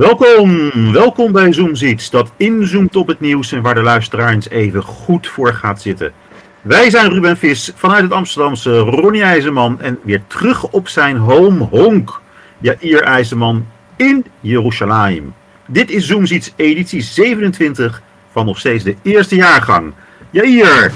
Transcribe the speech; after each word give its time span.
Welkom, 0.00 0.70
welkom 0.92 1.32
bij 1.32 1.52
Zoomziets, 1.52 2.10
dat 2.10 2.32
inzoomt 2.36 2.96
op 2.96 3.06
het 3.06 3.20
nieuws 3.20 3.52
en 3.52 3.62
waar 3.62 3.74
de 3.74 3.82
luisteraar 3.82 4.32
eens 4.32 4.48
even 4.48 4.82
goed 4.82 5.26
voor 5.26 5.54
gaat 5.54 5.80
zitten. 5.80 6.12
Wij 6.60 6.90
zijn 6.90 7.10
Ruben 7.10 7.36
Vis 7.36 7.72
vanuit 7.74 8.02
het 8.02 8.12
Amsterdamse 8.12 8.78
Ronnie 8.78 9.22
IJzerman 9.22 9.80
en 9.80 9.98
weer 10.02 10.22
terug 10.26 10.70
op 10.70 10.88
zijn 10.88 11.16
home 11.16 11.64
honk, 11.64 12.20
Jair 12.58 13.02
IJzerman 13.02 13.66
in 13.96 14.24
Jeruzalem. 14.40 15.34
Dit 15.66 15.90
is 15.90 16.06
Zoomziets 16.06 16.52
editie 16.56 17.00
27 17.00 18.02
van 18.32 18.46
nog 18.46 18.58
steeds 18.58 18.84
de 18.84 18.96
eerste 19.02 19.36
jaargang. 19.36 19.92
Jair, 20.30 20.92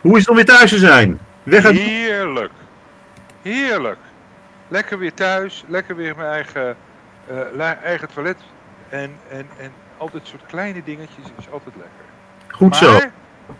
hoe 0.00 0.12
is 0.12 0.20
het 0.20 0.28
om 0.28 0.36
weer 0.36 0.44
thuis 0.44 0.70
te 0.70 0.78
zijn? 0.78 1.18
Weg 1.42 1.64
uit... 1.64 1.76
Heerlijk. 1.76 2.52
Heerlijk. 3.42 3.98
Lekker 4.68 4.98
weer 4.98 5.14
thuis, 5.14 5.64
lekker 5.68 5.96
weer 5.96 6.16
mijn 6.16 6.30
eigen, 6.30 6.76
eh, 7.26 7.36
la- 7.54 7.78
eigen 7.82 8.08
toilet. 8.12 8.36
En, 8.88 9.16
en, 9.30 9.46
en 9.58 9.72
altijd 9.96 10.26
soort 10.26 10.46
kleine 10.46 10.82
dingetjes 10.84 11.24
is 11.38 11.50
altijd 11.50 11.74
lekker. 11.76 12.04
Goed 12.48 12.76
zo. 12.76 12.92
Maar 12.92 13.10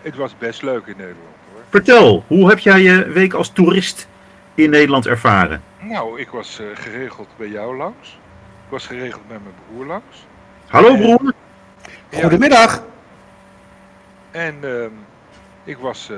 het 0.02 0.16
was 0.16 0.38
best 0.38 0.62
leuk 0.62 0.86
in 0.86 0.96
Nederland 0.96 1.26
hoor. 1.52 1.62
Vertel, 1.68 2.24
hoe 2.26 2.48
heb 2.48 2.58
jij 2.58 2.80
je 2.82 3.08
week 3.08 3.32
als 3.32 3.50
toerist 3.50 4.08
in 4.54 4.70
Nederland 4.70 5.06
ervaren? 5.06 5.62
Nou, 5.80 6.20
ik 6.20 6.28
was 6.28 6.58
eh, 6.60 6.66
geregeld 6.74 7.28
bij 7.36 7.48
jou 7.48 7.76
langs. 7.76 8.18
Ik 8.64 8.70
was 8.70 8.86
geregeld 8.86 9.28
met 9.28 9.42
mijn 9.42 9.54
broer 9.68 9.86
langs. 9.86 10.26
Hallo 10.66 10.96
broer. 10.96 11.32
Goedemiddag. 12.12 12.82
En 14.30 14.56
ehm, 14.62 14.90
ik 15.64 15.78
was, 15.78 16.10
eh, 16.10 16.16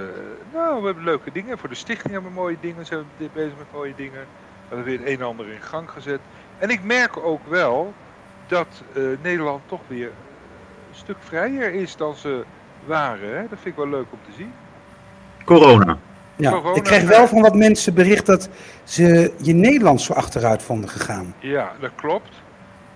nou, 0.52 0.80
we 0.80 0.86
hebben 0.86 1.04
leuke 1.04 1.32
dingen. 1.32 1.58
Voor 1.58 1.68
de 1.68 1.74
stichting 1.74 2.12
hebben 2.12 2.30
we 2.30 2.36
mooie 2.40 2.56
dingen. 2.60 2.86
Zijn 2.86 3.00
we 3.00 3.06
dit 3.18 3.32
bezig 3.32 3.52
met 3.58 3.66
mooie 3.72 3.94
dingen. 3.96 4.20
We 4.68 4.74
hebben 4.74 4.84
weer 4.86 4.98
het 4.98 5.08
een 5.08 5.18
en 5.20 5.26
ander 5.26 5.48
in 5.48 5.60
gang 5.60 5.90
gezet. 5.90 6.20
En 6.62 6.70
ik 6.70 6.84
merk 6.84 7.16
ook 7.16 7.46
wel 7.48 7.92
dat 8.46 8.66
eh, 8.94 9.02
Nederland 9.22 9.62
toch 9.66 9.80
weer 9.86 10.06
een 10.06 10.96
stuk 10.96 11.16
vrijer 11.20 11.74
is 11.74 11.96
dan 11.96 12.14
ze 12.14 12.44
waren. 12.84 13.36
Hè? 13.36 13.40
Dat 13.40 13.58
vind 13.62 13.64
ik 13.64 13.76
wel 13.76 13.88
leuk 13.88 14.06
om 14.10 14.18
te 14.24 14.32
zien. 14.36 14.52
Corona. 15.44 15.98
Ja, 16.36 16.50
Corona, 16.50 16.76
ik 16.76 16.82
kreeg 16.82 17.02
wel 17.02 17.28
van 17.28 17.40
wat 17.40 17.54
mensen 17.54 17.94
bericht 17.94 18.26
dat 18.26 18.48
ze 18.84 19.32
je 19.36 19.52
Nederlands 19.52 20.04
zo 20.04 20.12
achteruit 20.12 20.62
vonden 20.62 20.90
gegaan. 20.90 21.34
Ja, 21.38 21.72
dat 21.80 21.90
klopt. 21.94 22.30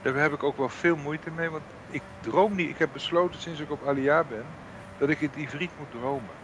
Daar 0.03 0.15
heb 0.15 0.33
ik 0.33 0.43
ook 0.43 0.57
wel 0.57 0.69
veel 0.69 0.97
moeite 0.97 1.31
mee. 1.37 1.51
Want 1.51 1.65
ik 1.91 2.03
droom 2.21 2.55
niet. 2.55 2.69
Ik 2.69 2.79
heb 2.79 2.89
besloten 2.93 3.41
sinds 3.41 3.61
ik 3.61 3.71
op 3.71 3.87
Alia 3.87 4.25
ben. 4.29 4.45
Dat 4.99 5.09
ik 5.09 5.21
in 5.21 5.31
het 5.33 5.43
Ivriet 5.43 5.71
moet 5.79 6.01
dromen. 6.01 6.35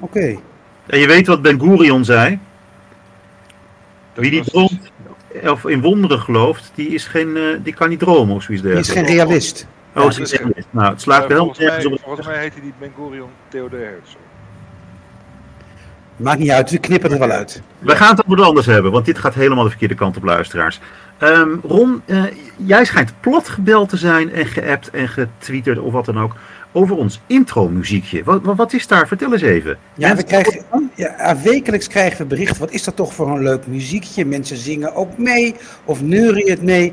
Oké. 0.00 0.38
En 0.86 0.98
je 0.98 1.06
weet 1.06 1.26
wat 1.26 1.42
Ben 1.42 1.60
Gurion 1.60 2.04
zei? 2.04 2.38
Dat 4.12 4.24
Wie 4.24 4.30
die 4.30 4.50
droomt 4.50 4.90
of 5.44 5.64
in 5.66 5.80
wonderen 5.80 6.18
gelooft, 6.20 6.70
die, 6.74 6.88
is 6.88 7.06
geen, 7.06 7.36
eh, 7.36 7.42
die 7.62 7.74
kan 7.74 7.88
niet 7.88 7.98
dromen 7.98 8.34
of 8.34 8.42
zoiets 8.42 8.62
Die 8.64 8.72
is 8.72 8.86
dergelijks. 8.86 9.10
geen 9.10 9.18
realist. 9.26 9.66
Oh, 9.94 10.02
Ja, 10.12 10.22
is 10.22 10.32
echt. 10.32 10.44
Nou, 10.70 10.90
het 10.92 11.00
slaat 11.00 11.26
wel 11.26 11.44
volgens, 11.44 11.86
op. 11.86 12.00
volgens 12.04 12.26
mij 12.26 12.38
heet 12.38 12.52
hij 12.52 12.62
niet 12.62 12.78
Ben 12.78 12.92
Gurion 12.96 13.28
Theodor 13.48 13.78
Herzog. 13.78 14.16
Maakt 16.16 16.38
niet 16.38 16.50
uit, 16.50 16.70
we 16.70 16.78
knippen 16.78 17.12
er 17.12 17.18
wel 17.18 17.30
uit. 17.30 17.62
We 17.78 17.96
gaan 17.96 18.10
het 18.10 18.24
over 18.24 18.36
wat 18.36 18.46
anders 18.46 18.66
hebben, 18.66 18.92
want 18.92 19.04
dit 19.06 19.18
gaat 19.18 19.34
helemaal 19.34 19.64
de 19.64 19.70
verkeerde 19.70 19.94
kant 19.94 20.16
op, 20.16 20.22
luisteraars. 20.24 20.80
Ehm, 21.18 21.48
Ron, 21.62 22.02
eh, 22.04 22.22
jij 22.56 22.84
schijnt 22.84 23.12
plat 23.20 23.48
gebeld 23.48 23.88
te 23.88 23.96
zijn 23.96 24.32
en 24.32 24.46
geappt 24.46 24.90
en 24.90 25.08
getwitterd 25.08 25.78
of 25.78 25.92
wat 25.92 26.04
dan 26.04 26.20
ook 26.20 26.34
over 26.78 26.96
ons 26.96 27.20
intro-muziekje. 27.26 28.24
Wat, 28.24 28.40
wat, 28.42 28.72
is 28.72 28.86
daar? 28.86 29.08
Vertel 29.08 29.32
eens 29.32 29.42
even. 29.42 29.78
Ja, 29.94 30.16
we 30.16 30.22
krijgen, 30.22 30.64
ja, 30.94 31.36
wekelijks 31.42 31.86
krijgen 31.86 32.18
we 32.18 32.24
berichten. 32.24 32.60
Wat 32.60 32.70
is 32.70 32.84
dat 32.84 32.96
toch 32.96 33.14
voor 33.14 33.28
een 33.28 33.42
leuk 33.42 33.66
muziekje? 33.66 34.24
Mensen 34.24 34.56
zingen 34.56 34.94
ook 34.94 35.18
mee 35.18 35.54
of 35.84 36.02
neurien 36.02 36.50
het 36.50 36.62
mee. 36.62 36.92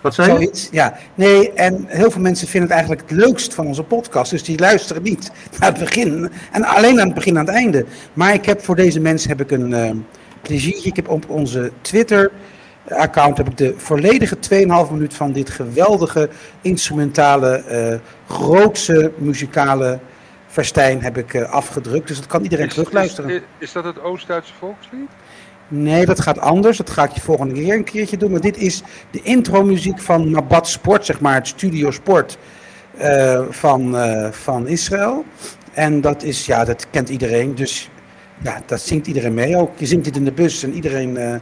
Wat 0.00 0.14
zei 0.14 0.28
je? 0.28 0.34
Zoiets. 0.34 0.68
Ja, 0.70 0.96
nee, 1.14 1.52
en 1.52 1.84
heel 1.86 2.10
veel 2.10 2.20
mensen 2.20 2.48
vinden 2.48 2.68
het 2.68 2.78
eigenlijk 2.78 3.10
het 3.10 3.18
leukst 3.18 3.54
van 3.54 3.66
onze 3.66 3.82
podcast. 3.82 4.30
Dus 4.30 4.44
die 4.44 4.58
luisteren 4.58 5.02
niet 5.02 5.30
naar 5.58 5.70
het 5.70 5.78
begin. 5.78 6.30
En 6.52 6.64
alleen 6.64 7.00
aan 7.00 7.06
het 7.06 7.14
begin 7.14 7.32
en 7.32 7.38
aan 7.38 7.46
het 7.46 7.54
einde. 7.54 7.84
Maar 8.12 8.34
ik 8.34 8.44
heb 8.44 8.64
voor 8.64 8.76
deze 8.76 9.00
mensen 9.00 9.28
heb 9.28 9.40
ik 9.40 9.50
een 9.50 10.04
pleziertje. 10.42 10.88
Ik 10.88 10.96
heb 10.96 11.08
op 11.08 11.30
onze 11.30 11.72
Twitter 11.80 12.30
account 12.88 13.36
heb 13.36 13.48
ik 13.48 13.56
de 13.56 13.74
volledige 13.76 14.36
2,5 14.86 14.92
minuut 14.92 15.14
van 15.14 15.32
dit 15.32 15.50
geweldige 15.50 16.28
instrumentale, 16.60 17.48
eh 17.56 17.98
grootse 18.26 19.12
muzikale 19.16 19.98
festijn 20.46 21.02
heb 21.02 21.16
ik 21.16 21.34
eh, 21.34 21.50
afgedrukt. 21.50 22.08
Dus 22.08 22.16
dat 22.16 22.26
kan 22.26 22.42
iedereen 22.42 22.66
Is, 22.66 22.74
terugluisteren. 22.74 23.30
is, 23.30 23.40
is 23.58 23.72
dat 23.72 23.84
het 23.84 24.02
Oost-Duitse 24.02 24.52
volkslied? 24.58 25.10
Nee, 25.68 26.06
dat 26.06 26.20
gaat 26.20 26.38
anders. 26.38 26.76
Dat 26.76 26.90
ga 26.90 27.04
ik 27.04 27.10
je 27.10 27.20
volgende 27.20 27.54
keer 27.54 27.74
een 27.74 27.84
keertje 27.84 28.16
doen. 28.16 28.30
Maar 28.30 28.40
dit 28.40 28.56
is 28.56 28.82
de 29.10 29.20
intro-muziek 29.22 30.00
van 30.00 30.30
Mabat 30.30 30.68
Sport, 30.68 31.06
zeg 31.06 31.20
maar, 31.20 31.34
het 31.34 31.46
studio 31.46 31.90
sport 31.90 32.38
eh, 32.96 33.42
van, 33.50 33.96
van 34.30 34.68
Israël. 34.68 35.24
En 35.72 36.00
dat 36.00 36.22
is, 36.22 36.46
ja, 36.46 36.64
dat 36.64 36.86
kent 36.90 37.08
iedereen. 37.08 37.54
Dus 37.54 37.90
ja, 38.42 38.62
dat 38.66 38.80
zingt 38.80 39.06
iedereen 39.06 39.34
mee 39.34 39.56
ook. 39.56 39.78
Je 39.78 39.86
zingt 39.86 40.04
dit 40.04 40.16
in 40.16 40.24
de 40.24 40.32
bus 40.32 40.62
en 40.62 40.72
iedereen 40.72 41.40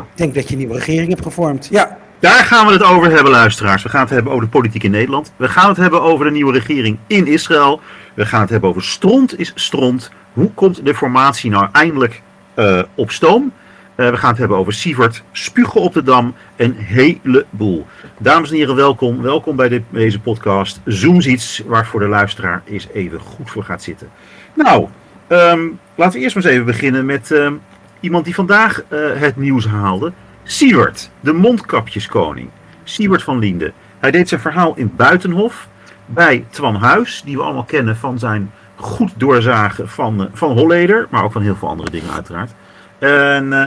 eh, 0.00 0.16
denkt 0.16 0.34
dat 0.34 0.44
je 0.46 0.52
een 0.52 0.58
nieuwe 0.58 0.74
regering 0.74 1.08
hebt 1.08 1.22
gevormd. 1.22 1.68
Ja, 1.70 1.98
Daar 2.18 2.44
gaan 2.44 2.66
we 2.66 2.72
het 2.72 2.82
over 2.82 3.10
hebben, 3.10 3.32
luisteraars. 3.32 3.82
We 3.82 3.88
gaan 3.88 4.00
het 4.00 4.10
hebben 4.10 4.32
over 4.32 4.44
de 4.44 4.50
politiek 4.50 4.82
in 4.82 4.90
Nederland. 4.90 5.32
We 5.36 5.48
gaan 5.48 5.68
het 5.68 5.76
hebben 5.76 6.02
over 6.02 6.24
de 6.24 6.30
nieuwe 6.30 6.52
regering 6.52 6.98
in 7.06 7.26
Israël. 7.26 7.80
We 8.14 8.26
gaan 8.26 8.40
het 8.40 8.50
hebben 8.50 8.68
over 8.70 8.82
stront 8.82 9.38
is 9.38 9.52
stront. 9.54 10.10
Hoe 10.32 10.50
komt 10.54 10.84
de 10.84 10.94
formatie 10.94 11.50
nou 11.50 11.68
eindelijk 11.72 12.22
eh, 12.54 12.82
op 12.94 13.10
stoom? 13.10 13.52
Eh, 13.94 14.10
we 14.10 14.16
gaan 14.16 14.30
het 14.30 14.38
hebben 14.38 14.56
over 14.56 14.72
Sievert, 14.72 15.22
spugen 15.32 15.80
op 15.80 15.92
de 15.94 16.02
dam, 16.02 16.34
een 16.56 16.74
heleboel. 16.76 17.86
Dames 18.18 18.50
en 18.50 18.56
heren, 18.56 18.76
welkom. 18.76 19.22
Welkom 19.22 19.56
bij 19.56 19.68
de- 19.68 19.82
deze 19.90 20.20
podcast 20.20 20.80
Zoomziets, 20.84 21.62
waar 21.66 21.86
voor 21.86 22.00
de 22.00 22.08
luisteraar 22.08 22.62
eens 22.66 22.86
even 22.92 23.20
goed 23.20 23.50
voor 23.50 23.64
gaat 23.64 23.82
zitten. 23.82 24.08
Nou, 24.54 24.86
ehm, 25.26 25.60
laten 25.94 26.18
we 26.18 26.24
eerst 26.24 26.34
maar 26.34 26.44
eens 26.44 26.52
even 26.52 26.66
beginnen 26.66 27.06
met 27.06 27.30
ehm, 27.30 27.54
iemand 28.00 28.24
die 28.24 28.34
vandaag 28.34 28.82
eh, 28.88 28.98
het 29.14 29.36
nieuws 29.36 29.66
haalde. 29.66 30.12
Siewert, 30.42 31.10
de 31.20 31.32
mondkapjeskoning. 31.32 32.48
Siewert 32.84 33.22
van 33.22 33.38
Liende. 33.38 33.72
Hij 33.98 34.10
deed 34.10 34.28
zijn 34.28 34.40
verhaal 34.40 34.72
in 34.76 34.92
Buitenhof 34.96 35.68
bij 36.06 36.44
Twan 36.50 36.74
Huis, 36.74 37.22
die 37.24 37.36
we 37.36 37.42
allemaal 37.42 37.64
kennen 37.64 37.96
van 37.96 38.18
zijn 38.18 38.50
goed 38.76 39.12
doorzagen 39.16 39.88
van, 39.88 40.20
eh, 40.20 40.26
van 40.32 40.58
Holleder, 40.58 41.06
maar 41.10 41.24
ook 41.24 41.32
van 41.32 41.42
heel 41.42 41.56
veel 41.56 41.68
andere 41.68 41.90
dingen 41.90 42.12
uiteraard. 42.12 42.50
En 42.98 43.52
eh, 43.52 43.66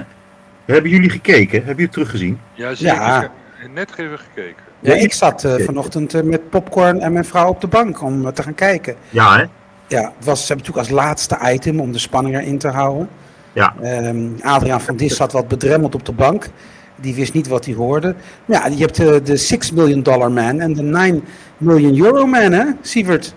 hebben 0.66 0.92
jullie 0.92 1.10
gekeken? 1.10 1.58
Hebben 1.58 1.68
jullie 1.68 1.84
het 1.84 1.94
teruggezien? 1.94 2.40
Ja, 2.54 2.76
zeker. 2.76 2.96
Ja. 2.96 3.32
Net 3.74 3.94
even 3.98 4.20
gekeken. 4.20 4.64
ja 4.80 4.94
ik 4.94 5.14
zat 5.14 5.48
vanochtend 5.58 6.24
met 6.24 6.50
popcorn 6.50 7.00
en 7.00 7.14
mijn 7.14 7.26
vrouw 7.26 7.50
op 7.50 7.62
de 7.62 7.68
bank 7.68 8.02
om 8.02 8.34
te 8.34 8.44
gaan 8.44 8.56
kijken. 8.56 8.96
Ja, 9.10 9.38
hè? 9.38 9.46
Ja, 9.88 10.12
het 10.18 10.26
was 10.26 10.50
natuurlijk 10.50 10.78
als 10.78 10.90
laatste 10.90 11.38
item 11.44 11.80
om 11.80 11.92
de 11.92 12.00
spanning 12.00 12.36
erin 12.36 12.58
te 12.58 12.68
houden. 12.68 13.10
Ja. 13.54 13.74
Ehm, 13.82 14.28
Adriaan 14.42 14.82
van 14.82 14.96
Dis 14.96 15.16
zat 15.16 15.32
wat 15.32 15.48
bedremmeld 15.48 15.96
op 15.96 16.06
de 16.06 16.12
bank. 16.12 16.50
Die 16.96 17.16
wist 17.16 17.34
niet 17.34 17.48
wat 17.48 17.66
hij 17.66 17.74
hoorde. 17.74 18.16
Ja, 18.46 18.68
je 18.68 18.78
hebt 18.78 18.96
de, 18.96 19.22
de 19.24 19.38
6 19.38 19.72
million 19.72 20.04
dollar 20.04 20.32
man 20.32 20.60
en 20.60 20.74
de 20.74 20.82
9 20.82 21.24
million 21.58 22.00
euro 22.06 22.26
man, 22.26 22.52
hè, 22.52 22.66
Sievert? 22.82 23.34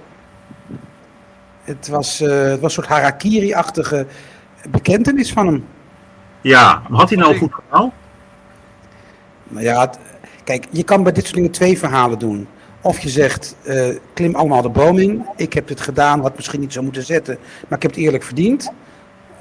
Het 1.64 1.88
was, 1.88 2.20
eh, 2.20 2.29
het 2.43 2.61
was 2.61 2.76
een 2.76 2.82
soort 2.82 2.87
harakiri-achtige 2.87 4.06
bekentenis 4.70 5.32
van 5.32 5.46
hem. 5.46 5.64
Ja, 6.41 6.82
maar 6.88 7.00
had 7.00 7.08
hij 7.08 7.19
nou 7.19 7.32
een 7.32 7.38
goed 7.38 7.52
verhaal? 7.69 7.93
Nou 9.49 9.64
ja, 9.64 9.81
het- 9.81 9.99
kijk, 10.44 10.67
je 10.70 10.82
kan 10.82 11.02
bij 11.02 11.12
dit 11.12 11.23
soort 11.25 11.35
dingen 11.37 11.50
twee 11.50 11.79
verhalen 11.79 12.19
doen. 12.19 12.46
Of 12.81 12.99
je 13.00 13.08
zegt, 13.08 13.56
eh, 13.64 13.88
klim 14.14 14.35
allemaal 14.35 14.62
de 14.62 14.69
boom 14.69 14.99
in. 14.99 15.26
Ik 15.37 15.52
heb 15.52 15.69
dit 15.69 15.81
gedaan, 15.81 16.20
had 16.20 16.37
misschien 16.37 16.61
niet 16.61 16.73
zo 16.73 16.82
moeten 16.82 17.02
zetten, 17.05 17.38
maar 17.69 17.76
ik 17.79 17.82
heb 17.82 17.91
het 17.94 18.00
eerlijk 18.00 18.23
verdiend. 18.25 18.70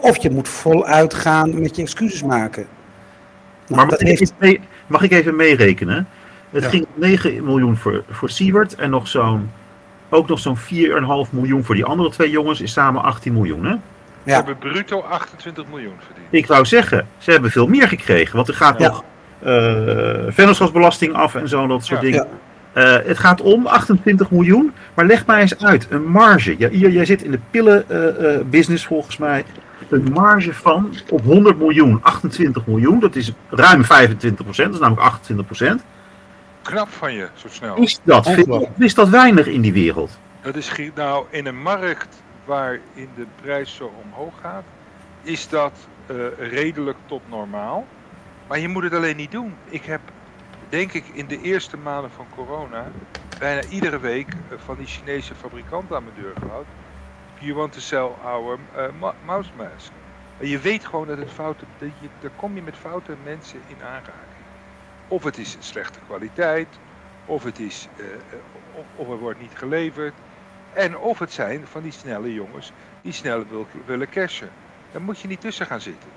Of 0.05 0.21
je 0.21 0.29
moet 0.29 0.47
voluit 0.49 1.13
gaan 1.13 1.61
met 1.61 1.75
je 1.75 1.81
excuses 1.81 2.23
maken. 2.23 2.65
Nou, 3.67 3.75
Maar 3.81 3.87
dat 3.89 3.89
mag 3.89 3.99
ik, 3.99 4.07
heeft, 4.07 4.21
even 4.21 4.35
mee- 4.39 4.59
mag 4.87 5.01
ik 5.01 5.11
even 5.11 5.35
meerekenen? 5.35 6.07
Het 6.49 6.63
Ja. 6.63 6.69
ging 6.69 6.83
om 6.95 7.01
9 7.01 7.43
miljoen 7.43 7.77
voor, 7.77 8.03
voor 8.09 8.29
Siewert 8.29 8.75
en 8.75 8.89
nog 8.89 9.07
zo'n, 9.07 9.51
ook 10.09 10.27
nog 10.27 10.39
zo'n 10.39 10.57
4,5 10.57 11.31
miljoen 11.31 11.63
voor 11.63 11.75
die 11.75 11.85
andere 11.85 12.09
twee 12.09 12.29
jongens, 12.29 12.61
is 12.61 12.71
samen 12.71 13.03
18 13.03 13.33
miljoen. 13.33 13.65
Hè? 13.65 13.75
Ze 14.25 14.31
hebben 14.33 14.57
bruto 14.57 14.99
28 15.01 15.65
miljoen 15.69 15.93
verdiend. 16.05 16.27
Ik 16.29 16.47
wou 16.47 16.65
zeggen, 16.65 17.07
ze 17.17 17.31
hebben 17.31 17.51
veel 17.51 17.67
meer 17.67 17.87
gekregen, 17.87 18.35
want 18.35 18.47
er 18.47 18.53
gaat 18.53 18.79
Ja. 18.79 18.87
nog 18.87 19.03
eh 19.43 19.53
vennootschapsbelasting 20.27 21.13
af 21.13 21.35
en 21.35 21.49
zo, 21.49 21.67
dat 21.67 21.85
soort 21.85 22.01
Ja. 22.01 22.05
dingen. 22.09 22.27
Eh, 22.73 22.97
het 23.07 23.17
gaat 23.19 23.41
om 23.41 23.67
28 23.67 24.31
miljoen, 24.31 24.73
maar 24.93 25.05
leg 25.05 25.25
mij 25.25 25.41
eens 25.41 25.63
uit, 25.63 25.87
een 25.89 26.05
marge. 26.05 26.55
Ja, 26.57 26.69
hier, 26.69 26.89
jij 26.89 27.05
zit 27.05 27.23
in 27.23 27.31
de 27.31 27.39
pillenbusiness 27.51 28.85
volgens 28.85 29.17
mij. 29.17 29.45
Een 29.89 30.11
marge 30.11 30.53
van 30.53 30.93
op 31.09 31.23
100 31.23 31.57
miljoen, 31.57 31.99
28 32.03 32.65
miljoen, 32.65 32.99
dat 32.99 33.15
is 33.15 33.31
ruim 33.49 33.83
25 33.83 34.43
procent, 34.43 34.67
dat 34.67 34.75
is 34.75 34.81
namelijk 34.81 35.07
28 35.07 35.45
procent. 35.45 35.83
Knap 36.61 36.89
van 36.89 37.13
je, 37.13 37.27
zo 37.33 37.47
snel. 37.49 37.75
Is 37.75 37.99
dat 38.03 38.29
veel? 38.29 38.71
Is 38.77 38.93
dat 38.93 39.09
weinig 39.09 39.47
in 39.47 39.61
die 39.61 39.73
wereld? 39.73 40.19
Dat 40.41 40.55
is 40.55 40.71
nou 40.95 41.25
in 41.29 41.45
een 41.45 41.61
markt 41.61 42.23
waarin 42.45 43.09
de 43.15 43.25
prijs 43.41 43.75
zo 43.75 43.93
omhoog 44.05 44.33
gaat, 44.41 44.63
is 45.21 45.49
dat 45.49 45.71
eh, 46.05 46.15
redelijk 46.37 46.97
tot 47.05 47.21
normaal. 47.29 47.85
Maar 48.47 48.59
je 48.59 48.67
moet 48.67 48.83
het 48.83 48.93
alleen 48.93 49.15
niet 49.15 49.31
doen. 49.31 49.53
Ik 49.69 49.83
heb, 49.85 50.01
denk 50.69 50.93
ik, 50.93 51.03
in 51.13 51.27
de 51.27 51.41
eerste 51.41 51.77
maanden 51.77 52.11
van 52.11 52.25
corona 52.35 52.85
bijna 53.39 53.67
iedere 53.69 53.99
week 53.99 54.27
eh, 54.29 54.57
van 54.65 54.75
die 54.77 54.87
Chinese 54.87 55.35
fabrikanten 55.35 55.95
aan 55.95 56.03
mijn 56.03 56.15
deur 56.21 56.33
gehad. 56.39 56.65
You 57.39 57.53
want 57.53 57.73
to 57.73 57.79
sell 57.79 58.09
our 58.23 58.57
uh, 58.77 59.11
mouse 59.25 59.49
mask. 59.55 59.91
Je 60.39 60.59
weet 60.59 60.85
gewoon 60.85 61.07
dat 61.07 61.17
het 61.17 61.31
fouten, 61.31 61.67
dat 61.77 61.89
je, 62.01 62.07
daar 62.21 62.31
kom 62.35 62.55
je 62.55 62.61
met 62.61 62.75
foute 62.75 63.15
mensen 63.23 63.59
in 63.67 63.83
aanraking. 63.83 64.45
Of 65.07 65.23
het 65.23 65.37
is 65.37 65.57
slechte 65.59 65.99
kwaliteit, 66.07 66.67
of 67.25 67.43
het 67.43 67.59
is, 67.59 67.87
uh, 67.97 68.05
of, 68.73 68.85
of 68.95 69.09
er 69.09 69.17
wordt 69.17 69.41
niet 69.41 69.53
geleverd. 69.53 70.13
En 70.73 70.97
of 70.97 71.19
het 71.19 71.31
zijn 71.31 71.67
van 71.71 71.81
die 71.81 71.91
snelle 71.91 72.33
jongens 72.33 72.71
die 73.01 73.13
snel 73.13 73.43
wil, 73.49 73.67
willen 73.85 74.09
cashen. 74.09 74.49
Daar 74.91 75.01
moet 75.01 75.19
je 75.19 75.27
niet 75.27 75.41
tussen 75.41 75.65
gaan 75.65 75.81
zitten. 75.81 76.09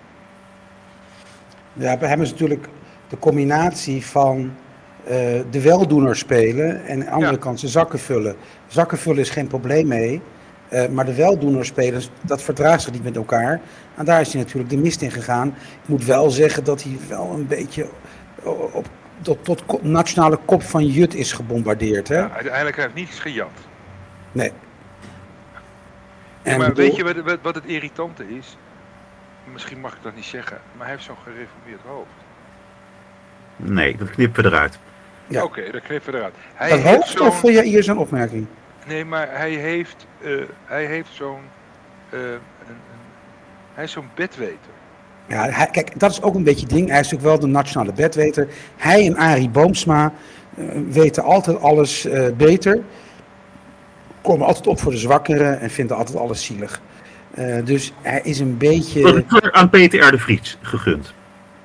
Ja, 1.73 1.97
bij 1.97 2.09
hem 2.09 2.23
is 2.23 2.31
natuurlijk 2.31 2.67
de 3.09 3.19
combinatie 3.19 4.07
van 4.07 4.39
uh, 4.39 5.11
de 5.51 5.63
weldoener 5.63 6.17
spelen 6.17 6.87
en 6.87 7.01
aan 7.01 7.07
de 7.07 7.11
andere 7.11 7.39
kant 7.39 7.61
zijn 7.61 7.71
zakken 7.73 7.99
vullen. 7.99 8.37
Zakken 8.67 8.99
vullen 8.99 9.21
is 9.21 9.31
geen 9.31 9.47
probleem 9.47 9.87
mee. 9.87 10.21
Uh, 10.73 10.87
maar 10.87 11.05
de 11.05 11.15
weldoener 11.15 11.65
spelen, 11.65 12.03
dat 12.21 12.43
verdraagt 12.43 12.83
zich 12.83 12.93
niet 12.93 13.05
met 13.05 13.17
elkaar. 13.17 13.61
En 13.95 14.05
daar 14.05 14.21
is 14.21 14.33
hij 14.33 14.43
natuurlijk 14.43 14.71
de 14.71 14.77
mist 14.77 15.03
in 15.03 15.11
gegaan. 15.11 15.49
Ik 15.83 15.89
moet 15.89 16.05
wel 16.05 16.31
zeggen 16.31 16.65
dat 16.65 16.83
hij 16.83 16.99
wel 17.09 17.31
een 17.35 17.47
beetje 17.47 17.89
op, 18.73 18.87
tot, 19.23 19.45
tot 19.45 19.83
nationale 19.83 20.39
kop 20.45 20.63
van 20.63 20.87
Jut 20.87 21.15
is 21.15 21.33
gebombardeerd. 21.33 22.09
Hè? 22.09 22.19
Ja, 22.19 22.31
uiteindelijk 22.31 22.77
heeft 22.77 22.93
hij 22.93 23.03
niets 23.03 23.19
gejat. 23.19 23.51
Nee. 24.33 24.53
En 26.43 26.59
maar 26.59 26.75
weet 26.75 26.97
je 26.97 27.05
wat, 27.05 27.39
wat 27.43 27.55
het 27.55 27.65
irritante 27.65 28.25
is? 28.37 28.57
Misschien 29.53 29.81
mag 29.81 29.93
ik 29.93 30.03
dat 30.03 30.15
niet 30.15 30.25
zeggen, 30.25 30.59
maar 30.77 30.87
hij 30.87 30.95
heeft 30.95 31.07
zo'n 31.07 31.17
gereformeerd 31.23 31.81
hoofd. 31.87 32.11
Nee, 33.57 33.97
dat 33.97 34.11
knippen 34.11 34.43
we 34.43 34.49
eruit. 34.49 34.79
Ja. 35.27 35.43
Oké, 35.43 35.59
okay, 35.59 35.71
dat 35.71 35.83
knippen 35.83 36.13
we 36.13 36.19
eruit. 36.19 36.35
Hij 36.55 36.71
dat 36.71 36.81
hoofd 36.81 37.21
of 37.21 37.39
vond 37.39 37.55
je 37.55 37.63
hier 37.63 37.83
zo'n 37.83 37.99
opmerking? 37.99 38.47
Nee, 38.89 39.05
maar 39.05 39.29
hij 39.31 39.51
heeft, 39.51 40.07
uh, 40.21 40.43
hij 40.65 40.85
heeft 40.85 41.09
zo'n, 41.13 41.41
uh, 42.11 42.21
hij 43.75 43.85
is 43.85 43.93
zo'n 43.93 44.09
bedweter. 44.15 44.71
Ja, 45.27 45.49
hij, 45.51 45.67
kijk, 45.67 46.01
dat 46.01 46.11
is 46.11 46.23
ook 46.23 46.35
een 46.35 46.45
beetje 46.45 46.67
het 46.67 46.75
ding. 46.75 46.89
Hij 46.89 47.01
is 47.01 47.11
natuurlijk 47.11 47.31
wel 47.31 47.49
de 47.49 47.57
nationale 47.57 47.93
bedweter. 47.93 48.49
Hij 48.77 49.07
en 49.07 49.17
Arie 49.17 49.49
Boomsma 49.49 50.13
uh, 50.55 50.65
weten 50.91 51.23
altijd 51.23 51.61
alles 51.61 52.09
beter. 52.37 52.81
Komen 54.23 54.47
altijd 54.47 54.67
op 54.67 54.81
voor 54.81 54.93
de 54.93 54.99
zwakkeren 54.99 55.61
en 55.61 55.71
vinden 55.71 55.97
altijd 55.97 56.19
alles 56.19 56.45
zielig. 56.45 56.81
Uh, 57.39 57.65
dus 57.65 57.93
hij 58.03 58.21
is 58.23 58.39
een 58.41 58.57
beetje. 58.57 59.25
Aan 59.53 59.71
Peter 59.71 60.07
R. 60.07 60.11
de 60.11 60.19
Vries 60.19 60.59
gegund. 60.63 61.13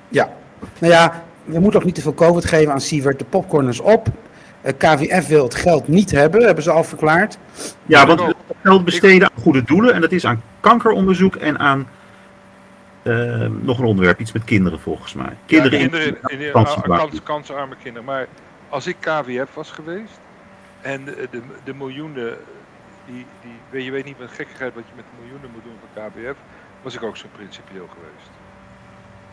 Ja, 0.08 0.32
nou 0.78 0.92
ja, 0.92 1.24
we 1.44 1.58
moeten 1.58 1.80
ook 1.80 1.86
niet 1.86 1.94
te 1.94 2.00
veel 2.00 2.14
COVID 2.14 2.44
geven 2.44 2.72
aan 2.72 2.80
Sievert. 2.80 3.18
De 3.18 3.24
popcorn 3.24 3.68
is 3.68 3.80
op. 3.80 4.08
Uh, 4.64 4.72
KVF 4.78 5.26
wil 5.26 5.44
het 5.44 5.54
geld 5.54 5.88
niet 5.88 6.10
hebben, 6.10 6.44
hebben 6.44 6.64
ze 6.64 6.70
al 6.70 6.84
verklaard. 6.84 7.38
Ja, 7.86 8.06
want 8.06 8.20
we 8.20 8.34
geld 8.62 8.84
besteden 8.84 9.30
aan 9.30 9.42
goede 9.42 9.62
doelen. 9.62 9.94
En 9.94 10.00
dat 10.00 10.12
is 10.12 10.26
aan 10.26 10.42
kankeronderzoek 10.60 11.36
en 11.36 11.58
aan 11.58 11.88
uh, 13.02 13.46
nog 13.60 13.78
een 13.78 13.84
onderwerp, 13.84 14.20
iets 14.20 14.32
met 14.32 14.44
kinderen 14.44 14.80
volgens 14.80 15.14
mij. 15.14 15.36
Kinderen, 15.46 15.78
ja, 15.78 15.88
kinderen 15.88 16.06
in, 16.06 16.38
in, 16.38 16.46
in, 16.46 16.52
kans, 16.86 17.22
kansarme 17.22 17.74
kinderen. 17.82 18.04
Maar 18.04 18.26
als 18.68 18.86
ik 18.86 18.96
KVF 19.00 19.54
was 19.54 19.70
geweest 19.70 20.20
en 20.80 21.04
de, 21.04 21.28
de, 21.30 21.40
de 21.64 21.74
miljoenen 21.74 22.36
die, 23.06 23.26
die, 23.70 23.84
je 23.84 23.90
weet 23.90 24.04
niet 24.04 24.18
met 24.18 24.30
gekkigheid 24.30 24.74
wat 24.74 24.84
je 24.88 24.92
met 24.96 25.04
miljoenen 25.20 25.50
moet 25.52 25.62
doen 25.64 25.76
voor 25.80 26.02
KBF, 26.02 26.36
was 26.82 26.94
ik 26.94 27.02
ook 27.02 27.16
zo 27.16 27.26
principieel 27.36 27.88
geweest. 27.88 28.30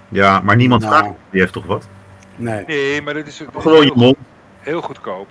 Ja, 0.09 0.39
maar 0.39 0.55
niemand 0.55 0.81
nou. 0.81 0.93
vraagt, 0.93 1.15
die 1.29 1.39
heeft 1.39 1.53
toch 1.53 1.65
wat? 1.65 1.87
Nee. 2.35 2.63
Nee, 2.67 3.01
maar 3.01 3.13
dit 3.13 3.27
is, 3.27 3.41
Gewoon 3.57 3.85
je 3.85 3.91
mond. 3.95 4.17
Heel 4.61 4.81
goedkoop. 4.81 5.27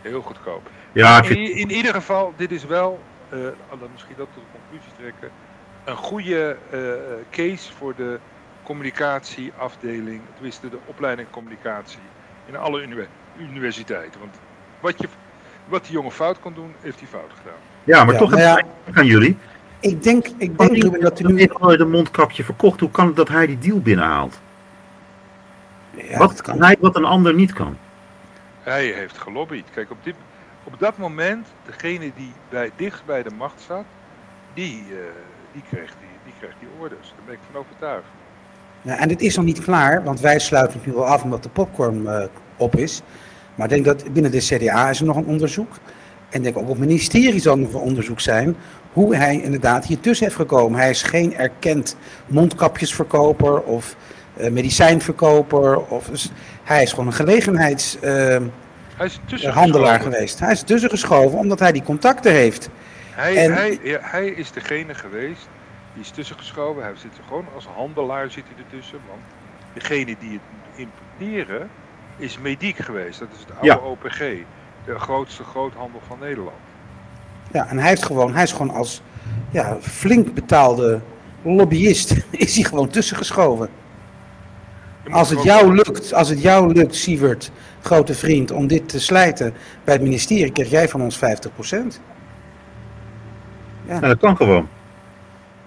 Heel 0.00 0.20
goedkoop. 0.20 0.70
Ja, 0.92 1.22
in, 1.22 1.36
in, 1.36 1.56
in, 1.56 1.70
ieder 1.70 1.94
geval, 1.94 2.34
dit 2.36 2.50
is 2.50 2.64
wel, 2.64 3.00
uh, 3.32 3.38
misschien 3.92 4.14
dat 4.16 4.28
tot 4.34 4.42
de 4.42 4.58
conclusie 4.58 4.92
trekken, 4.98 5.30
een 5.84 5.96
goede 5.96 6.56
uh, 6.74 6.80
case 7.30 7.72
voor 7.72 7.94
de 7.96 8.18
communicatieafdeling, 8.62 10.20
tenminste 10.34 10.68
de 10.68 10.78
opleiding 10.86 11.30
communicatie 11.30 11.98
in 12.46 12.56
alle 12.56 12.86
universiteiten. 13.38 14.20
Want 14.20 14.34
wat, 14.80 14.94
je, 14.98 15.08
wat 15.68 15.84
die 15.84 15.92
jongen 15.92 16.12
fout 16.12 16.40
kon 16.40 16.54
doen, 16.54 16.74
heeft 16.80 16.98
hij 16.98 17.08
fout 17.08 17.30
gedaan. 17.36 17.58
Ja, 17.84 18.04
maar 18.04 18.16
toch 18.16 18.30
nou 18.30 18.42
ja, 18.42 18.62
aan 18.92 19.06
jullie. 19.06 19.36
Ik 19.80 20.02
denk, 20.02 20.26
ik 20.36 20.58
denk 20.58 21.00
dat 21.00 21.18
hij 21.18 21.32
nu... 21.32 21.76
de 21.76 21.84
mondkapje 21.84 22.44
verkocht. 22.44 22.80
Hoe 22.80 22.90
kan 22.90 23.06
het 23.06 23.16
dat 23.16 23.28
hij 23.28 23.46
die 23.46 23.58
deal 23.58 23.80
binnenhaalt? 23.80 24.40
Ja, 25.90 26.18
wat 26.18 26.42
kan 26.42 26.62
hij 26.62 26.76
wat 26.80 26.96
een 26.96 27.04
ander 27.04 27.34
niet 27.34 27.52
kan? 27.52 27.76
Hij 28.70 28.84
heeft 28.84 29.18
gelobbyd. 29.18 29.64
Kijk, 29.74 29.90
op, 29.90 29.98
op 30.64 30.78
dat 30.78 30.98
moment, 30.98 31.46
degene 31.66 32.12
die 32.16 32.32
bij, 32.48 32.70
dicht 32.76 33.04
bij 33.04 33.22
de 33.22 33.30
macht 33.38 33.60
zat, 33.66 33.84
die, 34.54 34.84
uh, 34.90 34.96
die, 35.52 35.62
kreeg 35.70 35.94
die, 36.00 36.08
die 36.24 36.32
kreeg 36.38 36.52
die 36.58 36.68
orders. 36.80 37.08
Daar 37.08 37.24
ben 37.26 37.34
ik 37.34 37.40
van 37.50 37.60
overtuigd. 37.60 38.06
Ja, 38.82 38.96
en 38.96 39.08
het 39.08 39.20
is 39.20 39.36
nog 39.36 39.44
niet 39.44 39.60
klaar, 39.60 40.04
want 40.04 40.20
wij 40.20 40.38
sluiten 40.38 40.78
het 40.78 40.86
nu 40.86 40.92
wel 40.92 41.06
af 41.06 41.22
omdat 41.22 41.42
de 41.42 41.48
popcorn 41.48 42.02
uh, 42.02 42.24
op 42.56 42.76
is. 42.76 43.02
Maar 43.54 43.66
ik 43.66 43.72
denk 43.72 43.84
dat 43.84 44.12
binnen 44.12 44.30
de 44.30 44.38
CDA 44.38 44.90
is 44.90 45.00
er 45.00 45.06
nog 45.06 45.16
een 45.16 45.26
onderzoek. 45.26 45.72
En 46.28 46.42
denk 46.42 46.56
ook 46.56 46.62
op 46.62 46.68
het 46.68 46.78
ministerie 46.78 47.40
zal 47.40 47.58
er 47.58 47.80
onderzoek 47.80 48.20
zijn 48.20 48.56
hoe 48.92 49.16
hij 49.16 49.40
inderdaad 49.40 49.86
hier 49.86 50.00
tussen 50.00 50.26
heeft 50.26 50.38
gekomen. 50.38 50.78
Hij 50.78 50.90
is 50.90 51.02
geen 51.02 51.34
erkend 51.34 51.96
mondkapjesverkoper 52.26 53.62
of 53.62 53.96
uh, 54.40 54.50
medicijnverkoper. 54.50 55.78
Of, 55.78 56.08
hij 56.70 56.82
is 56.82 56.90
gewoon 56.90 57.06
een 57.06 57.12
gelegenheidshandelaar 57.12 59.98
uh, 59.98 60.02
geweest. 60.02 60.40
Hij 60.40 60.52
is 60.52 60.62
tussen 60.62 60.90
geschoven 60.90 61.38
omdat 61.38 61.58
hij 61.58 61.72
die 61.72 61.82
contacten 61.82 62.32
heeft. 62.32 62.68
Hij, 63.10 63.36
en, 63.36 63.52
hij, 63.52 63.78
ja, 63.82 63.98
hij 64.02 64.26
is 64.26 64.52
degene 64.52 64.94
geweest 64.94 65.48
die 65.94 66.02
is 66.02 66.10
tussen 66.10 66.36
geschoven. 66.36 66.82
Hij 66.82 66.92
zit 66.96 67.18
er 67.18 67.24
gewoon 67.28 67.46
als 67.54 67.66
handelaar 67.66 68.30
zit 68.30 68.44
hij 68.54 68.64
ertussen. 68.64 68.98
Want 69.08 69.20
degene 69.72 70.16
die 70.18 70.32
het 70.32 70.40
importeren 70.74 71.70
is 72.16 72.38
Mediek 72.38 72.76
geweest. 72.76 73.18
Dat 73.18 73.28
is 73.32 73.38
het 73.40 73.50
oude 73.50 73.66
ja. 73.66 73.76
OPG 73.76 74.18
de 74.84 74.98
grootste 74.98 75.44
groothandel 75.44 76.00
van 76.06 76.18
Nederland. 76.18 76.56
Ja, 77.52 77.68
en 77.68 77.78
hij, 77.78 77.88
heeft 77.88 78.04
gewoon, 78.04 78.34
hij 78.34 78.42
is 78.42 78.52
gewoon 78.52 78.70
als 78.70 79.02
ja, 79.50 79.76
flink 79.80 80.34
betaalde 80.34 81.00
lobbyist, 81.42 82.16
is 82.30 82.54
hij 82.54 82.64
gewoon 82.64 82.88
tussengeschoven. 82.88 83.68
Als 85.10 85.30
het, 85.30 85.42
jou 85.42 85.74
lukt, 85.74 86.14
als 86.14 86.28
het 86.28 86.42
jou 86.42 86.72
lukt, 86.72 86.94
Sievert, 86.94 87.50
grote 87.80 88.14
vriend, 88.14 88.50
om 88.50 88.66
dit 88.66 88.88
te 88.88 89.00
slijten 89.00 89.54
bij 89.84 89.94
het 89.94 90.02
ministerie, 90.02 90.52
krijg 90.52 90.70
jij 90.70 90.88
van 90.88 91.02
ons 91.02 91.18
50%. 91.18 91.20
Ja. 93.86 94.00
dat 94.00 94.18
kan 94.18 94.36
gewoon. 94.36 94.68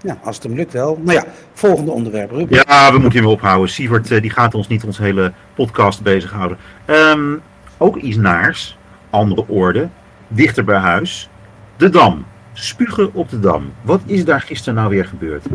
Ja, 0.01 0.17
als 0.23 0.35
het 0.35 0.45
hem 0.45 0.55
lukt 0.55 0.73
wel. 0.73 0.99
Nou 1.01 1.17
ja, 1.17 1.25
volgende 1.53 1.91
onderwerp. 1.91 2.31
Ruben. 2.31 2.63
Ja, 2.67 2.91
we 2.91 2.97
moeten 2.97 3.19
hem 3.19 3.29
ophouden. 3.29 3.69
Sievert 3.69 4.07
die 4.07 4.29
gaat 4.29 4.55
ons 4.55 4.67
niet 4.67 4.83
ons 4.83 4.97
hele 4.97 5.33
podcast 5.53 6.01
bezighouden. 6.01 6.57
Um, 6.85 7.41
ook 7.77 7.95
iets 7.95 8.17
naars 8.17 8.77
andere 9.09 9.47
orde, 9.47 9.89
dichter 10.27 10.63
bij 10.63 10.77
huis. 10.77 11.29
De 11.77 11.89
Dam. 11.89 12.25
Spugen 12.53 13.13
op 13.13 13.29
de 13.29 13.39
Dam. 13.39 13.73
Wat 13.81 14.01
is 14.05 14.25
daar 14.25 14.41
gisteren 14.41 14.75
nou 14.75 14.89
weer 14.89 15.05
gebeurd? 15.05 15.45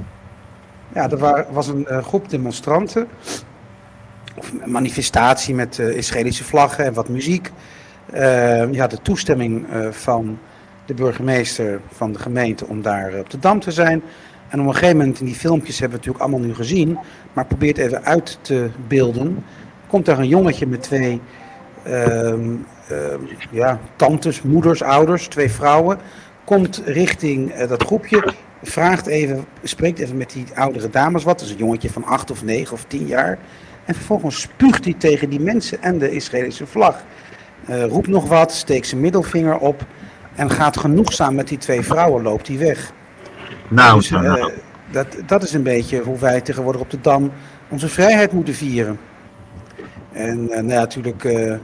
Ja, 0.94 1.10
er 1.10 1.46
was 1.50 1.68
een 1.68 1.86
uh, 1.90 2.02
groep 2.02 2.30
demonstranten. 2.30 3.08
Of 4.38 4.52
manifestatie 4.66 5.54
met 5.54 5.78
uh, 5.78 5.96
Israëlische 5.96 6.44
vlaggen 6.44 6.84
en 6.84 6.92
wat 6.92 7.08
muziek. 7.08 7.50
Uh, 8.14 8.72
je 8.72 8.80
had 8.80 8.90
de 8.90 9.02
toestemming 9.02 9.66
van 9.90 10.38
de 10.86 10.94
burgemeester 10.94 11.80
van 11.92 12.12
de 12.12 12.18
gemeente 12.18 12.66
om 12.66 12.82
daar 12.82 13.12
op 13.18 13.30
de 13.30 13.38
Dam 13.38 13.60
te 13.60 13.72
zijn. 13.72 14.02
En 14.48 14.60
op 14.60 14.66
een 14.66 14.74
gegeven 14.74 14.96
moment, 14.96 15.20
in 15.20 15.26
die 15.26 15.34
filmpjes 15.34 15.78
hebben 15.78 15.98
we 15.98 16.06
natuurlijk 16.06 16.24
allemaal 16.24 16.48
nu 16.48 16.54
gezien, 16.54 16.98
maar 17.32 17.46
probeert 17.46 17.78
even 17.78 18.04
uit 18.04 18.38
te 18.40 18.70
beelden. 18.86 19.44
Komt 19.86 20.06
daar 20.06 20.18
een 20.18 20.28
jongetje 20.28 20.66
met 20.66 20.82
twee 20.82 21.20
Ehm, 21.88 22.56
ehm, 22.88 23.20
ja, 23.50 23.80
tantes, 23.96 24.42
moeders, 24.42 24.82
ouders, 24.82 25.26
twee 25.26 25.50
vrouwen. 25.50 25.98
Komt 26.44 26.82
richting 26.84 27.50
eh, 27.52 27.68
dat 27.68 27.82
groepje, 27.82 28.32
vraagt 28.62 29.06
even, 29.06 29.44
spreekt 29.62 29.98
even 29.98 30.16
met 30.16 30.30
die 30.30 30.44
oudere 30.54 30.90
dames 30.90 31.24
wat. 31.24 31.38
Dat 31.38 31.48
is 31.48 31.52
een 31.52 31.58
jongetje 31.58 31.90
van 31.90 32.04
acht 32.04 32.30
of 32.30 32.44
negen 32.44 32.72
of 32.72 32.84
tien 32.84 33.06
jaar. 33.06 33.38
En 33.88 33.94
vervolgens 33.94 34.40
spuugt 34.40 34.84
hij 34.84 34.94
tegen 34.98 35.30
die 35.30 35.40
mensen 35.40 35.82
en 35.82 35.98
de 35.98 36.10
Israëlische 36.10 36.66
vlag. 36.66 37.04
Uh, 37.68 37.84
roept 37.84 38.08
nog 38.08 38.28
wat, 38.28 38.52
steekt 38.52 38.86
zijn 38.86 39.00
middelvinger 39.00 39.58
op 39.58 39.84
en 40.34 40.50
gaat 40.50 40.76
genoegzaam 40.76 41.34
met 41.34 41.48
die 41.48 41.58
twee 41.58 41.82
vrouwen, 41.82 42.22
loopt 42.22 42.48
hij 42.48 42.58
weg. 42.58 42.92
Nou, 43.68 43.98
dus, 43.98 44.10
uh, 44.10 44.46
dat, 44.90 45.06
dat 45.26 45.42
is 45.42 45.52
een 45.52 45.62
beetje 45.62 46.02
hoe 46.02 46.18
wij 46.18 46.40
tegenwoordig 46.40 46.80
op 46.80 46.90
de 46.90 47.00
Dam 47.00 47.32
onze 47.68 47.88
vrijheid 47.88 48.32
moeten 48.32 48.54
vieren. 48.54 48.98
En 50.12 50.38
uh, 50.38 50.48
nou 50.48 50.64
natuurlijk, 50.64 51.24
uh, 51.24 51.54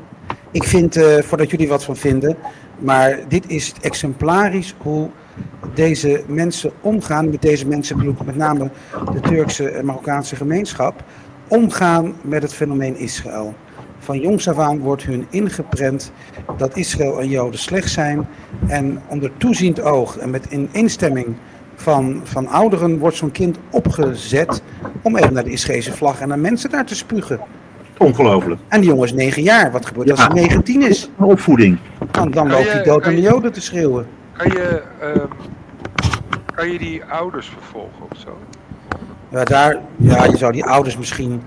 ik 0.51 0.65
vind, 0.65 0.99
voordat 1.21 1.51
jullie 1.51 1.69
wat 1.69 1.85
van 1.85 1.97
vinden, 1.97 2.37
maar 2.79 3.19
dit 3.29 3.49
is 3.49 3.73
exemplarisch 3.81 4.75
hoe 4.79 5.11
deze 5.75 6.25
mensen 6.27 6.73
omgaan 6.81 7.31
met 7.31 7.43
deze 7.43 7.67
mensen, 7.67 8.17
met 8.25 8.37
name 8.37 8.71
de 9.13 9.21
Turkse 9.21 9.69
en 9.69 9.85
Marokkaanse 9.85 10.37
gemeenschap, 10.37 11.05
omgaan 11.55 12.15
met 12.23 12.43
het 12.43 12.55
fenomeen 12.55 12.97
Israël. 12.97 13.55
Van 13.99 14.21
jongs 14.21 14.49
af 14.49 14.59
aan 14.59 14.79
wordt 14.79 15.03
hun 15.03 15.27
ingeprent 15.31 16.13
dat 16.57 16.77
Israël 16.77 17.21
en 17.21 17.29
Joden 17.29 17.59
slecht 17.61 17.91
zijn. 17.91 18.27
En 18.67 19.01
onder 19.09 19.31
toeziend 19.37 19.81
oog 19.83 20.17
en 20.19 20.31
met 20.31 20.47
in 20.51 20.69
instemming 20.73 21.27
van, 21.75 22.21
van 22.25 22.49
ouderen 22.49 22.99
wordt 22.99 23.17
zo'n 23.17 23.31
kind 23.33 23.59
opgezet 23.71 24.63
om 25.03 25.17
even 25.17 25.33
naar 25.33 25.45
de 25.45 25.51
Israëlische 25.51 25.93
vlag 25.93 26.21
en 26.21 26.29
naar 26.29 26.39
mensen 26.39 26.71
daar 26.71 26.85
te 26.87 26.95
spugen. 26.95 27.41
Ongelooflijk. 27.99 28.61
En 28.69 28.81
die 28.81 28.89
jongen 28.89 29.05
is 29.05 29.13
9 29.13 29.43
jaar. 29.43 29.73
Wat 29.73 29.87
gebeurt 29.87 30.11
als 30.11 30.21
Ja. 30.21 30.27
hij 30.33 30.35
19 30.47 30.83
is? 30.83 31.11
Een 31.19 31.25
opvoeding. 31.25 31.79
Dan, 31.99 32.09
dan 32.11 32.31
Kan 32.31 32.51
loopt 32.51 32.65
je- 32.65 32.71
hij 32.71 32.83
dood 32.83 33.05
aan 33.05 33.15
de 33.15 33.21
Joden 33.21 33.53
te 33.53 33.61
schreeuwen. 33.61 34.07
Kan 34.37 34.51
je, 34.51 34.83
ehm, 35.01 35.27
kan 36.55 36.71
je 36.73 36.79
die 36.79 37.05
ouders 37.05 37.47
vervolgen 37.49 38.03
of 38.13 38.19
zo? 38.19 38.39
Ja, 39.35 39.45
daar, 39.45 39.77
ja, 39.97 40.25
je 40.25 40.37
zou 40.37 40.53
die 40.53 40.65
ouders 40.65 40.97
misschien. 40.97 41.43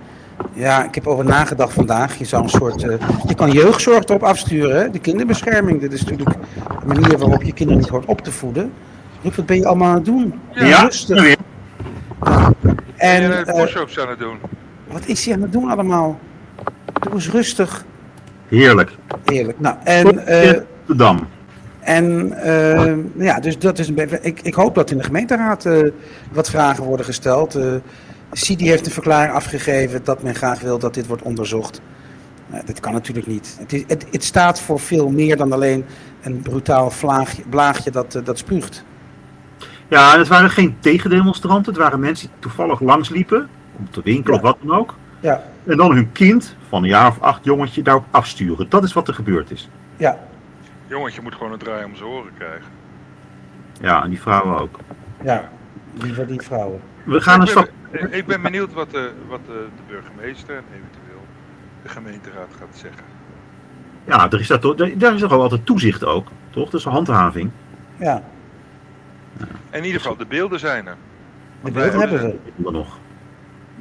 Ja, 0.53 0.83
ik 0.83 0.95
heb 0.95 1.07
over 1.07 1.25
nagedacht 1.25 1.73
vandaag. 1.73 2.17
Je 2.17 2.25
zou 2.25 2.43
een 2.43 2.49
soort. 2.49 2.83
eh, 2.83 2.95
je 3.27 3.35
kan 3.35 3.51
jeugdzorg 3.51 4.03
erop 4.03 4.23
afsturen, 4.23 4.75
hè? 4.81 4.89
de 4.89 4.99
kinderbescherming. 4.99 5.79
Dit 5.81 5.93
is 5.93 6.03
natuurlijk 6.03 6.37
de 6.81 6.85
manier 6.87 7.17
waarop 7.17 7.43
je 7.43 7.53
kinderen 7.53 7.81
niet 7.81 7.89
hoort 7.91 8.05
op 8.05 8.21
te 8.21 8.31
voeden. 8.31 8.71
Rick, 9.23 9.33
wat 9.35 9.45
ben 9.45 9.57
je 9.57 9.65
allemaal 9.65 9.87
aan 9.89 9.95
het 9.95 10.05
doen? 10.05 10.33
Ja, 10.53 10.81
rustig. 10.81 11.21
weer. 11.21 11.35
En 12.95 13.45
eh, 13.45 13.53
push-ups 13.55 13.99
aan 13.99 14.09
het 14.09 14.19
doen? 14.19 14.37
wat 14.91 15.05
is 15.05 15.25
hij 15.25 15.33
aan 15.35 15.41
het 15.41 15.51
doen 15.51 15.69
allemaal? 15.69 16.19
Doe 16.99 17.13
eens 17.13 17.29
rustig. 17.29 17.85
Heerlijk. 18.47 18.91
Eerlijk. 19.25 19.59
Nou, 19.59 19.75
en. 19.83 20.25
eh, 20.27 20.53
De 20.85 20.95
Dam. 20.95 21.27
En 21.87 22.33
eh, 22.33 22.93
ja, 23.17 23.39
dus 23.39 23.59
dat 23.59 23.79
is 23.79 23.87
een 23.87 23.93
beetje. 23.93 24.19
Ik, 24.21 24.41
ik 24.41 24.53
hoop 24.53 24.75
dat 24.75 24.91
in 24.91 24.97
de 24.97 25.03
gemeenteraad 25.03 25.65
eh, 25.65 25.79
wat 26.31 26.49
vragen 26.49 26.83
worden 26.83 27.05
gesteld. 27.05 27.55
Eh 27.55 27.73
Sidi 28.31 28.67
heeft 28.69 28.85
een 28.85 28.91
verklaring 28.91 29.33
afgegeven 29.33 30.03
dat 30.03 30.23
men 30.23 30.35
graag 30.35 30.59
wil 30.61 30.79
dat 30.79 30.93
dit 30.93 31.07
wordt 31.07 31.21
onderzocht. 31.23 31.81
Nou, 32.47 32.65
dat 32.65 32.79
kan 32.79 32.93
natuurlijk 32.93 33.27
niet. 33.27 33.55
Het, 33.59 33.73
is, 33.73 33.83
het, 33.87 34.05
het 34.11 34.23
staat 34.23 34.61
voor 34.61 34.79
veel 34.79 35.09
meer 35.09 35.37
dan 35.37 35.51
alleen 35.51 35.85
een 36.21 36.39
brutaal 36.41 36.89
vlaagje, 36.91 37.43
blaagje 37.49 37.91
dat, 37.91 38.21
dat 38.23 38.37
spuugt. 38.37 38.83
Ja, 39.87 40.17
het 40.17 40.27
waren 40.27 40.49
geen 40.49 40.75
tegendemonstranten. 40.79 41.73
Het 41.73 41.81
waren 41.81 41.99
mensen 41.99 42.27
die 42.27 42.35
toevallig 42.39 42.79
langsliepen. 42.81 43.47
Om 43.77 43.87
te 43.91 44.01
winkelen 44.03 44.39
Ja. 44.41 44.43
of 44.43 44.49
wat 44.49 44.57
dan 44.67 44.77
ook. 44.77 44.95
Ja, 45.19 45.43
En 45.65 45.77
dan 45.77 45.91
hun 45.91 46.11
kind 46.11 46.55
van 46.69 46.83
een 46.83 46.89
jaar 46.89 47.07
of 47.07 47.21
acht 47.21 47.43
jongetje 47.43 47.81
daarop 47.81 48.05
afsturen. 48.11 48.69
Dat 48.69 48.83
is 48.83 48.93
wat 48.93 49.07
er 49.07 49.13
gebeurd 49.13 49.51
is. 49.51 49.69
ja, 49.97 50.17
Jongetje 50.87 51.21
moet 51.21 51.35
gewoon 51.35 51.51
een 51.51 51.59
draai 51.59 51.85
om 51.85 51.95
zijn 51.95 52.09
oren 52.09 52.31
krijgen. 52.37 52.71
Ja, 53.81 54.03
en 54.03 54.09
die 54.09 54.21
vrouwen 54.21 54.59
ook. 54.59 54.79
ja. 55.23 55.49
Liever 55.93 56.27
die 56.27 56.41
vrouwen. 56.41 56.79
We 57.03 57.21
gaan 57.21 57.41
een 57.41 57.47
ik, 57.47 57.53
ben, 57.53 57.63
stap. 58.01 58.13
ik 58.13 58.25
ben 58.25 58.41
benieuwd 58.41 58.73
wat, 58.73 58.91
de, 58.91 59.11
wat 59.27 59.39
de, 59.45 59.67
de 59.75 59.81
burgemeester 59.93 60.55
en 60.55 60.63
eventueel 60.69 61.21
de 61.83 61.89
gemeenteraad 61.89 62.47
gaat 62.59 62.67
zeggen. 62.77 63.01
Ja, 64.05 64.31
er 64.31 64.39
is 64.39 64.47
dat, 64.47 64.61
toch- 64.61 64.75
daar 64.75 65.13
is 65.13 65.21
toch 65.21 65.29
wel 65.29 65.41
altijd 65.41 65.65
toezicht 65.65 66.05
ook. 66.05 66.27
Toch? 66.49 66.69
Dat 66.69 66.79
is 66.79 66.85
een 66.85 66.91
handhaving. 66.91 67.49
Ja, 67.95 68.23
In 69.71 69.83
ieder 69.85 70.01
geval, 70.01 70.17
de 70.17 70.25
beelden 70.25 70.59
zijn 70.59 70.87
er. 70.87 70.95
de 71.63 71.71
beelden 71.71 71.99
hebben 71.99 72.19
hebben 72.19 72.39
we. 72.55 72.63
Dan 72.63 72.73
nog. 72.73 72.97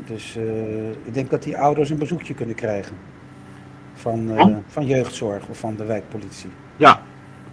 Dus 0.06 0.36
eh, 0.36 0.90
ik 0.90 1.14
denk 1.14 1.30
dat 1.30 1.42
die 1.42 1.58
ouders 1.58 1.90
een 1.90 1.98
bezoekje 1.98 2.34
kunnen 2.34 2.54
krijgen. 2.54 2.96
Van, 3.94 4.30
eh, 4.36 4.46
Oh. 4.46 4.56
van 4.66 4.86
jeugdzorg 4.86 5.46
of 5.46 5.58
van 5.58 5.76
de 5.76 5.84
wijkpolitie. 5.84 6.50
Ja, 6.76 7.02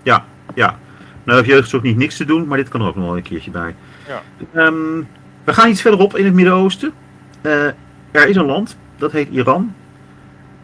ja, 0.04 0.26
ja. 0.54 0.80
Nou 1.24 1.38
heeft 1.38 1.50
jeugdzorg 1.50 1.84
niet 1.84 1.98
niks 1.98 2.18
te 2.18 2.26
doen, 2.26 2.48
maar 2.48 2.58
dit 2.58 2.70
kan 2.70 2.82
er 2.82 2.88
ook 2.88 2.96
nog 2.96 3.06
wel 3.06 3.18
een 3.18 3.24
keertje 3.24 3.52
bij. 3.52 3.76
Ja. 4.08 4.22
Ehm, 4.54 5.00
we 5.44 5.54
gaan 5.54 5.70
iets 5.70 5.82
verderop 5.82 6.18
in 6.18 6.26
het 6.26 6.34
Midden-Oosten. 6.34 6.94
Eh, 7.42 7.66
er 8.12 8.28
is 8.28 8.36
een 8.36 8.46
land, 8.46 8.78
dat 8.98 9.12
heet 9.12 9.30
Iran. 9.30 9.74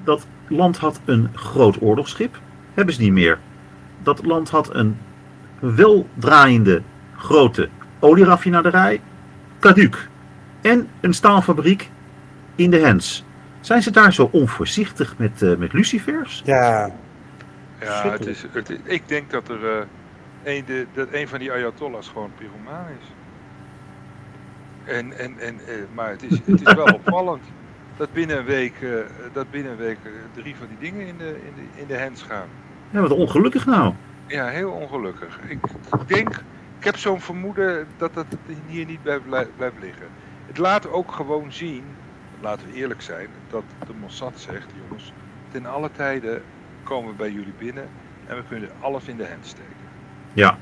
Dat 0.04 0.26
land 0.48 0.78
had 0.78 1.00
een 1.06 1.30
groot 1.34 1.82
oorlogsschip. 1.82 2.40
Hebben 2.74 2.94
ze 2.94 3.02
niet 3.02 3.12
meer. 3.12 3.40
Dat 4.04 4.26
land 4.26 4.50
had 4.50 4.76
een 4.76 4.98
weldraaiende 5.60 6.82
grote 7.18 7.70
olieraffinaderij. 8.00 9.02
Kaduk. 9.60 10.10
En 10.62 10.88
een 11.00 11.14
staalfabriek 11.14 11.90
in 12.56 12.72
de 12.72 12.78
Hens. 12.78 13.24
Zijn 13.60 13.82
ze 13.82 13.92
daar 13.92 14.14
zo 14.14 14.30
onvoorzichtig 14.32 15.14
met, 15.18 15.42
eh, 15.42 15.56
met 15.56 15.74
lucifers? 15.74 16.42
Ja, 16.46 16.92
Ja, 17.80 18.10
het 18.12 18.26
is, 18.26 18.46
het, 18.52 18.80
ik 18.84 19.08
denk 19.08 19.30
dat 19.30 19.50
er 19.50 19.70
eh, 19.70 19.86
een, 20.44 20.66
de, 20.66 20.86
dat 20.94 21.08
een 21.12 21.28
van 21.28 21.40
die 21.40 21.52
Ayatollahs 21.52 22.08
gewoon 22.08 22.32
pyromaan 22.38 22.88
is. 23.02 23.08
En, 24.94 25.18
en, 25.18 25.40
en, 25.40 25.60
eh, 25.68 25.76
maar 25.94 26.10
het 26.10 26.24
is, 26.24 26.40
het 26.46 26.68
is 26.68 26.74
wel 26.74 26.94
opvallend 27.04 27.44
dat 27.98 28.14
binnen 28.14 28.38
een 28.38 28.46
week, 28.46 28.82
eh, 28.82 28.90
dat 29.34 29.52
binnen 29.52 29.72
een 29.72 29.78
week 29.78 29.98
drie 30.34 30.56
van 30.56 30.68
die 30.68 30.92
dingen 30.92 31.08
in 31.08 31.18
de, 31.18 31.40
in 31.46 31.54
de, 31.56 31.82
in 31.82 31.88
de 31.88 32.00
hands 32.00 32.22
gaan. 32.22 32.48
Ja, 32.90 33.02
wat 33.02 33.12
ongelukkig 33.12 33.66
nou. 33.66 33.94
Ja, 34.28 34.48
heel 34.48 34.72
ongelukkig. 34.72 35.40
Ik 35.48 35.60
denk, 36.06 36.30
ik 36.78 36.86
heb 36.86 36.98
zo'n 36.98 37.22
vermoeden 37.22 37.88
dat 37.98 38.14
dat 38.14 38.26
hier 38.68 38.86
niet 38.86 39.02
blijft, 39.02 39.26
blijft 39.56 39.80
liggen. 39.80 40.08
Het 40.48 40.58
laat 40.58 40.92
ook 40.92 41.12
gewoon 41.12 41.52
zien, 41.52 41.84
laten 42.42 42.68
we 42.68 42.74
eerlijk 42.74 43.02
zijn, 43.02 43.28
dat 43.50 43.64
de 43.88 43.94
Mossad 44.00 44.40
zegt, 44.40 44.68
jongens, 44.82 45.14
ten 45.52 45.66
alle 45.66 45.92
tijden 45.92 46.42
komen 46.90 47.10
we 47.10 47.16
bij 47.18 47.32
jullie 47.32 47.54
binnen 47.58 47.88
en 48.28 48.36
we 48.36 48.42
kunnen 48.50 48.70
alles 48.80 49.06
in 49.06 49.18
de 49.18 49.28
hand 49.28 49.46
steken. 49.46 49.88
Ja. 50.34 50.58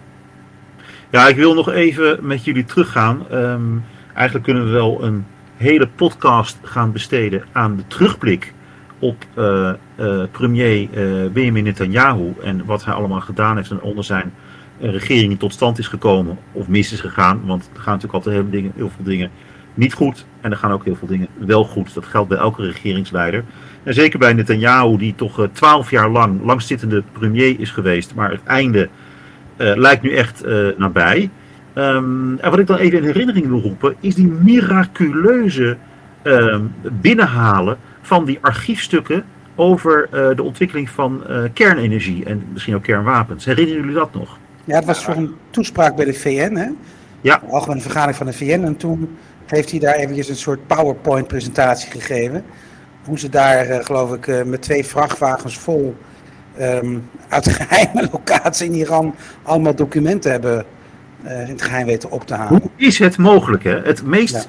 Ja, 1.09 1.27
ik 1.27 1.35
wil 1.35 1.53
nog 1.53 1.69
even 1.69 2.27
met 2.27 2.43
jullie 2.43 2.65
teruggaan. 2.65 3.29
Ehm, 3.29 3.77
eigenlijk 4.13 4.45
kunnen 4.45 4.65
we 4.65 4.71
wel 4.71 5.03
een 5.03 5.25
hele 5.57 5.87
podcast 5.87 6.57
gaan 6.61 6.91
besteden 6.91 7.43
aan 7.51 7.75
de 7.75 7.87
terugblik 7.87 8.53
op 8.99 9.25
eh, 9.33 9.69
eh, 9.69 10.23
premier 10.31 10.89
eh, 10.93 11.31
Benjamin 11.31 11.63
Netanyahu 11.63 12.33
en 12.43 12.65
wat 12.65 12.85
hij 12.85 12.93
allemaal 12.93 13.21
gedaan 13.21 13.55
heeft 13.55 13.71
en 13.71 13.81
onder 13.81 14.03
zijn 14.03 14.33
regering 14.79 15.39
tot 15.39 15.53
stand 15.53 15.79
is 15.79 15.87
gekomen 15.87 16.37
of 16.51 16.67
mis 16.67 16.91
is 16.91 16.99
gegaan. 16.99 17.45
Want 17.45 17.69
er 17.73 17.81
gaan 17.81 17.93
natuurlijk 17.93 18.25
altijd 18.25 18.35
heel, 18.35 18.49
dingen, 18.49 18.71
heel 18.75 18.89
veel 18.95 19.05
dingen 19.05 19.31
niet 19.77 19.93
goed 19.93 20.25
en 20.41 20.51
er 20.51 20.57
gaan 20.57 20.71
ook 20.71 20.85
heel 20.85 20.95
veel 20.95 21.07
dingen 21.07 21.27
wel 21.37 21.63
goed. 21.63 21.93
Dat 21.93 22.05
geldt 22.05 22.29
bij 22.29 22.37
elke 22.37 22.61
regeringsleider. 22.61 23.43
En 23.83 23.93
zeker 23.93 24.19
bij 24.19 24.33
Netanyahu, 24.33 24.97
die 24.97 25.15
toch 25.15 25.39
eh, 25.39 25.47
twaalf 25.51 25.91
jaar 25.91 26.09
lang 26.09 26.39
langzittende 26.43 27.03
premier 27.11 27.59
is 27.59 27.71
geweest, 27.71 28.15
maar 28.15 28.31
het 28.31 28.43
einde 28.43 28.89
eh, 29.55 29.75
lijkt 29.75 30.01
nu 30.01 30.15
echt 30.15 30.43
eh, 30.43 30.67
nabij. 30.77 31.29
Ehm, 31.73 32.37
en 32.37 32.49
wat 32.49 32.59
ik 32.59 32.67
dan 32.67 32.77
even 32.77 32.97
in 32.97 33.03
herinnering 33.03 33.47
wil 33.47 33.61
roepen, 33.61 33.95
is 33.99 34.15
die 34.15 34.27
miraculeuze 34.27 35.77
ehm, 36.21 36.61
binnenhalen 36.81 37.77
van 38.01 38.25
die 38.25 38.37
archiefstukken 38.41 39.23
over 39.55 40.09
de 40.35 40.43
ontwikkeling 40.43 40.89
van 40.89 41.23
kernenergie 41.53 42.25
en 42.25 42.43
misschien 42.53 42.75
ook 42.75 42.83
kernwapens. 42.83 43.45
Herinneren 43.45 43.81
jullie 43.81 43.95
dat 43.95 44.13
nog? 44.13 44.37
Ja, 44.63 44.75
het 44.75 44.85
was 44.85 45.03
voor 45.03 45.15
een 45.15 45.35
toespraak 45.49 45.95
bij 45.95 46.05
de 46.05 46.13
VN, 46.13 46.55
hè? 46.55 46.67
Ja. 47.21 47.37
De 47.37 47.51
algemene 47.51 47.81
vergadering 47.81 48.17
van 48.17 48.25
de 48.25 48.33
VN. 48.33 48.63
En 48.63 48.77
toen 48.77 49.17
heeft 49.49 49.71
hij 49.71 49.79
daar 49.79 49.95
eventjes 49.95 50.29
een 50.29 50.35
soort 50.35 50.67
PowerPoint-presentatie 50.67 51.91
gegeven. 51.91 52.43
Hoe 53.05 53.19
ze 53.19 53.29
daar, 53.29 53.65
eh, 53.65 53.85
geloof 53.85 54.13
ik, 54.13 54.27
eh, 54.27 54.43
met 54.43 54.61
twee 54.61 54.85
vrachtwagens 54.85 55.57
vol 55.57 55.95
ehm, 56.57 56.97
uit 57.29 57.49
geheime 57.59 58.09
locatie 58.11 58.65
in 58.67 58.73
Iran 58.73 59.15
allemaal 59.43 59.75
documenten 59.75 60.31
hebben 60.31 60.65
eh, 61.23 61.41
in 61.41 61.47
het 61.49 61.61
geheim 61.61 61.85
weten 61.85 62.11
op 62.11 62.27
te 62.27 62.33
halen. 62.33 62.61
Hoe 62.61 62.71
is 62.75 62.99
het 62.99 63.17
mogelijk? 63.17 63.63
Hè? 63.63 63.81
Het 63.81 64.03
meest 64.03 64.33
Ja. 64.33 64.43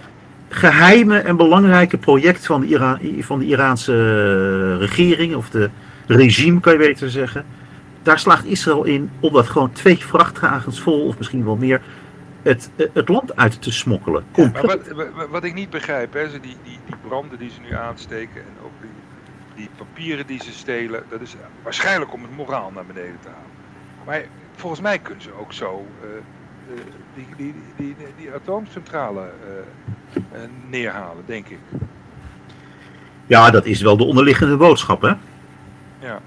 geheime 0.49 1.19
en 1.19 1.37
belangrijke 1.37 1.97
project 1.99 2.47
van 2.47 2.61
de, 2.61 2.67
Ira 2.67 2.99
van 3.21 3.39
de 3.39 3.45
Iraanse 3.45 4.77
regering, 4.77 5.35
of 5.35 5.51
de 5.51 5.71
regime 6.07 6.61
kan 6.61 6.73
je 6.73 6.79
beter 6.79 7.11
zeggen. 7.11 7.45
Daar 8.03 8.19
slaagt 8.19 8.45
Israël 8.45 8.85
in 8.85 9.11
om 9.21 9.33
dat 9.33 9.47
gewoon 9.47 9.73
twee 9.73 9.99
vrachtwagens 9.99 10.81
vol, 10.81 11.07
of 11.07 11.19
misschien 11.19 11.45
wel 11.45 11.57
meer, 11.57 11.81
het, 12.49 12.71
het 12.93 13.09
land 13.09 13.37
uit 13.37 13.63
te 13.63 13.73
smokkelen. 13.73 14.25
Maar 14.37 14.67
wat, 14.67 14.81
wat, 15.31 15.45
ik 15.45 15.55
niet 15.55 15.71
begrijp, 15.71 16.13
hè, 16.13 16.31
die, 16.31 16.41
die, 16.41 16.59
die 16.63 16.97
branden 17.09 17.39
die 17.39 17.51
ze 17.51 17.61
nu 17.61 17.75
aansteken 17.75 18.41
en 18.41 18.65
ook 18.65 18.73
die, 18.81 18.91
die 19.55 19.69
papieren 19.77 20.27
die 20.27 20.43
ze 20.43 20.53
stelen, 20.53 21.03
dat 21.09 21.21
is 21.21 21.35
waarschijnlijk 21.63 22.13
om 22.13 22.23
het 22.23 22.37
moraal 22.37 22.71
naar 22.75 22.87
beneden 22.87 23.19
te 23.23 23.29
halen. 23.29 23.51
Maar 24.05 24.23
volgens 24.57 24.81
mij 24.81 24.99
kunnen 24.99 25.23
ze 25.23 25.33
ook 25.33 25.53
zo 25.53 25.87
eh, 26.03 26.09
eh, 26.77 26.83
die, 27.15 27.27
die, 27.37 27.55
die, 27.77 27.97
die, 28.17 28.33
atoomcentrale 28.33 29.31
eh, 30.33 30.41
neerhalen, 30.69 31.25
denk 31.27 31.49
ik. 31.49 31.59
Ja, 33.27 33.51
dat 33.51 33.67
is 33.67 33.81
wel 33.81 33.97
de 33.97 34.05
onderliggende 34.05 34.57
boodschap, 34.57 35.03
hè? 35.03 35.09
Ja. 35.09 35.19
Ja. 36.01 36.21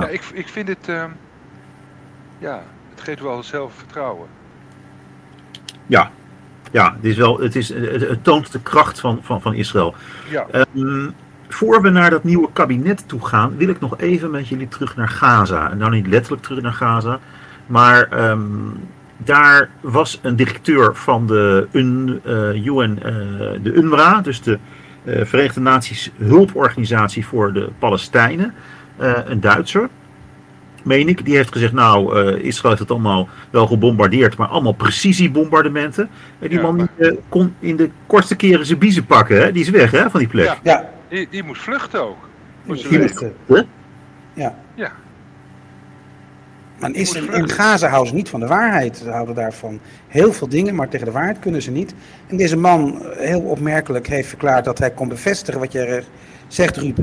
Ja, 0.00 0.08
ik, 0.08 0.22
ik 0.32 0.48
vind 0.48 0.68
het, 0.68 0.88
ehm, 0.88 1.10
ja, 2.38 2.62
het 2.90 3.00
geeft 3.00 3.20
wel 3.20 3.42
zelfvertrouwen. 3.42 4.28
Ja, 5.86 6.10
ja 6.72 6.94
het, 6.96 7.04
is 7.04 7.16
wel, 7.16 7.40
het, 7.40 7.56
is, 7.56 7.68
het, 7.68 8.24
toont 8.24 8.52
de 8.52 8.60
kracht 8.60 9.00
van, 9.00 9.18
van, 9.22 9.40
van 9.40 9.54
Israël. 9.54 9.94
Ja, 10.30 10.46
Ehm, 10.50 11.08
voor 11.48 11.82
we 11.82 11.90
naar 11.90 12.10
dat 12.10 12.24
nieuwe 12.24 12.48
kabinet 12.52 13.08
toe 13.08 13.26
gaan, 13.26 13.56
wil 13.56 13.68
ik 13.68 13.80
nog 13.80 13.98
even 13.98 14.30
met 14.30 14.48
jullie 14.48 14.68
terug 14.68 14.96
naar 14.96 15.08
Gaza. 15.08 15.70
En 15.70 15.78
nou 15.78 15.90
niet 15.90 16.06
letterlijk 16.06 16.42
terug 16.42 16.62
naar 16.62 16.72
Gaza, 16.72 17.18
maar 17.66 18.08
ehm, 18.08 18.40
daar 19.16 19.70
was 19.80 20.18
een 20.22 20.36
directeur 20.36 20.94
van 20.96 21.26
de 21.26 21.68
UN, 21.72 22.20
eh, 22.24 22.66
UN, 22.66 22.98
eh, 23.02 23.12
de 23.62 23.72
UNRWA, 23.72 24.20
dus 24.20 24.42
de 24.42 24.58
eh, 25.04 25.24
Verenigde 25.24 25.60
Naties 25.60 26.10
hulporganisatie 26.16 27.26
voor 27.26 27.52
de 27.52 27.68
Palestijnen. 27.78 28.54
Een 29.26 29.40
Duitser, 29.40 29.88
meen 30.84 31.08
ik, 31.08 31.24
die 31.24 31.36
heeft 31.36 31.52
gezegd, 31.52 31.72
nou, 31.72 32.18
eh, 32.18 32.44
Israël 32.44 32.68
heeft 32.68 32.80
het 32.80 32.90
allemaal 32.90 33.28
wel 33.50 33.66
gebombardeerd, 33.66 34.36
maar 34.36 34.48
allemaal 34.48 34.72
precisiebombardementen. 34.72 36.08
En 36.38 36.48
die 36.48 36.58
Ja, 36.58 36.62
man 36.64 36.76
die, 36.98 37.08
eh, 37.10 37.16
kon 37.28 37.54
in 37.58 37.76
de 37.76 37.90
kortste 38.06 38.36
keren 38.36 38.66
zijn 38.66 38.78
biezen 38.78 39.06
pakken, 39.06 39.36
hè? 39.42 39.52
die 39.52 39.62
is 39.62 39.70
weg 39.70 39.90
hè, 39.90 40.10
van 40.10 40.20
die 40.20 40.28
plek. 40.28 40.44
Ja. 40.46 40.56
Ja, 40.62 40.90
Die, 41.08 41.26
die 41.30 41.42
moest 41.42 41.62
vluchten 41.62 42.02
ook. 42.02 42.28
Die 42.64 42.98
moesten- 42.98 43.32
Hè? 43.46 43.62
Ja. 44.34 44.54
Ja. 44.74 44.92
Maar 46.78 46.92
Die 46.92 47.00
is, 47.00 47.08
moest 47.14 47.20
in 47.26 47.32
vluchten. 47.32 47.56
Gaza 47.56 47.88
houden 47.88 48.08
ze 48.08 48.14
niet 48.14 48.28
van 48.28 48.40
de 48.40 48.46
waarheid. 48.46 48.96
Ze 48.96 49.10
houden 49.10 49.34
daarvan 49.34 49.80
heel 50.08 50.32
veel 50.32 50.48
dingen, 50.48 50.74
maar 50.74 50.88
tegen 50.88 51.06
de 51.06 51.12
waarheid 51.12 51.38
kunnen 51.38 51.62
ze 51.62 51.70
niet. 51.70 51.94
En 52.26 52.36
deze 52.36 52.56
man, 52.56 53.02
eh, 53.02 53.26
heel 53.28 53.40
opmerkelijk, 53.40 54.06
heeft 54.06 54.28
verklaard 54.28 54.64
dat 54.64 54.78
hij 54.78 54.90
kon 54.90 55.08
bevestigen 55.08 55.60
wat 55.60 55.72
jij 55.72 55.96
eh, 55.96 56.04
zegt, 56.48 56.76
Ruud. 56.76 56.98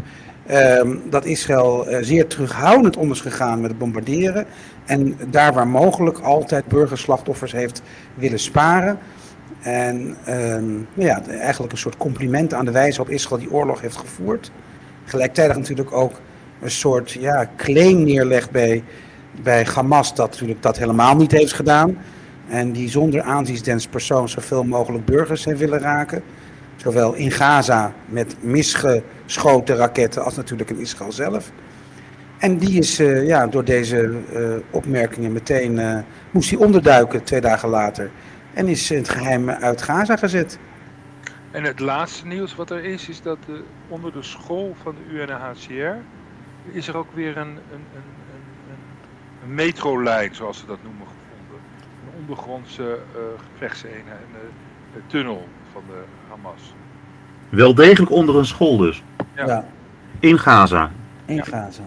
Ehm, 0.52 0.96
dat 1.10 1.26
Israël 1.26 1.88
eh, 1.88 1.98
zeer 2.02 2.28
terughoudend 2.28 2.98
om 2.98 3.12
is 3.12 3.22
gegaan 3.22 3.62
met 3.62 3.70
het 3.70 3.80
bombarderen. 3.80 4.46
En 4.86 5.18
daar 5.30 5.54
waar 5.54 5.68
mogelijk 5.68 6.20
altijd 6.20 6.68
burgerslachtoffers 6.68 7.52
heeft 7.52 7.82
willen 8.16 8.40
sparen. 8.40 8.98
En 9.62 10.16
ehm, 10.26 10.72
nou 10.72 11.08
ja, 11.08 11.22
eigenlijk 11.28 11.72
een 11.72 11.78
soort 11.78 11.98
compliment 11.98 12.54
aan 12.54 12.66
de 12.66 12.72
wijze 12.72 12.98
waarop 12.98 13.16
Israël 13.16 13.42
die 13.42 13.52
oorlog 13.52 13.82
heeft 13.82 13.98
gevoerd. 13.98 14.52
Gelijktijdig 15.06 15.58
natuurlijk 15.58 15.92
ook 15.92 16.14
een 16.62 16.72
soort 16.72 17.12
ja, 17.12 17.50
claim 17.58 18.04
neerlegt 18.04 18.52
bij, 18.52 18.84
bij 19.44 19.68
Hamas 19.74 20.16
dat 20.16 20.32
natuurlijk 20.32 20.62
dat 20.62 20.78
helemaal 20.78 21.16
niet 21.16 21.32
heeft 21.32 21.54
gedaan. 21.54 21.98
En 22.50 22.72
die 22.72 22.90
zonder 22.90 23.22
aanzienspersoon 23.22 24.30
zoveel 24.30 24.64
mogelijk 24.64 25.06
burgers 25.06 25.46
heeft 25.46 25.60
willen 25.60 25.80
raken. 25.80 26.24
Zowel 26.82 27.14
in 27.14 27.32
Gaza 27.32 27.94
met 28.06 28.36
misgeschoten 28.44 29.76
raketten 29.76 30.24
als 30.24 30.36
natuurlijk 30.36 30.70
in 30.70 30.80
Israël 30.80 31.12
zelf. 31.12 31.52
En 32.38 32.58
die 32.58 32.80
is 32.80 33.00
eh, 33.00 33.28
ja, 33.28 33.48
door 33.48 33.64
deze 33.64 34.20
eh, 34.34 34.76
opmerkingen 34.76 35.32
meteen, 35.32 35.80
eh, 35.80 36.00
moest 36.32 36.50
hij 36.50 36.60
onderduiken 36.60 37.24
twee 37.24 37.42
dagen 37.42 37.70
later. 37.70 38.12
En 38.54 38.68
is 38.68 38.92
in 38.92 38.98
het 38.98 39.10
geheim 39.10 39.50
uit 39.50 39.82
Gaza 39.82 40.16
gezet. 40.16 40.60
En 41.52 41.64
het 41.64 41.80
laatste 41.80 42.26
nieuws 42.28 42.56
wat 42.56 42.70
er 42.70 42.84
is, 42.84 43.10
is 43.10 43.22
dat 43.22 43.38
onder 43.88 44.12
de 44.12 44.24
school 44.24 44.76
van 44.84 44.96
de 44.96 45.14
UNHCR 45.14 45.98
is 46.72 46.88
er 46.88 46.98
ook 46.98 47.14
weer 47.14 47.38
een, 47.38 47.48
een, 47.48 47.58
een, 47.72 48.10
een, 48.70 48.84
een, 49.44 49.54
metrolijn, 49.54 50.36
zoals 50.36 50.60
ze 50.60 50.66
dat 50.66 50.78
noemen, 50.84 51.08
gevonden. 51.08 51.62
Een 52.06 52.20
ondergrondse 52.20 53.00
gevechtseenheid, 53.52 54.26
een, 54.34 54.50
een 54.96 55.08
tunnel 55.08 55.48
van 55.74 55.82
de 55.88 56.04
Hamas. 56.30 56.74
Wel 57.50 57.76
degelijk 57.76 58.12
onder 58.12 58.36
een 58.38 58.46
school 58.46 58.78
dus, 58.78 59.04
Ja. 59.36 59.46
Ja, 59.46 59.66
in 60.20 60.40
Gaza. 60.40 60.92
in 61.26 61.36
Ja. 61.36 61.44
Gaza. 61.44 61.84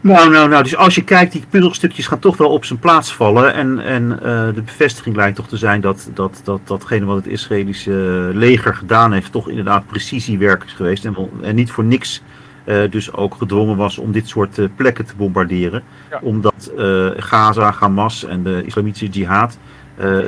Nou, 0.00 0.30
nou, 0.30 0.48
nou, 0.48 0.62
dus 0.62 0.76
als 0.76 0.94
je 0.94 1.04
kijkt, 1.04 1.32
die 1.32 1.44
puzzelstukjes 1.50 2.06
gaan 2.06 2.18
toch 2.18 2.36
wel 2.36 2.50
op 2.50 2.64
zijn 2.64 2.78
plaats 2.78 3.14
vallen. 3.14 3.54
En, 3.54 3.80
en 3.80 4.12
eh, 4.12 4.54
de 4.54 4.62
bevestiging 4.64 5.16
lijkt 5.16 5.36
toch 5.36 5.48
te 5.48 5.56
zijn 5.56 5.80
dat, 5.80 6.10
dat, 6.14 6.40
dat 6.44 6.60
datgene 6.64 7.04
wat 7.04 7.16
het 7.16 7.26
Israëlische 7.26 8.30
leger 8.32 8.74
gedaan 8.74 9.12
heeft, 9.12 9.32
toch 9.32 9.48
inderdaad 9.48 9.86
precisiewerk 9.86 10.64
is 10.64 10.72
geweest. 10.72 11.04
En, 11.04 11.16
en 11.42 11.54
niet 11.54 11.70
voor 11.70 11.84
niks 11.84 12.22
eh, 12.64 12.90
dus 12.90 13.12
ook 13.12 13.34
gedwongen 13.34 13.76
was 13.76 13.98
om 13.98 14.12
dit 14.12 14.28
soort 14.28 14.58
eh, 14.58 14.66
plekken 14.76 15.06
te 15.06 15.16
bombarderen. 15.16 15.82
Ja. 16.10 16.18
Omdat 16.22 16.72
eh, 16.78 17.08
Gaza, 17.16 17.74
Hamas 17.78 18.24
en 18.24 18.42
de 18.42 18.62
islamitische 18.64 19.08
jihad 19.08 19.58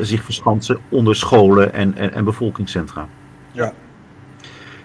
zich 0.00 0.22
verschansen 0.22 0.78
onder 0.88 1.16
scholen 1.16 1.72
en, 1.72 1.94
en, 1.96 2.12
en 2.12 2.24
bevolkingscentra. 2.24 3.08
Ja. 3.52 3.72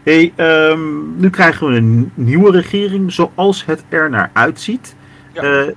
Hey, 0.04 0.34
ehm, 0.36 1.20
nu 1.20 1.30
krijgen 1.30 1.68
we 1.68 1.76
een 1.76 2.12
nieuwe 2.14 2.52
regering 2.52 3.14
zoals 3.14 3.66
het 3.66 3.84
er 3.90 4.10
naar 4.10 4.30
uitziet. 4.34 4.96
Ja. 5.34 5.42
Eh, 5.42 5.68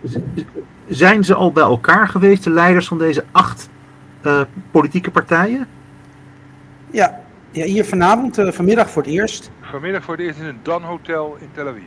zijn 0.88 1.24
ze 1.24 1.34
al 1.34 1.52
bij 1.52 1.62
elkaar 1.62 2.08
geweest, 2.08 2.44
de 2.44 2.50
leiders 2.50 2.86
van 2.88 2.98
deze 2.98 3.24
acht 3.32 3.68
eh, 4.20 4.40
politieke 4.70 5.10
partijen? 5.10 5.66
Ja, 6.90 7.20
ja 7.50 7.64
hier 7.64 7.84
vanavond, 7.84 8.38
eh, 8.38 8.52
vanmiddag 8.52 8.90
voor 8.90 9.02
het 9.02 9.10
eerst. 9.10 9.50
Vanmiddag 9.60 10.04
voor 10.04 10.14
het 10.16 10.26
eerst 10.26 10.38
in 10.38 10.46
een 10.46 10.58
Dan 10.62 10.82
Hotel 10.82 11.36
in 11.40 11.48
Tel 11.54 11.68
Aviv. 11.68 11.82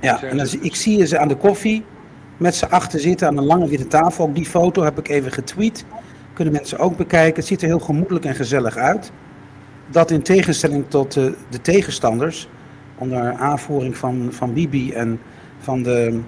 Ja, 0.00 0.22
en 0.22 0.36
dan, 0.36 0.46
ik 0.60 0.74
zie 0.74 1.06
ze 1.06 1.18
aan 1.18 1.28
de 1.28 1.36
koffie 1.36 1.84
met 2.36 2.54
z'n 2.54 2.64
achter 2.64 3.00
zitten 3.00 3.26
aan 3.28 3.36
een 3.36 3.44
lange 3.44 3.68
witte 3.68 3.86
tafel. 3.86 4.24
Ook 4.24 4.34
die 4.34 4.46
foto 4.46 4.82
heb 4.82 4.98
ik 4.98 5.08
even 5.08 5.32
getweet. 5.32 5.84
Kunnen 6.32 6.54
mensen 6.54 6.78
ook 6.78 6.96
bekijken. 6.96 7.36
Het 7.36 7.46
ziet 7.46 7.62
er 7.62 7.68
heel 7.68 7.78
gemoedelijk 7.78 8.24
en 8.24 8.34
gezellig 8.34 8.76
uit. 8.76 9.12
Dat 9.90 10.10
in 10.10 10.22
tegenstelling 10.22 10.84
tot 10.88 11.16
eh, 11.16 11.24
de 11.48 11.60
tegenstanders, 11.60 12.48
onder 12.98 13.32
aanvoering 13.32 13.96
van, 13.96 14.28
van 14.30 14.52
Bibi 14.52 14.92
en 14.92 15.20
van 15.58 15.82
de 15.82 16.20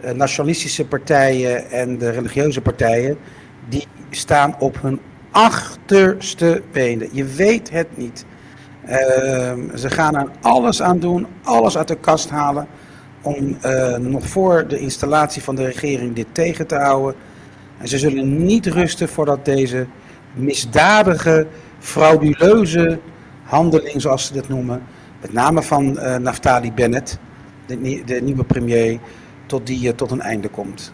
eh, 0.00 0.12
nationalistische 0.12 0.86
partijen 0.86 1.70
en 1.70 1.98
de 1.98 2.10
religieuze 2.10 2.60
partijen, 2.60 3.16
die 3.68 3.86
staan 4.10 4.54
op 4.58 4.82
hun 4.82 5.00
achterste 5.30 6.62
benen. 6.72 7.08
Je 7.12 7.24
weet 7.24 7.70
het 7.70 7.96
niet. 7.96 8.24
Ehm, 8.84 9.76
ze 9.76 9.90
gaan 9.90 10.16
er 10.16 10.28
alles 10.40 10.82
aan 10.82 10.98
doen, 10.98 11.26
alles 11.42 11.78
uit 11.78 11.88
de 11.88 11.96
kast 11.96 12.30
halen 12.30 12.66
om 13.22 13.56
eh, 13.60 13.96
nog 13.96 14.26
voor 14.26 14.66
de 14.68 14.78
installatie 14.78 15.42
van 15.42 15.54
de 15.54 15.64
regering 15.64 16.14
dit 16.14 16.26
tegen 16.32 16.66
te 16.66 16.74
houden. 16.74 17.14
En 17.78 17.88
ze 17.88 17.98
zullen 17.98 18.44
niet 18.44 18.66
rusten 18.66 19.08
voordat 19.08 19.44
deze 19.44 19.86
misdadige, 20.32 21.46
frauduleuze 21.78 22.98
handeling, 23.42 24.00
zoals 24.00 24.26
ze 24.26 24.32
dat 24.32 24.48
noemen, 24.48 24.82
met 25.20 25.32
name 25.32 25.62
van 25.62 25.98
eh, 25.98 26.16
Naftali 26.16 26.72
Bennett, 26.72 27.18
de, 27.66 28.02
de 28.04 28.20
nieuwe 28.22 28.44
premier, 28.44 28.98
tot 29.46 29.66
die 29.66 29.88
eh, 29.88 29.94
tot 29.94 30.10
een 30.10 30.20
einde 30.20 30.48
komt. 30.48 30.92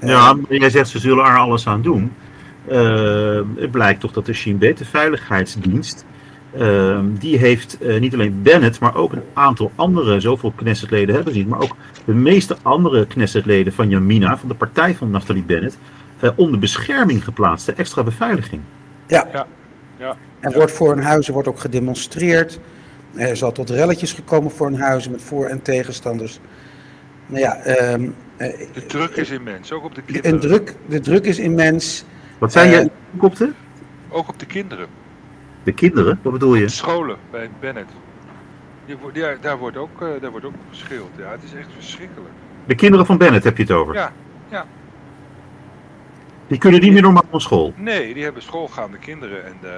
Ja, 0.00 0.32
maar 0.32 0.54
jij 0.54 0.70
zegt 0.70 0.88
ze 0.88 0.98
zullen 0.98 1.24
er 1.24 1.38
alles 1.38 1.66
aan 1.66 1.82
doen. 1.82 2.12
Het 3.56 3.70
blijkt 3.70 4.00
toch 4.00 4.12
dat 4.12 4.26
de 4.26 4.32
Shin 4.32 4.58
Bet, 4.58 4.78
de 4.78 4.84
veiligheidsdienst, 4.84 6.04
eh, 6.52 7.00
die 7.04 7.38
heeft 7.38 7.78
eh, 7.78 8.00
niet 8.00 8.14
alleen 8.14 8.42
Bennett, 8.42 8.80
maar 8.80 8.94
ook 8.94 9.12
een 9.12 9.22
aantal 9.32 9.72
andere, 9.74 10.20
zoveel 10.20 10.52
Knessetleden 10.56 11.14
hebben 11.14 11.32
ze 11.32 11.38
niet, 11.38 11.48
maar 11.48 11.60
ook 11.62 11.76
de 12.04 12.14
meeste 12.14 12.56
andere 12.62 13.06
Knessetleden 13.06 13.72
van 13.72 13.88
Yamina, 13.88 14.38
van 14.38 14.48
de 14.48 14.54
partij 14.54 14.94
van 14.94 15.10
Naftali 15.10 15.44
Bennett, 15.44 15.78
eh, 16.20 16.30
onder 16.36 16.58
bescherming 16.58 17.24
geplaatst, 17.24 17.66
de 17.66 17.72
extra 17.72 18.02
beveiliging. 18.02 18.62
Ja. 19.06 19.28
Ja, 19.32 19.46
ja. 19.98 20.16
Er 20.40 20.52
wordt 20.52 20.72
voor 20.72 20.94
hun 20.94 21.04
huizen 21.04 21.32
wordt 21.32 21.48
ook 21.48 21.60
gedemonstreerd. 21.60 22.60
Er 23.14 23.28
is 23.30 23.42
al 23.42 23.52
tot 23.52 23.70
relletjes 23.70 24.12
gekomen 24.12 24.50
voor 24.50 24.66
hun 24.66 24.80
huizen 24.80 25.10
met 25.10 25.22
voor- 25.22 25.46
en 25.46 25.62
tegenstanders. 25.62 26.40
Nou 27.26 27.40
ja, 27.40 27.54
ehm, 27.56 28.08
eh, 28.36 28.52
De 28.72 28.86
druk 28.86 29.16
is 29.16 29.30
immens, 29.30 29.72
ook 29.72 29.84
op 29.84 29.94
de 29.94 30.02
kinderen. 30.02 30.40
druk, 30.40 30.74
de 30.86 31.00
druk 31.00 31.24
is 31.24 31.38
immens. 31.38 32.04
Wat 32.38 32.56
Eh, 32.56 32.70
je, 32.72 32.90
kopte? 33.16 33.52
Ook 34.08 34.28
op 34.28 34.38
de 34.38 34.46
kinderen. 34.46 34.86
De 35.62 35.72
kinderen, 35.72 36.18
wat 36.22 36.32
bedoel 36.32 36.54
je? 36.54 36.68
Scholen 36.68 37.16
bij 37.30 37.50
Bennett. 37.60 37.90
Die 38.86 38.96
ja, 39.12 39.36
daar, 39.40 39.58
wordt 39.58 39.76
ook, 39.76 40.02
eh, 40.02 40.08
daar 40.20 40.30
wordt 40.30 40.46
ook 40.46 40.54
op 40.54 40.68
geschild. 40.68 41.10
Ja, 41.16 41.30
het 41.30 41.42
is 41.42 41.54
echt 41.54 41.68
verschrikkelijk. 41.74 42.32
De 42.64 42.74
kinderen 42.74 43.06
van 43.06 43.18
Bennett 43.18 43.44
heb 43.44 43.56
je 43.56 43.62
het 43.62 43.72
over. 43.72 43.94
Ja, 43.94 44.12
Die 46.46 46.58
kunnen 46.58 46.80
niet 46.80 46.92
meer 46.92 47.02
normaal 47.02 47.24
naar 47.30 47.40
school. 47.40 47.72
nee, 47.76 48.14
die 48.14 48.22
hebben 48.24 48.42
schoolgaande 48.42 48.98
kinderen. 48.98 49.44
En 49.44 49.56
eh, 49.62 49.70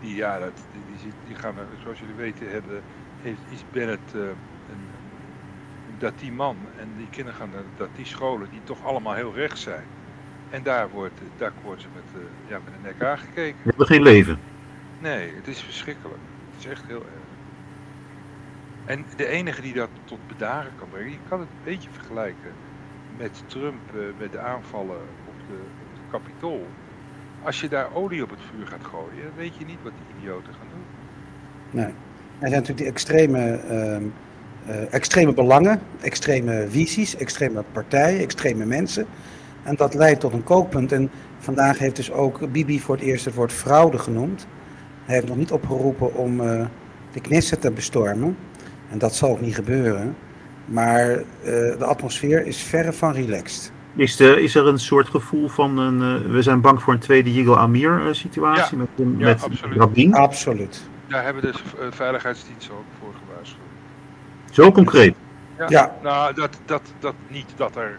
die, 0.00 0.14
ja, 0.14 0.38
dat, 0.38 0.52
die, 0.72 0.82
die, 1.02 1.12
die 1.26 1.36
gaan, 1.36 1.54
er, 1.58 1.66
zoals 1.82 1.98
jullie 1.98 2.14
weten, 2.14 2.50
hebben, 2.50 2.80
heeft, 3.22 3.38
is 3.50 3.64
Bennett 3.72 4.14
eh, 4.14 4.20
een, 4.20 4.84
een 5.88 5.98
dati 5.98 6.32
man. 6.32 6.56
En 6.78 6.88
die 6.96 7.06
kinderen 7.10 7.38
gaan 7.38 7.50
naar 7.52 7.62
dati 7.76 8.04
scholen, 8.04 8.48
die 8.50 8.60
toch 8.64 8.84
allemaal 8.84 9.14
heel 9.14 9.32
recht 9.34 9.58
zijn. 9.58 9.84
En 10.50 10.62
daar 10.62 10.88
wordt, 10.90 11.20
daar 11.38 11.52
wordt 11.64 11.80
ze 11.80 11.88
met, 11.94 12.22
eh, 12.22 12.50
ja, 12.50 12.58
met 12.64 12.74
de 12.74 12.88
nek 12.88 13.08
aangekeken. 13.10 13.56
Die 13.62 13.64
hebben 13.64 13.86
geen 13.86 14.02
leven. 14.02 14.38
Nee, 14.98 15.32
het 15.34 15.46
is 15.46 15.60
verschrikkelijk. 15.60 16.20
Het 16.54 16.64
is 16.64 16.70
echt 16.70 16.82
heel 16.86 17.02
erg. 17.14 17.26
En 18.84 19.04
de 19.16 19.26
enige 19.26 19.62
die 19.62 19.74
dat 19.74 19.88
tot 20.04 20.18
bedaren 20.28 20.72
kan 20.78 20.88
brengen, 20.88 21.10
je 21.10 21.18
kan 21.28 21.40
het 21.40 21.48
een 21.48 21.64
beetje 21.72 21.88
vergelijken 21.92 22.52
met 23.16 23.42
Trump, 23.46 23.94
eh, 23.94 24.00
met 24.18 24.32
de 24.32 24.38
aanvallen 24.38 25.00
op 25.26 25.34
de, 25.48 25.54
op 25.94 26.10
Capitool. 26.10 26.66
Als 27.42 27.60
je 27.60 27.68
daar 27.68 27.94
olie 27.94 28.22
op 28.22 28.30
het 28.30 28.38
vuur 28.50 28.66
gaat 28.66 28.84
gooien, 28.84 29.32
weet 29.36 29.56
je 29.56 29.64
niet 29.64 29.82
wat 29.82 29.92
die 29.92 30.16
idioten 30.18 30.52
gaan 30.52 30.66
doen. 30.70 30.84
Nee. 31.70 31.92
Er 32.38 32.48
zijn 32.48 32.60
natuurlijk 32.60 32.78
die 32.78 32.86
extreme, 32.86 33.56
ehm, 33.56 34.02
eh, 34.66 34.94
extreme 34.94 35.34
belangen, 35.34 35.80
extreme 36.00 36.66
visies, 36.70 37.16
extreme 37.16 37.64
partijen, 37.72 38.20
extreme 38.20 38.64
mensen. 38.64 39.06
En 39.62 39.74
dat 39.74 39.94
leidt 39.94 40.20
tot 40.20 40.32
een 40.32 40.44
kookpunt. 40.44 40.92
En 40.92 41.10
vandaag 41.38 41.78
heeft 41.78 41.96
dus 41.96 42.12
ook 42.12 42.52
Bibi 42.52 42.80
voor 42.80 42.94
het 42.94 43.04
eerst 43.04 43.24
het 43.24 43.34
woord 43.34 43.52
fraude 43.52 43.98
genoemd. 43.98 44.46
Hij 45.06 45.14
heeft 45.14 45.28
nog 45.28 45.36
niet 45.36 45.52
opgeroepen 45.52 46.14
om 46.14 46.40
eh, 46.40 46.66
de 47.12 47.20
Knesset 47.20 47.60
te 47.60 47.70
bestormen. 47.70 48.36
En 48.90 48.98
dat 48.98 49.14
zal 49.14 49.30
ook 49.30 49.40
niet 49.40 49.54
gebeuren. 49.54 50.16
Maar 50.64 51.10
eh, 51.10 51.24
de 51.78 51.84
atmosfeer 51.84 52.46
is 52.46 52.62
verre 52.62 52.92
van 52.92 53.12
relaxed. 53.12 53.72
Is, 53.94 54.16
de, 54.16 54.42
is 54.42 54.54
er 54.54 54.66
een 54.66 54.78
soort 54.78 55.08
gevoel 55.08 55.48
van 55.48 55.78
een, 55.78 56.22
eh, 56.24 56.30
we 56.30 56.42
zijn 56.42 56.60
bang 56.60 56.82
voor 56.82 56.92
een 56.92 56.98
tweede 56.98 57.32
Yigal 57.32 57.58
Amir 57.58 58.08
situatie 58.14 58.76
Ja. 58.76 58.84
met, 58.96 59.06
Ja, 59.18 59.26
met 59.26 59.42
absoluut. 59.42 59.78
Rabin? 59.78 60.14
Absoluut. 60.14 60.82
daar 61.08 61.24
hebben 61.24 61.42
de 61.42 61.52
veiligheidsdiensten 61.90 62.74
ook 62.74 62.84
voor 63.00 63.14
gewaarschuwd. 63.26 63.60
Zo 64.50 64.72
concreet? 64.72 65.14
Ja. 65.58 65.66
Ja. 65.68 65.96
Nou, 66.02 66.34
dat, 66.34 66.58
dat, 66.64 66.82
dat 66.98 67.14
niet 67.28 67.52
dat 67.56 67.76
er 67.76 67.98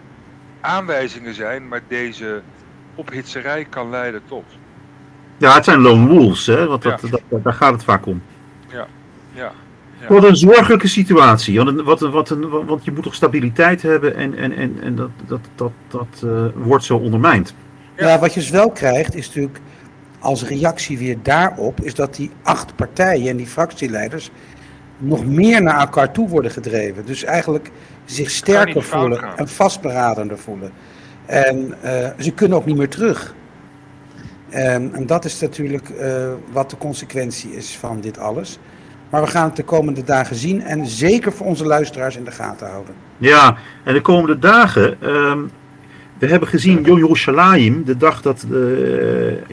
aanwijzingen 0.61 1.33
zijn, 1.33 1.67
maar 1.67 1.81
deze 1.87 2.41
ophitserij 2.95 3.65
kan 3.69 3.89
leiden 3.89 4.21
tot. 4.27 4.45
Ja, 5.37 5.53
het 5.53 5.63
zijn 5.65 5.79
lone 5.79 6.07
wolves, 6.07 6.45
hè? 6.45 6.65
Want 6.67 6.81
dat, 6.81 7.01
Ja. 7.01 7.07
dat, 7.09 7.21
dat- 7.29 7.43
daar 7.43 7.53
gaat 7.53 7.73
het 7.73 7.83
vaak 7.83 8.05
om. 8.05 8.21
Ja, 8.71 8.87
ja. 9.33 9.51
Wat 10.09 10.23
een 10.23 10.35
zorgelijke 10.35 10.87
situatie. 10.87 11.57
Want, 11.57 11.67
een- 11.77 11.83
wat, 11.83 12.01
een- 12.01 12.11
wat 12.11 12.29
een, 12.29 12.49
want 12.65 12.85
je 12.85 12.91
moet 12.91 13.03
toch 13.03 13.15
stabiliteit 13.15 13.81
hebben 13.81 14.15
en, 14.15 14.37
en, 14.37 14.51
en, 14.55 14.77
en 14.81 14.95
dat, 14.95 15.09
dat, 15.27 15.39
dat, 15.55 15.71
dat 15.87 16.23
eh, 16.23 16.45
wordt 16.55 16.83
zo 16.83 16.97
ondermijnd. 16.97 17.53
Ja, 17.97 18.19
wat 18.19 18.33
je 18.33 18.39
dus 18.39 18.49
wel 18.49 18.71
krijgt, 18.71 19.15
is 19.15 19.27
natuurlijk 19.27 19.59
als 20.19 20.43
reactie 20.43 20.97
weer 20.97 21.17
daarop, 21.23 21.81
is 21.81 21.93
dat 21.95 22.15
die 22.15 22.31
acht 22.43 22.75
partijen 22.75 23.29
en 23.29 23.37
die 23.37 23.47
fractieleiders 23.47 24.31
nog 24.97 25.25
meer 25.25 25.61
naar 25.63 25.79
elkaar 25.79 26.11
toe 26.11 26.29
worden 26.29 26.51
gedreven. 26.51 27.05
Dus 27.05 27.23
eigenlijk 27.23 27.71
zich 28.05 28.29
sterker 28.29 28.83
voelen 28.83 29.17
gaan. 29.19 29.37
en 29.37 29.47
vastberadender 29.47 30.37
voelen. 30.37 30.71
En 31.25 31.73
eh, 31.81 32.09
ze 32.19 32.31
kunnen 32.31 32.57
ook 32.57 32.65
niet 32.65 32.77
meer 32.77 32.89
terug. 32.89 33.35
En, 34.49 34.93
en 34.93 35.05
dat 35.05 35.25
is 35.25 35.39
natuurlijk 35.39 35.89
eh, 35.89 36.27
wat 36.51 36.69
de 36.69 36.77
consequentie 36.77 37.55
is 37.55 37.77
van 37.79 38.01
dit 38.01 38.19
alles. 38.19 38.59
Maar 39.09 39.21
we 39.21 39.27
gaan 39.27 39.47
het 39.47 39.55
de 39.55 39.63
komende 39.63 40.03
dagen 40.03 40.35
zien 40.35 40.61
en 40.61 40.85
zeker 40.85 41.31
voor 41.33 41.45
onze 41.45 41.65
luisteraars 41.65 42.15
in 42.17 42.23
de 42.23 42.31
gaten 42.31 42.69
houden. 42.69 42.93
Ja, 43.17 43.57
en 43.83 43.93
de 43.93 44.01
komende 44.01 44.39
dagen. 44.39 45.01
ehm, 45.01 45.39
we 46.17 46.27
hebben 46.27 46.47
gezien 46.49 46.83
Yom 46.83 46.97
Yerushalayim, 46.97 47.83
de 47.85 47.97
dag 47.97 48.21
dat 48.21 48.45
eh, 48.51 48.57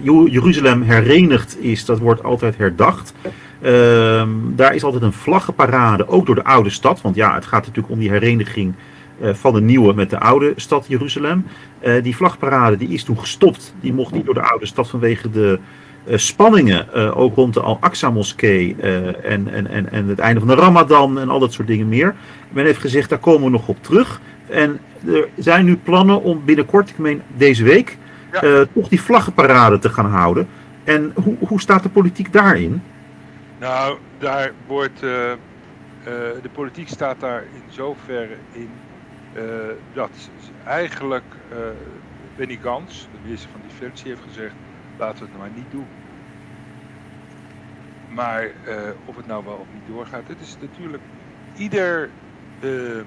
Jer- 0.03 0.29
Jeruzalem 0.29 0.83
herenigd 0.83 1.61
is, 1.61 1.85
dat 1.85 1.99
wordt 1.99 2.23
altijd 2.25 2.57
herdacht. 2.57 3.13
Ehm, 3.63 4.29
daar 4.47 4.75
is 4.75 4.85
altijd 4.85 5.03
een 5.03 5.13
vlaggenparade, 5.13 6.09
ook 6.09 6.27
door 6.27 6.35
de 6.35 6.45
oude 6.45 6.71
stad. 6.71 7.01
Want 7.01 7.15
ja, 7.17 7.35
het 7.35 7.45
gaat 7.47 7.61
natuurlijk 7.67 7.93
om 7.93 7.99
die 7.99 8.11
hereniging 8.11 8.75
van 9.23 9.55
de 9.55 9.61
nieuwe 9.61 9.95
met 9.95 10.11
de 10.11 10.19
oude 10.21 10.53
stad 10.57 10.85
Jeruzalem. 10.89 11.47
Eh, 11.81 12.03
die 12.03 12.17
vlagparade 12.17 12.77
die 12.77 12.89
is 12.89 13.05
toen 13.05 13.19
gestopt. 13.19 13.75
Die 13.81 13.93
mocht 13.93 14.13
niet 14.13 14.25
door 14.25 14.35
de 14.35 14.43
oude 14.49 14.67
stad 14.67 14.89
vanwege 14.91 15.31
de 15.31 15.59
eh, 16.07 16.17
spanningen, 16.17 16.93
eh, 16.95 17.19
ook 17.19 17.35
rond 17.35 17.55
de 17.55 17.61
Al-Aqsa-moskee 17.61 18.77
eh, 18.81 19.07
en, 19.33 19.49
en, 19.53 19.67
en, 19.67 19.91
en 19.93 20.09
het 20.09 20.19
einde 20.19 20.41
van 20.41 20.49
de 20.49 20.55
Ramadan 20.55 21.19
en 21.21 21.29
al 21.29 21.39
dat 21.39 21.53
soort 21.53 21.69
dingen 21.69 21.89
meer. 21.89 22.15
Men 22.51 22.65
heeft 22.65 22.81
gezegd, 22.81 23.09
daar 23.09 23.19
komen 23.19 23.45
we 23.45 23.51
nog 23.51 23.69
op 23.69 23.83
terug. 23.83 24.21
En 24.49 24.79
er 25.07 25.29
zijn 25.37 25.65
nu 25.65 25.77
plannen 25.77 26.23
om 26.23 26.43
binnenkort, 26.45 26.91
ik 26.91 26.99
meen 26.99 27.23
deze 27.37 27.65
week, 27.65 27.97
Ja. 28.33 28.41
eh, 28.43 28.61
toch 28.75 28.89
die 28.89 29.01
vlaggenparade 29.01 29.79
te 29.79 29.89
gaan 29.89 30.11
houden. 30.11 30.49
En 30.85 31.13
hoe, 31.15 31.35
hoe 31.49 31.61
staat 31.61 31.83
de 31.83 31.89
politiek 31.89 32.33
daarin? 32.33 32.83
Nou, 33.59 33.97
daar 34.19 34.53
wordt. 34.67 35.03
eh, 35.03 35.31
eh, 35.33 35.37
de 36.43 36.49
politiek 36.53 36.89
staat 36.89 37.21
daar 37.21 37.43
in 37.55 37.63
zoverre 37.69 38.37
in. 38.53 38.69
Eh, 39.35 39.43
dat 39.93 40.31
eigenlijk 40.65 41.25
eh 41.51 41.59
Benny 42.37 42.59
Gans, 42.63 43.09
de 43.13 43.19
minister 43.23 43.51
van 43.51 43.61
Defensie, 43.69 44.09
heeft 44.09 44.23
gezegd: 44.23 44.55
laten 44.97 45.19
we 45.19 45.31
het 45.31 45.39
maar 45.39 45.51
niet 45.55 45.71
doen. 45.71 45.87
Maar 48.09 48.43
eh, 48.43 48.91
of 49.05 49.17
het 49.17 49.27
nou 49.27 49.45
wel 49.45 49.55
of 49.55 49.67
niet 49.73 49.87
doorgaat, 49.87 50.29
het 50.29 50.41
is 50.41 50.57
natuurlijk 50.61 51.03
ieder, 51.57 52.11
ehm, 52.61 53.05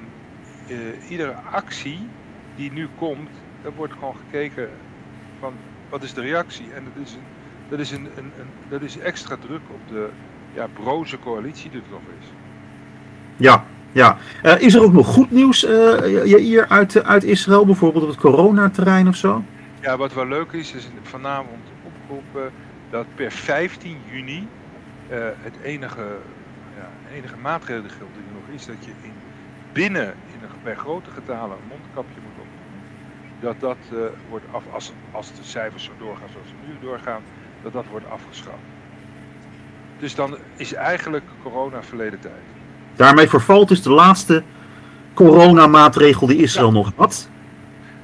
eh, 0.68 1.10
iedere 1.10 1.34
actie 1.34 2.00
die 2.56 2.72
nu 2.72 2.88
komt, 2.96 3.30
daar 3.62 3.74
wordt 3.74 3.94
gewoon 3.94 4.16
gekeken 4.16 4.70
van 5.40 5.54
wat 5.90 6.04
is 6.04 6.14
de 6.14 6.22
reactie. 6.22 6.74
En 6.74 6.84
dat 6.84 7.04
is, 7.06 7.14
een, 7.14 7.24
dat 7.70 7.80
is, 7.80 7.92
een, 7.92 8.06
een, 8.06 8.32
een, 8.40 8.50
dat 8.70 8.82
is 8.82 8.98
extra 8.98 9.38
druk 9.38 9.62
op 9.72 9.88
de 9.88 10.10
ja, 10.54 10.68
broze 10.68 11.20
coalitie 11.20 11.70
die 11.70 11.82
er 11.82 11.88
nog 11.92 12.02
is. 12.20 12.28
Ja, 13.36 13.66
ja. 13.92 14.18
Eh, 14.42 14.62
is 14.62 14.74
er 14.74 14.84
ook 14.84 14.94
nog 14.94 15.08
goed 15.08 15.32
nieuws 15.32 15.64
eh, 15.64 16.02
hier 16.24 16.68
uit, 16.68 16.96
eh, 16.96 17.10
uit 17.10 17.24
Israël, 17.24 17.66
bijvoorbeeld 17.66 18.04
op 18.04 18.10
het 18.10 18.20
coronaterrein 18.20 19.08
of 19.08 19.16
zo? 19.16 19.44
Ja, 19.82 19.98
wat 19.98 20.14
wel 20.14 20.28
leuk 20.28 20.52
is, 20.52 20.74
is 20.74 20.88
vanavond 21.02 21.64
opgeroepen 21.84 22.52
dat 22.90 23.06
per 23.16 23.32
15 23.32 23.98
juni 24.12 24.48
het 25.42 25.54
enige, 25.64 26.06
ja, 26.78 27.16
enige 27.16 27.36
maatregel 27.42 27.84
die 27.84 28.24
er 28.28 28.34
nog 28.34 28.56
is, 28.56 28.66
dat 28.66 28.76
je 28.86 28.92
in, 29.02 29.12
binnen 29.74 30.06
in 30.06 30.42
een, 30.42 30.50
bij 30.64 30.76
grote 30.76 31.10
getalen 31.10 31.58
een 31.58 31.68
mondkapje 31.70 32.22
moet 32.24 32.42
op. 32.42 32.48
Dat 33.40 33.60
dat 33.60 34.00
wordt 34.30 34.46
af, 34.52 34.64
als, 34.74 34.94
als 35.12 35.28
de 35.28 35.44
cijfers 35.44 35.84
zo 35.84 35.92
doorgaan 36.00 36.30
zoals 36.32 36.48
ze 36.48 36.54
nu 36.68 36.88
doorgaan, 36.88 37.22
dat 37.64 37.74
dat 37.74 37.86
wordt 37.92 38.10
afgeschaft. 38.10 38.58
Dus 40.00 40.16
dan 40.16 40.38
is 40.56 40.74
eigenlijk 40.74 41.26
corona 41.44 41.84
verleden 41.84 42.20
tijd. 42.20 42.57
Daarmee 42.98 43.30
vervalt 43.30 43.68
dus 43.68 43.82
de 43.82 43.92
laatste 43.92 44.44
coronamaatregel 45.14 46.28
die 46.28 46.42
Israël 46.42 46.72
nog 46.72 46.92
had. 46.96 47.30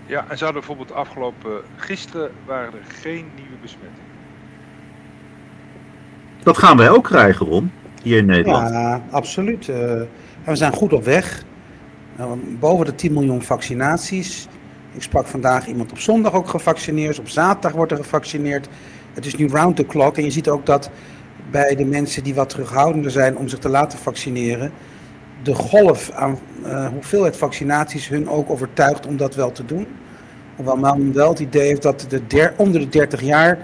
Ja, 0.05 0.25
en 0.27 0.37
ze 0.37 0.43
hadden 0.43 0.63
bijvoorbeeld 0.65 0.97
afgelopen 0.97 1.61
gisteren 1.75 2.31
waren 2.45 2.73
er 2.73 2.93
geen 3.01 3.25
nieuwe 3.35 3.55
besmettingen. 3.61 4.11
Dat 6.43 6.57
gaan 6.57 6.77
wij 6.77 6.89
ook 6.89 7.03
krijgen, 7.03 7.45
Ron, 7.45 7.71
hier 8.01 8.17
in 8.17 8.25
Nederland. 8.25 8.69
Ja, 8.69 9.01
absoluut. 9.11 9.69
Eh, 9.69 9.91
en 9.99 10.07
we 10.43 10.55
zijn 10.55 10.73
goed 10.73 10.93
op 10.93 11.03
weg. 11.03 11.43
Eh, 12.15 12.31
boven 12.59 12.85
de 12.85 12.95
10 12.95 13.13
miljoen 13.13 13.41
vaccinaties. 13.41 14.47
Ik 14.91 15.01
sprak 15.01 15.27
vandaag 15.27 15.67
iemand 15.67 15.91
op 15.91 15.99
zondag 15.99 16.33
ook 16.33 16.47
gevaccineerd. 16.47 17.19
Op 17.19 17.29
zaterdag 17.29 17.71
wordt 17.71 17.91
er 17.91 17.97
gevaccineerd. 17.97 18.67
Het 19.13 19.25
is 19.25 19.35
nu 19.35 19.47
round 19.47 19.75
the 19.75 19.85
clock. 19.85 20.17
En 20.17 20.23
je 20.23 20.31
ziet 20.31 20.49
ook 20.49 20.65
dat 20.65 20.89
bij 21.53 21.75
de 21.75 21.85
mensen 21.85 22.23
die 22.23 22.35
wat 22.35 22.49
terughoudender 22.49 23.11
zijn 23.11 23.37
om 23.37 23.47
zich 23.47 23.59
te 23.59 23.69
laten 23.69 23.99
vaccineren, 23.99 24.71
de 25.43 25.55
golf 25.55 26.11
aan 26.11 26.39
eh, 26.63 26.87
hoeveelheid 26.87 27.37
vaccinaties 27.37 28.07
hun 28.07 28.29
ook 28.29 28.49
overtuigt 28.49 29.07
om 29.07 29.17
dat 29.17 29.35
wel 29.35 29.51
te 29.51 29.65
doen. 29.65 29.87
Hoewel 30.55 30.77
men 30.77 31.13
wel 31.13 31.29
het 31.29 31.39
idee 31.39 31.67
heeft 31.67 31.81
dat 31.81 32.05
de 32.09 32.27
der, 32.27 32.53
onder 32.57 32.81
de 32.81 32.89
30 32.89 33.21
jaar 33.21 33.57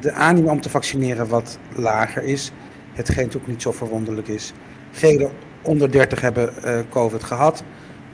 de 0.00 0.12
animo 0.12 0.50
om 0.50 0.60
te 0.60 0.70
vaccineren 0.70 1.28
wat 1.28 1.58
lager 1.74 2.22
is. 2.22 2.52
Hetgeen 2.92 3.24
natuurlijk 3.24 3.52
niet 3.52 3.62
zo 3.62 3.72
verwonderlijk 3.72 4.28
is. 4.28 4.52
Velen 4.90 5.30
onder 5.62 5.90
30 5.90 6.20
hebben 6.20 6.62
eh, 6.62 6.78
COVID 6.88 7.22
gehad. 7.22 7.62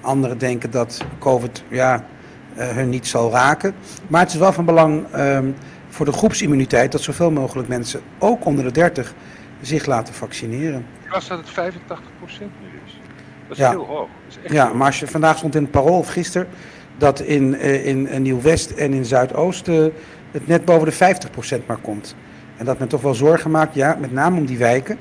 Anderen 0.00 0.38
denken 0.38 0.70
dat 0.70 1.04
COVID 1.18 1.62
ja, 1.68 2.04
eh, 2.57 2.68
hun 2.68 2.88
niet 2.88 3.07
zal 3.07 3.31
raken. 3.31 3.74
Maar 4.07 4.20
het 4.20 4.33
is 4.33 4.38
wel 4.38 4.52
van 4.52 4.64
belang 4.64 5.07
ehm, 5.12 5.50
voor 5.98 6.06
de 6.06 6.12
groepsimmuniteit 6.12 6.92
dat 6.92 7.00
zoveel 7.00 7.30
mogelijk 7.30 7.68
mensen, 7.68 8.00
ook 8.18 8.44
onder 8.44 8.64
de 8.64 8.70
30, 8.70 9.14
zich 9.61 9.87
laten 9.87 10.14
vaccineren. 10.14 10.84
Ik 11.04 11.12
las 11.12 11.28
dat 11.28 11.38
het 11.38 11.48
85% 11.48 12.50
nu 12.61 12.68
is. 12.87 13.00
Dat 13.48 13.56
is 13.56 13.62
Ja. 13.62 13.70
heel 13.70 13.84
hoog. 13.87 14.08
Dat 14.26 14.28
is 14.28 14.37
echt 14.42 14.54
Ja, 14.54 14.66
heel 14.66 14.74
maar 14.74 14.87
als 14.87 15.00
je 15.00 15.06
vandaag 15.06 15.37
stond 15.37 15.54
in 15.54 15.62
het 15.62 15.70
Parool 15.70 15.98
of 15.98 16.08
gisteren 16.08 16.48
dat 16.98 17.20
in, 17.20 17.54
eh, 17.54 17.87
in, 17.87 18.08
eh, 18.08 18.20
Nieuw-West 18.20 18.70
en 18.70 18.92
in 18.92 19.04
Zuidoost 19.04 19.68
eh, 19.68 19.84
het 20.30 20.46
net 20.46 20.64
boven 20.64 20.87
de 20.87 20.92
50% 20.92 21.66
maar 21.66 21.76
komt. 21.76 22.14
En 22.56 22.64
dat 22.64 22.78
men 22.78 22.88
toch 22.88 23.02
wel 23.02 23.14
zorgen 23.14 23.50
maakt, 23.50 23.74
ja, 23.74 23.96
met 24.00 24.12
name 24.12 24.38
om 24.38 24.46
die 24.46 24.58
wijken, 24.58 24.98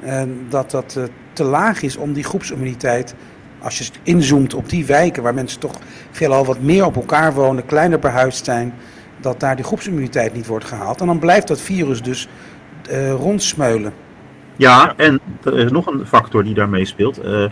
en 0.00 0.46
dat 0.48 0.70
dat 0.70 0.98
te 1.32 1.44
laag 1.44 1.82
is 1.82 1.96
om 1.96 2.12
die 2.12 2.24
groepsimmuniteit, 2.24 3.14
als 3.58 3.78
je 3.78 3.84
inzoomt 4.02 4.54
op 4.54 4.68
die 4.68 4.86
wijken 4.86 5.22
waar 5.22 5.34
mensen 5.34 5.60
toch 5.60 5.78
veelal 6.10 6.44
wat 6.44 6.60
meer 6.60 6.84
op 6.84 6.96
elkaar 6.96 7.34
wonen, 7.34 7.66
kleiner 7.66 7.98
behuisd 7.98 8.44
zijn, 8.44 8.74
dat 9.20 9.40
daar 9.40 9.56
die 9.56 9.64
groepsimmuniteit 9.64 10.34
niet 10.34 10.46
wordt 10.46 10.64
gehaald. 10.64 11.00
En 11.00 11.06
dan 11.06 11.18
blijft 11.18 11.48
dat 11.48 11.60
virus 11.60 12.02
dus 12.02 12.28
eh, 12.88 13.12
rondsmeulen. 13.12 13.92
Ja, 14.60 14.92
en 14.96 15.20
er 15.42 15.58
is 15.58 15.70
nog 15.70 15.86
een 15.86 16.06
factor 16.06 16.44
die 16.44 16.54
daarmee 16.54 16.84
speelt. 16.84 17.18
Eh, 17.20 17.44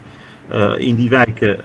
eh, 0.49 0.79
in 0.79 0.95
die 0.95 1.09
wijken, 1.09 1.63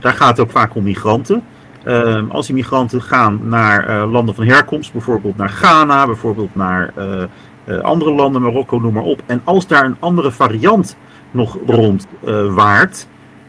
daar 0.00 0.12
gaat 0.12 0.28
het 0.28 0.40
ook 0.40 0.50
vaak 0.50 0.74
om 0.74 0.82
migranten. 0.82 1.42
Eh, 1.84 2.22
als 2.28 2.46
die 2.46 2.54
migranten 2.54 3.02
gaan 3.02 3.40
naar 3.48 4.06
landen 4.06 4.34
van 4.34 4.44
herkomst, 4.46 4.92
bijvoorbeeld 4.92 5.36
naar 5.36 5.48
Ghana, 5.48 6.06
bijvoorbeeld 6.06 6.54
naar 6.54 6.92
andere 7.82 8.12
landen, 8.12 8.42
Marokko, 8.42 8.78
noem 8.78 8.92
maar 8.92 9.02
op. 9.02 9.22
En 9.26 9.40
als 9.44 9.66
daar 9.66 9.84
een 9.84 9.96
andere 9.98 10.30
variant 10.30 10.96
nog 11.30 11.58
rond 11.66 12.06
waart, 12.48 13.06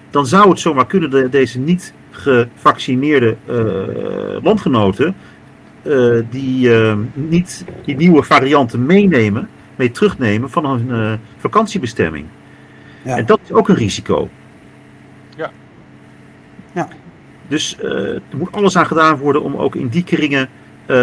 dan 0.09 0.25
zou 0.25 0.49
het 0.49 0.59
zomaar 0.59 0.87
kunnen 0.87 1.09
dat 1.09 1.31
deze 1.31 1.59
niet 1.59 1.93
gevaccineerde 2.11 3.35
landgenoten 4.41 5.15
die 6.29 6.75
eh, 6.75 6.97
niet 7.13 7.65
die 7.85 7.95
nieuwe 7.95 8.23
varianten 8.23 8.85
meenemen, 8.85 9.49
mee 9.75 9.91
terugnemen 9.91 10.49
van 10.49 10.65
hun 10.65 10.91
eh, 10.91 11.13
vakantiebestemming. 11.37 12.25
Ja. 13.01 13.17
En 13.17 13.25
dat 13.25 13.39
is 13.43 13.51
ook 13.51 13.69
een 13.69 13.75
risico. 13.75 14.29
Ja. 15.37 15.51
Ja. 16.71 16.87
Dus 17.47 17.77
eh, 17.79 18.13
er 18.13 18.37
moet 18.37 18.51
alles 18.51 18.77
aan 18.77 18.85
gedaan 18.85 19.17
worden 19.17 19.41
om 19.43 19.55
ook 19.55 19.75
in 19.75 19.87
die 19.87 20.03
kringen 20.03 20.49
eh, 20.85 20.97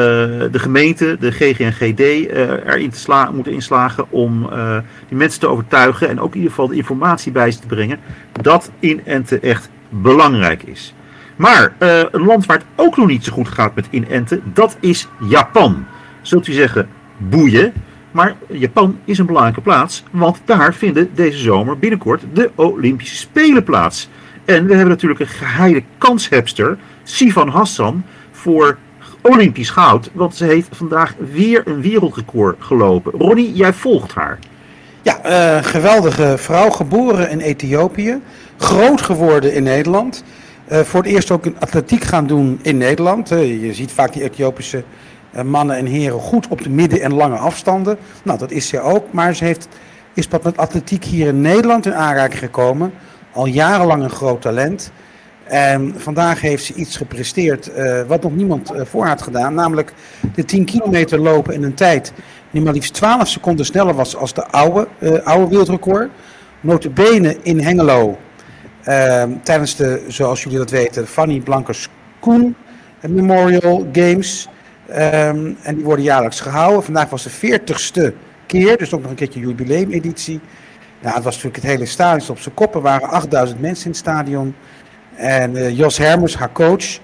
de 0.51 0.59
gemeente, 0.59 1.17
de 1.21 1.31
GGNGD, 1.33 2.01
eh 2.01 2.51
erin 2.67 2.91
te 2.91 2.99
sla 2.99 3.31
moeten 3.31 3.53
inslagen 3.53 4.11
om 4.11 4.49
eh, 4.51 4.77
die 5.09 5.17
mensen 5.17 5.41
te 5.41 5.47
overtuigen 5.47 6.09
en 6.09 6.21
ook 6.21 6.31
in 6.31 6.37
ieder 6.37 6.51
geval 6.51 6.69
de 6.69 6.75
informatie 6.75 7.33
bij 7.33 7.51
ze 7.51 7.59
te 7.59 7.67
brengen 7.67 7.99
dat 8.43 8.71
inenten 8.81 9.43
echt 9.43 9.71
belangrijk 9.89 10.63
is. 10.63 10.95
Maar 11.43 11.75
eh, 11.79 12.03
een 12.11 12.25
land 12.25 12.47
waar 12.47 12.57
het 12.57 12.67
ook 12.75 12.97
nog 12.97 13.07
niet 13.07 13.25
zo 13.25 13.33
goed 13.33 13.49
gaat 13.49 13.75
met 13.75 13.87
inenten, 13.91 14.43
dat 14.55 14.77
is 14.81 15.09
Japan. 15.29 15.85
Zult 16.21 16.47
u 16.47 16.53
zeggen, 16.53 16.89
boeien. 17.17 17.73
Maar 18.11 18.35
Japan 18.47 18.99
is 19.05 19.19
een 19.19 19.27
belangrijke 19.27 19.61
plaats, 19.61 20.03
want 20.11 20.41
daar 20.45 20.75
vinden 20.75 21.11
deze 21.15 21.39
zomer 21.39 21.79
binnenkort 21.79 22.23
de 22.33 22.51
Olympische 22.55 23.17
Spelen 23.17 23.65
plaats. 23.65 24.09
En 24.45 24.67
we 24.67 24.75
hebben 24.75 24.89
natuurlijk 24.89 25.21
een 25.21 25.27
geheide 25.27 25.83
kanshebster, 25.99 26.79
Sivan 27.03 27.49
Hassan, 27.49 28.05
voor 28.31 28.79
Olympisch 29.21 29.71
goud. 29.71 30.11
Want 30.13 30.37
ze 30.37 30.45
heeft 30.45 30.69
vandaag 30.73 31.15
weer 31.33 31.63
een 31.65 31.81
wereldrecord 31.81 32.57
gelopen. 32.59 33.13
Ronnie, 33.13 33.53
jij 33.53 33.73
volgt 33.73 34.15
haar. 34.15 34.39
Ja, 35.03 35.21
uh, 35.25 35.65
geweldige 35.65 36.35
vrouw, 36.39 36.71
geboren 36.71 37.31
in 37.31 37.41
Ethiopië, 37.41 38.21
groot 38.57 39.01
geworden 39.01 39.55
in 39.55 39.63
Nederland. 39.63 40.25
Uh, 40.69 40.81
voor 40.81 41.03
het 41.03 41.13
eerst 41.13 41.31
ook 41.31 41.47
een 41.47 41.57
atletiek 41.59 42.05
gaan 42.05 42.27
doen 42.27 42.59
in 42.63 42.77
Nederland. 42.77 43.33
Uh, 43.33 43.63
je 43.63 43.75
ziet 43.75 43.93
vaak 43.93 44.13
die 44.13 44.23
Ethiopische 44.23 44.85
mannen 45.45 45.77
en 45.77 45.87
heren 45.87 46.21
goed 46.21 46.49
op 46.49 46.63
de 46.63 46.71
midden- 46.71 47.01
en 47.01 47.15
lange 47.15 47.37
afstanden. 47.37 47.99
Nou, 48.23 48.39
dat 48.39 48.51
is 48.51 48.69
ze 48.69 48.81
ook. 48.81 49.13
Maar 49.13 49.35
ze 49.35 49.45
heeft, 49.45 49.69
is 50.15 50.29
wat 50.29 50.43
met 50.43 50.57
atletiek 50.57 51.05
hier 51.05 51.27
in 51.27 51.41
Nederland 51.41 51.87
in 51.87 51.95
aanraking 51.95 52.39
gekomen. 52.39 52.93
Al 53.33 53.47
jarenlang 53.47 54.03
een 54.03 54.11
groot 54.11 54.43
talent. 54.43 54.93
En 55.45 55.95
vandaag 55.97 56.41
heeft 56.41 56.65
ze 56.65 56.75
iets 56.75 56.97
gepresteerd 56.97 57.71
wat 58.07 58.23
nog 58.23 58.37
niemand 58.37 58.73
voor 58.77 59.07
had 59.07 59.23
gedaan. 59.23 59.55
Namelijk 59.55 59.93
de 60.35 60.45
10 60.45 60.65
kilometer 60.65 61.19
lopen 61.19 61.55
in 61.55 61.63
een 61.63 61.75
tijd 61.75 62.13
die 62.53 62.63
maar 62.63 62.73
liefst 62.73 62.95
12 62.95 63.29
seconden 63.29 63.67
sneller 63.67 63.95
was 63.95 64.17
als 64.17 64.35
de 64.35 64.47
oude, 64.47 64.89
uh, 64.99 65.13
oude 65.25 65.49
wereldrecord. 65.49 66.11
Notabene 66.61 67.37
in 67.43 67.61
Hengelo, 67.61 68.09
uh, 68.09 68.17
tijdens 69.43 69.77
de, 69.77 70.05
zoals 70.09 70.43
jullie 70.43 70.59
dat 70.59 70.71
weten, 70.71 71.07
Fanny 71.07 71.41
Blankers 71.41 71.89
Koen 72.21 72.57
Memorial 73.09 73.89
Games. 73.93 74.49
Um, 74.91 75.57
en 75.63 75.75
die 75.75 75.85
worden 75.85 76.05
jaarlijks 76.05 76.41
gehouden. 76.41 76.83
Vandaag 76.83 77.11
was 77.11 77.23
de 77.23 77.59
40ste 77.61 78.15
keer, 78.47 78.77
dus 78.77 78.95
ook 78.95 79.01
nog 79.01 79.11
een 79.11 79.17
keertje 79.17 79.41
jubileumeditie. 79.41 80.41
Nou, 81.01 81.15
het 81.15 81.25
was 81.25 81.35
natuurlijk 81.35 81.63
het 81.63 81.73
hele 81.73 81.87
stadion 81.87 82.29
op 82.29 82.39
zijn 82.39 82.55
kop. 82.55 82.75
Er 82.75 82.81
waren 82.81 83.09
8000 83.09 83.61
mensen 83.61 83.85
in 83.85 83.91
het 83.91 84.01
stadion. 84.01 84.55
En 85.15 85.55
uh, 85.55 85.77
Jos 85.77 85.99
Hermers, 85.99 86.37
haar 86.37 86.53
coach, 86.53 86.99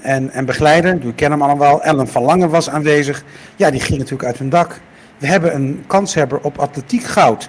en, 0.00 0.30
en 0.30 0.44
begeleider, 0.44 0.96
jullie 0.96 1.14
kennen 1.14 1.38
hem 1.38 1.48
allemaal, 1.48 1.82
Ellen 1.82 2.08
van 2.08 2.22
Lange 2.22 2.48
was 2.48 2.70
aanwezig. 2.70 3.24
Ja, 3.56 3.70
die 3.70 3.80
ging 3.80 3.98
natuurlijk 3.98 4.24
uit 4.24 4.38
hun 4.38 4.48
dak. 4.48 4.80
We 5.18 5.26
hebben 5.26 5.54
een 5.54 5.84
kanshebber 5.86 6.40
op 6.40 6.58
atletiek 6.58 7.04
goud. 7.04 7.48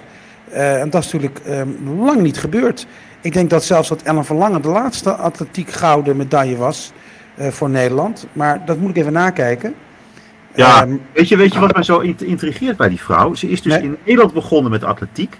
Uh, 0.52 0.80
en 0.80 0.90
dat 0.90 1.04
is 1.04 1.12
natuurlijk 1.12 1.40
um, 1.48 2.00
lang 2.04 2.20
niet 2.20 2.38
gebeurd. 2.38 2.86
Ik 3.24 3.32
denk 3.32 3.50
dat 3.50 3.64
zelfs 3.64 3.88
dat 3.88 4.02
Ellen 4.02 4.24
van 4.24 4.36
Lange 4.36 4.60
de 4.60 4.68
laatste 4.68 5.14
atletiek 5.14 5.70
gouden 5.70 6.16
medaille 6.16 6.56
was 6.56 6.92
uh, 7.38 7.48
voor 7.48 7.70
Nederland. 7.70 8.26
Maar 8.32 8.64
dat 8.64 8.78
moet 8.78 8.90
ik 8.90 8.96
even 8.96 9.12
nakijken. 9.12 9.74
Ja, 10.54 10.82
um, 10.82 11.00
weet, 11.12 11.28
je, 11.28 11.36
weet 11.36 11.52
je 11.52 11.58
wat 11.60 11.72
mij 11.72 11.82
zo 11.82 11.98
intrigeert 11.98 12.76
bij 12.76 12.88
die 12.88 13.00
vrouw? 13.00 13.34
Ze 13.34 13.48
is 13.48 13.62
dus 13.62 13.72
nee. 13.72 13.82
in 13.82 13.96
Nederland 14.04 14.32
begonnen 14.32 14.70
met 14.70 14.84
atletiek. 14.84 15.38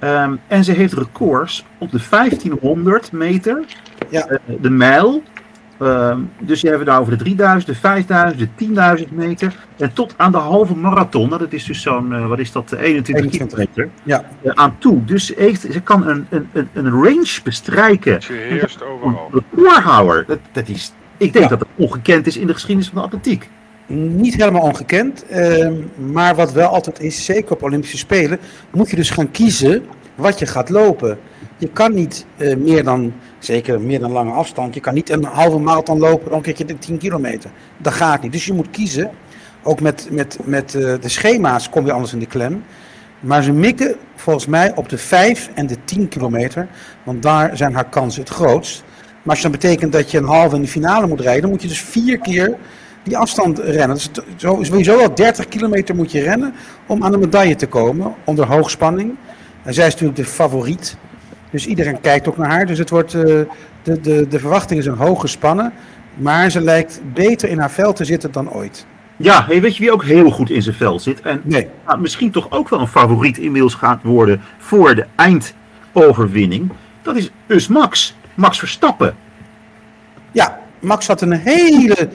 Um, 0.00 0.40
en 0.46 0.64
ze 0.64 0.72
heeft 0.72 0.92
records 0.92 1.64
op 1.78 1.90
de 1.90 2.00
1500 2.10 3.12
meter, 3.12 3.64
ja. 4.08 4.30
uh, 4.30 4.56
de 4.60 4.70
mijl, 4.70 5.22
Uh, 5.84 6.16
dus 6.38 6.60
je 6.60 6.68
hebt 6.68 6.80
het 6.80 6.88
over 6.88 7.18
de 7.18 7.24
3000, 7.24 7.66
de 7.66 7.74
5000, 7.74 8.48
de 8.56 9.04
10.000 9.06 9.12
meter. 9.12 9.54
En 9.78 9.92
tot 9.92 10.14
aan 10.16 10.32
de 10.32 10.38
halve 10.38 10.74
marathon. 10.76 11.30
Dat 11.30 11.52
is 11.52 11.64
dus 11.64 11.82
zo'n, 11.82 12.12
uh, 12.12 12.26
wat 12.26 12.38
is 12.38 12.52
dat, 12.52 12.72
21 12.72 13.30
kilometer. 13.30 13.88
Ja. 14.02 14.24
Uh, 14.42 14.52
aan 14.54 14.76
toe. 14.78 15.04
Dus 15.04 15.26
ze, 15.26 15.34
heeft, 15.36 15.60
ze 15.60 15.80
kan 15.80 16.08
een, 16.08 16.26
een, 16.30 16.48
een, 16.52 16.68
een 16.72 16.90
range 16.90 17.40
bestrijken. 17.44 18.22
Ze 18.22 18.32
heerst 18.32 18.82
overal. 18.82 19.30
Een 19.32 19.42
recordhouder. 19.56 20.24
Dat, 20.26 20.38
dat 20.52 20.68
is, 20.68 20.92
ik 21.16 21.32
denk 21.32 21.44
ja. 21.44 21.50
dat 21.50 21.60
het 21.60 21.68
ongekend 21.76 22.26
is 22.26 22.36
in 22.36 22.46
de 22.46 22.52
geschiedenis 22.52 22.88
van 22.88 22.98
de 22.98 23.04
atletiek. 23.04 23.48
Niet 23.86 24.34
helemaal 24.34 24.62
ongekend. 24.62 25.26
Ehm, 25.26 25.74
maar 26.12 26.34
wat 26.34 26.52
wel 26.52 26.68
altijd 26.68 27.00
is, 27.00 27.24
zeker 27.24 27.52
op 27.52 27.62
Olympische 27.62 27.98
Spelen, 27.98 28.38
moet 28.70 28.90
je 28.90 28.96
dus 28.96 29.10
gaan 29.10 29.30
kiezen 29.30 29.84
wat 30.14 30.38
je 30.38 30.46
gaat 30.46 30.68
lopen. 30.68 31.18
Je 31.56 31.68
kan 31.68 31.94
niet 31.94 32.26
uh, 32.36 32.56
meer 32.56 32.84
dan, 32.84 33.12
zeker 33.38 33.80
meer 33.80 34.00
dan 34.00 34.12
lange 34.12 34.32
afstand, 34.32 34.74
je 34.74 34.80
kan 34.80 34.94
niet 34.94 35.10
een 35.10 35.24
halve 35.24 35.58
marathon 35.58 35.98
lopen, 35.98 36.30
dan 36.30 36.42
krijg 36.42 36.58
je 36.58 36.64
de 36.64 36.78
10 36.78 36.98
kilometer. 36.98 37.50
Dat 37.76 37.92
gaat 37.92 38.22
niet. 38.22 38.32
Dus 38.32 38.46
je 38.46 38.52
moet 38.52 38.70
kiezen. 38.70 39.10
Ook 39.62 39.80
met, 39.80 40.08
met, 40.10 40.38
met 40.44 40.74
uh, 40.74 40.94
de 41.00 41.08
schema's 41.08 41.68
kom 41.68 41.86
je 41.86 41.92
anders 41.92 42.12
in 42.12 42.18
de 42.18 42.26
klem. 42.26 42.64
Maar 43.20 43.42
ze 43.42 43.52
mikken 43.52 43.94
volgens 44.14 44.46
mij 44.46 44.72
op 44.74 44.88
de 44.88 44.98
5 44.98 45.50
en 45.54 45.66
de 45.66 45.76
10 45.84 46.08
kilometer, 46.08 46.68
want 47.02 47.22
daar 47.22 47.56
zijn 47.56 47.74
haar 47.74 47.88
kansen 47.88 48.20
het 48.20 48.30
grootst. 48.30 48.84
Maar 49.22 49.34
als 49.34 49.36
je 49.36 49.42
dan 49.42 49.60
betekent 49.60 49.92
dat 49.92 50.10
je 50.10 50.18
een 50.18 50.24
halve 50.24 50.56
in 50.56 50.62
de 50.62 50.68
finale 50.68 51.06
moet 51.06 51.20
rijden, 51.20 51.42
dan 51.42 51.50
moet 51.50 51.62
je 51.62 51.68
dus 51.68 51.80
vier 51.80 52.18
keer 52.18 52.56
die 53.02 53.16
afstand 53.16 53.58
rennen. 53.58 53.96
Dus 53.96 54.10
sowieso 54.36 54.98
al 54.98 55.14
30 55.14 55.48
kilometer 55.48 55.94
moet 55.94 56.12
je 56.12 56.20
rennen 56.20 56.54
om 56.86 57.04
aan 57.04 57.10
de 57.10 57.18
medaille 57.18 57.54
te 57.54 57.66
komen 57.66 58.14
onder 58.24 58.46
hoogspanning. 58.46 59.14
En 59.62 59.74
zij 59.74 59.86
is 59.86 59.92
natuurlijk 59.92 60.18
de 60.18 60.24
favoriet. 60.24 60.96
Dus 61.54 61.66
iedereen 61.66 62.00
kijkt 62.00 62.28
ook 62.28 62.36
naar 62.36 62.50
haar. 62.50 62.66
Dus 62.66 62.78
het 62.78 62.90
wordt, 62.90 63.14
uh, 63.14 63.22
de, 63.22 64.00
de, 64.00 64.26
de 64.28 64.38
verwachtingen 64.38 64.82
zijn 64.82 64.96
hoog 64.96 65.20
gespannen. 65.20 65.72
Maar 66.14 66.50
ze 66.50 66.60
lijkt 66.60 67.00
beter 67.12 67.48
in 67.48 67.58
haar 67.58 67.70
vel 67.70 67.92
te 67.92 68.04
zitten 68.04 68.32
dan 68.32 68.52
ooit. 68.52 68.86
Ja, 69.16 69.44
hey, 69.46 69.60
weet 69.60 69.76
je 69.76 69.82
wie 69.82 69.92
ook 69.92 70.04
heel 70.04 70.30
goed 70.30 70.50
in 70.50 70.62
zijn 70.62 70.74
vel 70.74 71.00
zit? 71.00 71.20
En 71.20 71.40
nee. 71.44 71.68
nou, 71.86 72.00
misschien 72.00 72.30
toch 72.30 72.50
ook 72.50 72.68
wel 72.68 72.80
een 72.80 72.88
favoriet 72.88 73.38
inmiddels 73.38 73.74
gaat 73.74 74.02
worden 74.02 74.40
voor 74.58 74.94
de 74.94 75.06
eindoverwinning. 75.14 76.70
Dat 77.02 77.16
is 77.16 77.30
dus 77.46 77.68
Max. 77.68 78.16
Max 78.34 78.58
Verstappen. 78.58 79.14
Ja, 80.32 80.58
Max 80.80 81.06
had 81.06 81.20
een 81.20 81.32
hele 81.32 82.08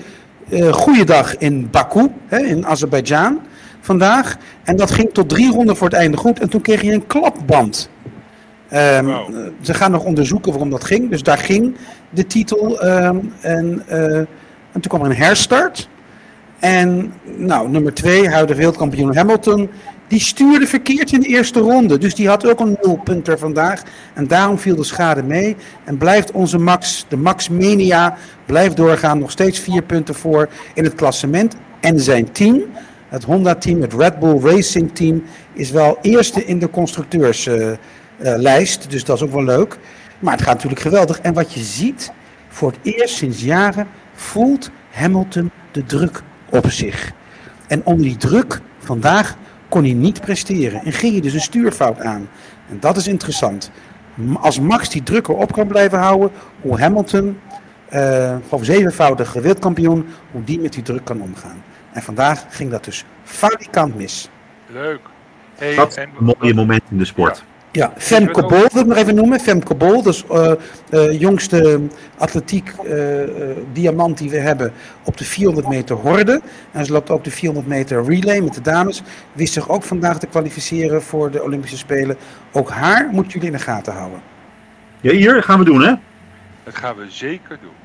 uh, 0.50 0.74
goede 0.74 1.04
dag 1.04 1.38
in 1.38 1.70
Baku, 1.70 2.08
hè, 2.28 2.38
in 2.38 2.66
Azerbeidzjan 2.66 3.40
vandaag. 3.82 4.38
En 4.64 4.76
dat 4.76 4.92
ging 4.92 5.14
tot 5.14 5.30
drie 5.30 5.52
ronden 5.52 5.76
voor 5.76 5.88
het 5.88 5.98
einde 5.98 6.18
goed. 6.18 6.40
En 6.40 6.50
toen 6.50 6.62
kreeg 6.62 6.82
hij 6.82 6.94
een 6.94 7.08
klapband. 7.08 7.90
Um, 8.74 9.06
wow. 9.06 9.50
Ze 9.62 9.74
gaan 9.74 9.92
nog 9.92 10.04
onderzoeken 10.04 10.52
waarom 10.52 10.70
dat 10.70 10.84
ging. 10.84 11.10
Dus 11.10 11.24
daar 11.24 11.38
ging 11.38 11.76
de 12.10 12.28
titel. 12.28 12.86
Um, 12.86 13.34
en, 13.42 13.84
uh, 13.90 14.18
en 14.18 14.28
toen 14.72 14.82
kwam 14.82 15.02
er 15.02 15.10
een 15.10 15.16
herstart. 15.16 15.90
En 16.60 17.14
nou, 17.38 17.70
nummer 17.70 17.94
twee, 17.94 18.30
huidige 18.30 18.58
wereldkampioen 18.58 19.16
Hamilton, 19.16 19.70
die 20.08 20.20
stuurde 20.20 20.68
verkeerd 20.68 21.12
in 21.12 21.20
de 21.20 21.28
eerste 21.28 21.60
ronde. 21.60 21.98
Dus 21.98 22.16
die 22.16 22.28
had 22.28 22.48
ook 22.48 22.60
een 22.60 22.78
nulpunter 22.82 23.38
vandaag. 23.38 23.84
En 24.14 24.28
daarom 24.28 24.58
viel 24.58 24.76
de 24.76 24.84
schade 24.84 25.24
mee. 25.24 25.56
En 25.84 25.98
blijft 25.98 26.32
onze 26.32 26.58
Max, 26.58 27.06
de 27.08 27.18
Max 27.18 27.50
Mania, 27.50 28.18
blijft 28.46 28.78
doorgaan. 28.78 29.20
Nog 29.20 29.32
steeds 29.32 29.60
vier 29.60 29.82
punten 29.82 30.16
voor 30.16 30.50
in 30.74 30.84
het 30.84 30.96
klassement. 30.96 31.56
En 31.80 32.00
zijn 32.00 32.32
team, 32.32 32.62
het 33.08 33.24
Honda-team, 33.24 33.82
het 33.82 33.94
Red 33.94 34.20
Bull 34.20 34.40
Racing 34.40 34.96
Team, 34.96 35.24
is 35.54 35.72
wel 35.72 35.98
eerste 36.02 36.46
in 36.46 36.60
de 36.60 36.70
constructeurslijst. 36.70 37.62
Uh, 37.62 37.78
uh, 38.22 38.66
dus 38.90 39.04
dat 39.04 39.16
is 39.16 39.24
ook 39.24 39.32
wel 39.32 39.44
leuk. 39.44 39.78
Maar 40.20 40.34
het 40.34 40.42
gaat 40.42 40.54
natuurlijk 40.54 40.82
geweldig. 40.82 41.20
En 41.20 41.34
wat 41.34 41.54
je 41.54 41.60
ziet, 41.60 42.12
voor 42.48 42.72
het 42.72 42.96
eerst 42.96 43.16
sinds 43.16 43.44
jaren 43.44 43.88
voelt 44.14 44.70
Hamilton 44.92 45.52
de 45.72 45.84
druk 45.84 46.22
op 46.50 46.72
zich. 46.72 47.12
En 47.68 47.86
onder 47.86 48.06
die 48.06 48.18
druk 48.18 48.62
vandaag 48.80 49.36
kon 49.70 49.84
hij 49.84 49.94
niet 49.94 50.22
presteren. 50.22 50.82
En 50.84 50.92
ging 50.92 51.12
hij 51.12 51.22
dus 51.22 51.34
een 51.34 51.42
stuurfout 51.42 52.02
aan. 52.02 52.30
En 52.70 52.80
dat 52.80 52.98
is 52.98 53.08
interessant. 53.08 53.72
Als 54.40 54.60
Max 54.60 54.90
die 54.90 55.04
druk 55.04 55.28
erop 55.28 55.52
kan 55.52 55.68
blijven 55.68 56.00
houden, 56.00 56.32
hoe 56.62 56.80
Hamilton, 56.80 57.40
uh, 57.94 58.36
of 58.50 58.66
zevenvoudige 58.66 59.42
wereldkampioen, 59.42 60.06
hoe 60.32 60.44
die 60.44 60.60
met 60.60 60.74
die 60.74 60.84
druk 60.84 61.06
kan 61.06 61.22
omgaan. 61.22 61.64
En 61.92 62.02
vandaag 62.02 62.46
ging 62.50 62.72
dat 62.72 62.84
dus 62.84 63.06
falikant 63.24 63.96
mis. 63.96 64.30
Leuk. 64.68 65.00
Hey, 65.56 65.76
dat 65.76 65.90
is 65.90 65.96
een 65.96 66.36
mooie 66.40 66.54
moment 66.54 66.82
in 66.90 66.98
de 66.98 67.06
sport. 67.06 67.38
Ja. 67.38 67.49
Ja, 67.72 67.94
Femke 67.98 68.42
Bol 68.42 68.68
wil 68.72 68.82
ik 68.82 68.86
nog 68.86 68.98
even 68.98 69.16
noemen. 69.16 69.40
Femke 69.40 69.76
Bol, 69.76 70.04
dus 70.04 70.24
uh, 70.32 70.52
uh, 70.90 71.20
jongste 71.20 71.82
atletiek 72.18 72.74
uh, 72.84 73.22
diamant 73.74 74.18
die 74.18 74.30
we 74.30 74.38
hebben 74.38 74.74
op 75.04 75.18
de 75.18 75.26
400 75.26 75.68
meter 75.68 75.96
horde. 75.96 76.42
En 76.72 76.86
ze 76.86 76.92
loopt 76.92 77.10
ook 77.10 77.24
de 77.24 77.32
400 77.32 77.68
meter 77.68 78.04
relay 78.06 78.40
met 78.40 78.54
de 78.54 78.62
dames. 78.62 79.02
Wist 79.34 79.54
zich 79.54 79.70
ook 79.70 79.84
vandaag 79.84 80.20
te 80.20 80.28
kwalificeren 80.28 81.02
voor 81.02 81.32
de 81.32 81.44
Olympische 81.44 81.78
Spelen. 81.78 82.18
Ook 82.52 82.70
haar 82.70 83.10
moeten 83.12 83.32
jullie 83.32 83.48
in 83.48 83.58
de 83.58 83.64
gaten 83.64 83.94
houden. 83.94 84.22
Ja, 85.02 85.12
hier 85.12 85.44
gaan 85.44 85.60
we 85.60 85.66
doen 85.66 85.82
hè? 85.82 85.94
Dat 86.64 86.76
gaan 86.76 86.96
we 86.96 87.06
zeker 87.10 87.58
doen. 87.62 87.78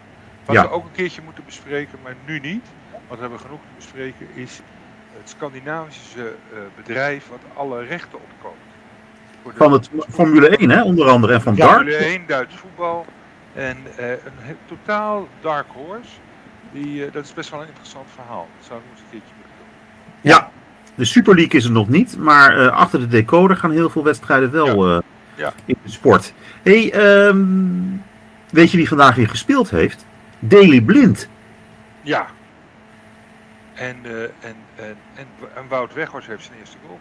Wat 0.44 0.56
ja. 0.56 0.62
we 0.62 0.70
ook 0.70 0.84
een 0.84 0.92
keertje 0.92 1.22
moeten 1.24 1.44
bespreken, 1.44 1.98
maar 2.02 2.14
nu 2.26 2.38
niet. 2.40 2.64
Want 2.90 3.14
we 3.14 3.20
hebben 3.20 3.40
genoeg 3.40 3.60
te 3.60 3.76
bespreken, 3.76 4.26
is 4.34 4.60
het 5.18 5.28
Scandinavische 5.28 6.34
bedrijf 6.76 7.28
wat 7.28 7.40
alle 7.54 7.84
rechten 7.84 8.18
opkoopt. 8.18 8.63
Van 9.54 9.72
het 9.72 9.90
Formule 10.10 10.48
1, 10.48 10.70
hè, 10.70 10.82
onder 10.82 11.08
andere, 11.08 11.32
en 11.32 11.42
van 11.42 11.56
ja. 11.56 11.74
Formule 11.74 11.96
1, 11.96 12.22
Duits 12.26 12.54
voetbal. 12.54 13.06
En 13.54 13.76
uh, 14.00 14.10
een 14.10 14.56
totaal 14.66 15.28
dark 15.40 15.66
horse. 15.72 16.10
Die, 16.72 17.06
uh, 17.06 17.12
dat 17.12 17.24
is 17.24 17.32
best 17.32 17.50
wel 17.50 17.60
een 17.60 17.66
interessant 17.66 18.06
verhaal. 18.14 18.48
Dat 18.58 18.66
zou 18.66 18.78
ik 18.78 18.84
nog 18.84 18.94
eens 18.94 19.04
een 19.04 19.10
keertje 19.10 19.34
moeten 19.36 19.54
doen. 19.58 20.30
Ja, 20.32 20.50
de 20.94 21.04
Super 21.04 21.34
League 21.34 21.58
is 21.58 21.64
er 21.64 21.70
nog 21.70 21.88
niet. 21.88 22.18
Maar 22.18 22.58
uh, 22.58 22.68
achter 22.68 23.00
de 23.00 23.06
decoder 23.06 23.56
gaan 23.56 23.70
heel 23.70 23.90
veel 23.90 24.04
wedstrijden 24.04 24.50
wel 24.50 24.94
ja. 24.94 25.02
Ja. 25.34 25.52
in 25.64 25.76
de 25.82 25.90
sport. 25.90 26.32
hey, 26.62 26.94
um, 27.26 28.02
weet 28.50 28.70
je 28.70 28.76
wie 28.76 28.88
vandaag 28.88 29.14
weer 29.14 29.28
gespeeld 29.28 29.70
heeft? 29.70 30.06
Daily 30.38 30.80
Blind. 30.80 31.28
Ja. 32.02 32.26
En, 33.74 33.96
eh, 34.04 34.22
en, 34.22 34.56
en, 34.74 34.96
en, 35.14 35.26
en 35.54 35.68
Wout 35.68 35.94
Weghorst 35.94 36.28
heeft 36.28 36.44
zijn 36.44 36.58
eerste 36.58 36.76
goal. 36.86 36.98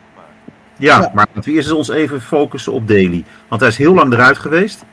Ja, 0.77 0.99
Ja. 1.01 1.11
maar 1.13 1.27
laten 1.33 1.51
we 1.51 1.57
eerst 1.57 1.71
ons 1.71 1.89
even 1.89 2.21
focussen 2.21 2.73
op 2.73 2.87
Daly. 2.87 3.23
Want 3.47 3.61
hij 3.61 3.69
is 3.69 3.77
heel 3.77 3.93
lang 3.93 4.13
eruit 4.13 4.37
geweest. 4.37 4.83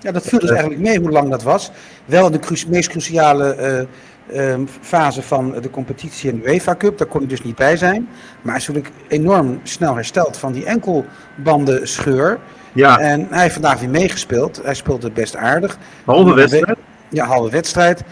Ja, 0.00 0.12
dat 0.12 0.26
viel 0.26 0.38
dus 0.38 0.50
eigenlijk 0.50 0.80
mee 0.80 0.98
hoe 1.00 1.10
lang 1.10 1.30
dat 1.30 1.42
was. 1.42 1.70
Wel 2.04 2.26
in 2.26 2.32
de 2.32 2.38
cru- 2.38 2.68
meest 2.68 2.88
cruciale 2.88 3.54
eh, 3.54 4.50
ehm, 4.52 4.60
fase 4.80 5.22
van 5.22 5.54
de 5.60 5.70
competitie 5.70 6.30
in 6.30 6.40
de 6.40 6.48
UEFA 6.52 6.76
Cup. 6.76 6.98
Daar 6.98 7.06
kon 7.06 7.20
hij 7.20 7.28
dus 7.28 7.42
niet 7.42 7.56
bij 7.56 7.76
zijn. 7.76 8.08
Maar 8.42 8.52
hij 8.52 8.60
is 8.62 8.66
natuurlijk 8.68 8.94
enorm 9.08 9.60
snel 9.62 9.94
hersteld 9.94 10.36
van 10.36 10.52
die 10.52 10.64
enkelbandenscheur. 10.64 12.38
Ja, 12.72 12.98
En 12.98 13.26
hij 13.30 13.40
heeft 13.42 13.52
vandaag 13.52 13.80
weer 13.80 13.88
meegespeeld. 13.90 14.60
Hij 14.64 14.74
speelde 14.74 15.10
best 15.10 15.36
aardig. 15.36 15.78
halve 16.04 16.34
wedstrijd. 16.34 16.78
Ja, 17.08 17.26
halve 17.26 17.50
wedstrijd. 17.50 18.02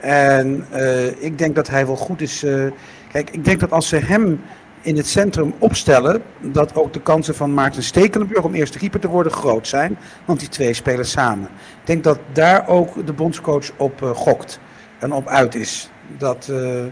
En 0.00 0.66
eh, 0.70 1.06
ik 1.22 1.38
denk 1.38 1.54
dat 1.54 1.68
hij 1.68 1.86
wel 1.86 1.96
goed 1.96 2.20
is. 2.20 2.42
eh, 2.42 2.64
kijk, 3.12 3.30
ik 3.30 3.44
denk 3.44 3.60
dat 3.60 3.70
als 3.70 3.88
ze 3.88 3.96
hem 3.96 4.40
in 4.82 4.96
het 4.96 5.06
centrum 5.06 5.54
opstellen, 5.58 6.22
dat 6.40 6.74
ook 6.74 6.92
de 6.92 7.00
kansen 7.00 7.34
van 7.34 7.54
Maarten 7.54 7.82
Stekelenburg 7.82 8.44
om 8.44 8.54
eerste 8.54 8.78
keeper 8.78 9.00
te 9.00 9.08
worden 9.08 9.32
groot 9.32 9.68
zijn. 9.68 9.98
Want 10.24 10.40
die 10.40 10.48
twee 10.48 10.74
spelen 10.74 11.06
samen. 11.06 11.44
Ik 11.80 11.86
denk 11.86 12.04
dat 12.04 12.18
daar 12.32 12.68
ook 12.68 13.06
de 13.06 13.12
bondscoach 13.12 13.70
op 13.76 14.02
eh, 14.02 14.10
gokt 14.10 14.60
en 14.98 15.12
op 15.12 15.26
uit 15.26 15.54
is. 15.54 15.90
Dat, 16.18 16.48
eh, 16.48 16.84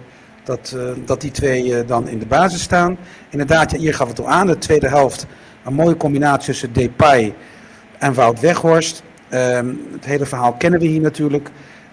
dat, 0.44 0.74
eh, 0.76 0.90
dat 1.05 1.20
die 1.20 1.31
twee 1.31 1.85
dan 1.85 2.09
in 2.09 2.18
de 2.18 2.26
basis 2.26 2.62
staan. 2.62 2.98
Inderdaad, 3.29 3.70
ja, 3.70 3.79
hier 3.79 3.94
gaf 3.94 4.09
het 4.09 4.20
al 4.20 4.29
aan. 4.29 4.46
De 4.46 4.59
tweede 4.59 4.88
helft, 4.88 5.26
een 5.64 5.74
mooie 5.74 5.96
combinatie 5.96 6.46
tussen 6.46 6.72
Depay 6.72 7.35
en 7.98 8.14
Wout 8.14 8.40
Weghorst. 8.40 9.03
Ehm, 9.29 9.74
het 9.92 10.05
hele 10.05 10.26
verhaal 10.26 10.53
kennen 10.53 10.81
we 10.81 10.87
hier 10.87 11.00
natuurlijk. 11.00 11.50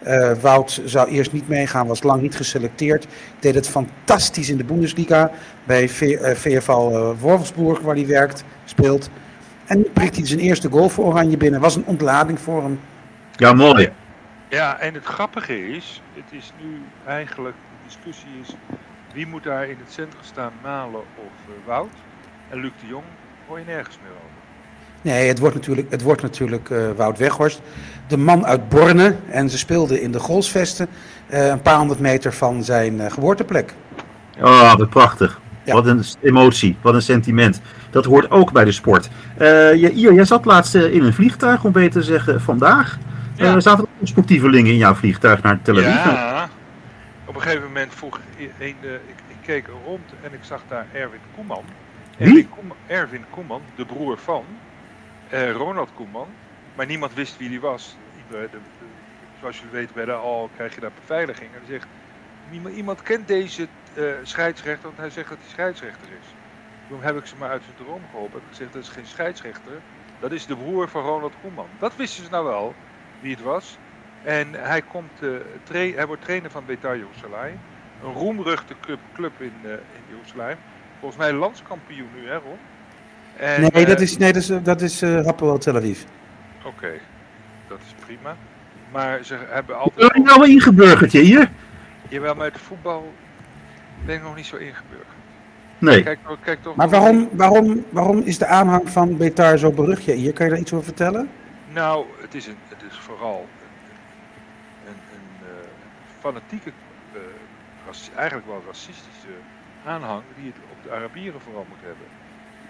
Eh, 0.08 0.32
Wout 0.42 0.82
zou 0.86 1.10
eerst 1.10 1.32
niet 1.32 1.48
meegaan, 1.48 1.88
was 1.88 2.04
lang 2.04 2.22
niet 2.22 2.36
geselecteerd. 2.36 3.08
Deed 3.40 3.56
het 3.56 3.70
fantastisch 3.70 4.50
in 4.50 4.58
de 4.58 4.64
Bundesliga 4.64 5.32
bij 5.64 5.90
V- 5.90 6.02
eh, 6.02 6.36
VFL 6.36 6.72
eh, 6.72 7.10
Wolfsburg, 7.20 7.80
waar 7.80 7.96
hij 7.96 8.08
werkt, 8.08 8.44
speelt. 8.66 9.10
En 9.66 9.78
nu 9.78 9.84
prikt 9.94 10.16
hij 10.16 10.26
zijn 10.26 10.40
eerste 10.40 10.70
goal 10.70 10.90
voor 10.90 11.06
Oranje 11.06 11.38
binnen. 11.38 11.60
Was 11.60 11.76
een 11.76 11.86
ontlading 11.86 12.40
voor 12.40 12.64
hem. 12.64 12.80
Ja, 13.36 13.54
mooi. 13.54 13.90
Ja, 14.50 14.80
en 14.80 14.94
het 14.94 15.06
grappige 15.06 15.68
is, 15.76 16.02
het 16.14 16.32
is 16.40 16.52
nu 16.62 16.82
eigenlijk, 17.06 17.56
de 17.56 17.86
discussie 17.86 18.30
is, 18.42 18.56
wie 19.14 19.28
moet 19.28 19.44
daar 19.44 19.64
in 19.70 19.78
het 19.84 19.94
centrum 19.94 20.24
staan, 20.24 20.52
Malen 20.64 21.02
of 21.16 21.56
Wout? 21.66 21.90
En 22.50 22.60
Luc 22.60 22.72
de 22.82 22.88
Jong 22.88 23.04
hoor 23.48 23.60
je 23.60 23.66
nergens 23.66 23.98
meer 24.04 24.12
over. 24.12 24.37
Nee, 25.02 25.28
het 25.28 25.40
wordt 25.40 25.56
natuurlijk, 25.56 25.92
het 25.92 26.02
wordt 26.02 26.22
natuurlijk 26.22 26.70
eh, 26.70 26.80
Wout 26.96 27.18
Weghorst. 27.18 27.62
De 28.08 28.18
man 28.18 28.46
uit 28.46 28.70
Borne. 28.70 29.16
En 29.30 29.50
ze 29.50 29.58
speelden 29.58 30.02
in 30.02 30.12
de 30.12 30.20
Golsvesten. 30.20 30.88
eh, 31.28 31.48
een 31.48 31.62
paar 31.62 31.78
honderd 31.78 32.00
meter 32.00 32.34
van 32.34 32.64
zijn 32.64 33.00
eh, 33.02 33.12
geboorteplek. 33.12 33.74
Oh, 34.42 34.76
wat 34.76 34.90
prachtig. 34.90 35.40
Ja. 35.64 35.74
Wat 35.74 35.86
een 35.88 36.04
emotie, 36.22 36.78
wat 36.82 36.94
een 36.94 37.02
sentiment. 37.02 37.62
Dat 37.90 38.06
hoort 38.06 38.32
ook 38.32 38.52
bij 38.52 38.64
de 38.66 38.72
sport. 38.72 39.10
Eh 39.38 39.48
je, 39.74 39.92
Ier, 39.92 40.14
jij 40.14 40.26
zat 40.26 40.46
laatst 40.46 40.76
in 40.76 41.04
een 41.04 41.14
vliegtuig, 41.14 41.64
om 41.64 41.72
beter 41.72 41.92
te 41.92 42.04
zeggen, 42.08 42.42
vandaag. 42.42 42.98
Ja. 43.36 43.56
Eh, 43.56 43.62
zaten 43.62 43.84
er 43.84 43.90
ook 44.02 44.08
sportievelingen 44.08 44.72
in 44.72 44.78
jouw 44.78 44.94
vliegtuig 44.94 45.42
naar 45.42 45.60
Tel 45.62 45.78
Aviv? 45.78 45.86
Ja, 45.86 46.50
op 47.26 47.36
een 47.36 47.42
gegeven 47.42 47.64
moment 47.64 47.94
vroeg 47.96 48.20
een, 48.38 48.52
eh, 48.60 48.94
ik, 48.94 49.16
ik 49.28 49.36
keek 49.42 49.66
rond 49.86 50.02
en 50.24 50.34
ik 50.34 50.40
zag 50.42 50.62
daar 50.68 50.86
Erwin 50.94 51.20
Koeman. 51.36 51.64
Wie? 52.18 52.28
Erwin 52.28 52.50
Koeman, 52.50 52.78
Erwin 52.88 53.26
Koeman 53.30 53.62
de 53.76 53.86
broer 53.86 54.18
van 54.24 54.44
eh, 55.28 55.52
Ronald 55.52 55.92
Koeman. 55.92 56.38
Maar 56.74 56.86
niemand 56.86 57.14
wist 57.14 57.38
wie 57.38 57.50
die 57.50 57.62
was. 57.62 58.00
Ieder- 58.14 58.50
de- 58.50 58.62
zoals 59.34 59.58
jullie 59.60 59.74
weten 59.74 59.96
bij 59.96 60.06
de 60.06 60.12
AL 60.12 60.50
krijg 60.50 60.76
je 60.76 60.82
daar 60.82 60.94
beveiliging. 60.94 61.54
En 61.54 61.66
zegt, 61.66 61.90
iemand, 62.50 63.02
kent 63.02 63.28
deze 63.28 63.70
eh, 63.94 64.18
scheidsrechter, 64.22 64.86
want 64.86 64.98
hij 64.98 65.10
zegt 65.10 65.30
dat 65.30 65.40
hij 65.40 65.50
scheidsrechter 65.50 66.12
is. 66.12 66.38
Toen 66.86 67.02
heb 67.04 67.16
ik 67.18 67.26
ze 67.26 67.38
maar 67.38 67.50
uit 67.50 67.64
zijn 67.64 67.76
droom 67.76 68.08
geholpen. 68.08 68.40
Ik 68.42 68.48
gezegd, 68.48 68.72
dat 68.74 68.82
is 68.82 68.90
geen 68.90 69.08
scheidsrechter. 69.08 69.84
Dat 70.18 70.32
is 70.32 70.46
de 70.46 70.56
broer 70.56 70.90
van 70.90 71.04
Ronald 71.04 71.36
Koeman. 71.36 71.76
Dat 71.78 71.96
wisten 71.96 72.24
ze 72.24 72.30
nou 72.30 72.46
wel, 72.46 72.80
wie 73.18 73.32
het 73.32 73.40
was. 73.40 73.80
En 74.22 74.54
hij, 74.54 74.82
komt, 74.82 75.22
eh, 75.22 75.40
hij 75.96 76.06
wordt 76.08 76.22
trainer 76.22 76.52
van 76.52 76.66
Betar 76.66 76.98
Jerusalem. 76.98 77.64
Een 77.98 78.14
roemruchte 78.14 78.78
club, 79.12 79.42
in, 79.42 79.66
eh 79.66 79.96
in 79.96 80.06
Jeruzalem. 80.06 80.64
Volgens 80.96 81.20
mij 81.22 81.34
landskampioen 81.34 82.12
nu, 82.12 82.28
hè 82.28 82.36
Ron? 82.38 82.68
En, 83.40 83.62
Nee, 83.62 83.70
eh, 83.72 83.86
dat 83.86 84.02
is, 84.02 84.18
nee, 84.18 84.34
dat 84.34 84.42
is, 84.42 84.52
dat 84.64 84.82
is 84.82 85.02
eh, 85.02 85.26
Hapoel 85.26 85.58
Tel 85.58 85.76
Aviv. 85.76 86.02
Oké, 86.66 86.92
dat 87.68 87.78
is 87.86 88.06
prima. 88.06 88.36
Maar 88.92 89.24
ze 89.24 89.34
hebben 89.34 89.66
Ben 89.66 89.78
altijd... 89.78 90.14
je 90.14 90.22
nou 90.22 90.40
wel 90.40 90.50
ingeburgerd 90.50 91.12
hier? 91.12 91.52
Jawel, 92.10 92.36
maar 92.36 92.46
het 92.46 92.58
voetbal 92.58 93.14
ben 94.06 94.16
ik 94.16 94.22
nog 94.24 94.36
niet 94.36 94.46
zo 94.46 94.56
ingeburgerd. 94.56 95.16
Nee. 95.78 96.04
Kijk, 96.04 96.20
kijk 96.44 96.62
toch 96.62 96.76
Maar 96.76 96.90
waarom, 96.90 97.30
waarom, 97.32 97.86
waarom 97.90 98.22
is 98.22 98.38
de 98.38 98.46
aanhang 98.46 98.90
van 98.90 99.18
Betar 99.18 99.58
zo 99.58 99.72
berucht? 99.72 100.04
Hier 100.06 100.34
kan 100.34 100.46
je 100.46 100.52
daar 100.52 100.62
iets 100.62 100.74
over 100.74 100.86
vertellen? 100.86 101.30
Nou, 101.74 102.06
het 102.22 102.34
is, 102.36 102.48
een, 102.48 102.58
het 102.68 102.82
is 102.92 102.98
vooral 102.98 103.48
een, 104.86 104.92
een, 104.92 105.00
een, 105.14 105.48
eh, 105.48 105.68
fanatieke, 106.20 106.70
eh, 107.14 107.20
raci- 107.88 108.12
eigenlijk 108.16 108.48
wel 108.48 108.64
racistische 108.68 109.34
aanhang 109.86 110.22
die 110.36 110.46
het 110.46 110.56
op 110.72 110.78
de 110.84 110.92
Arabieren 110.92 111.42
vooral 111.42 111.66
moet 111.70 111.78
hebben. 111.82 112.08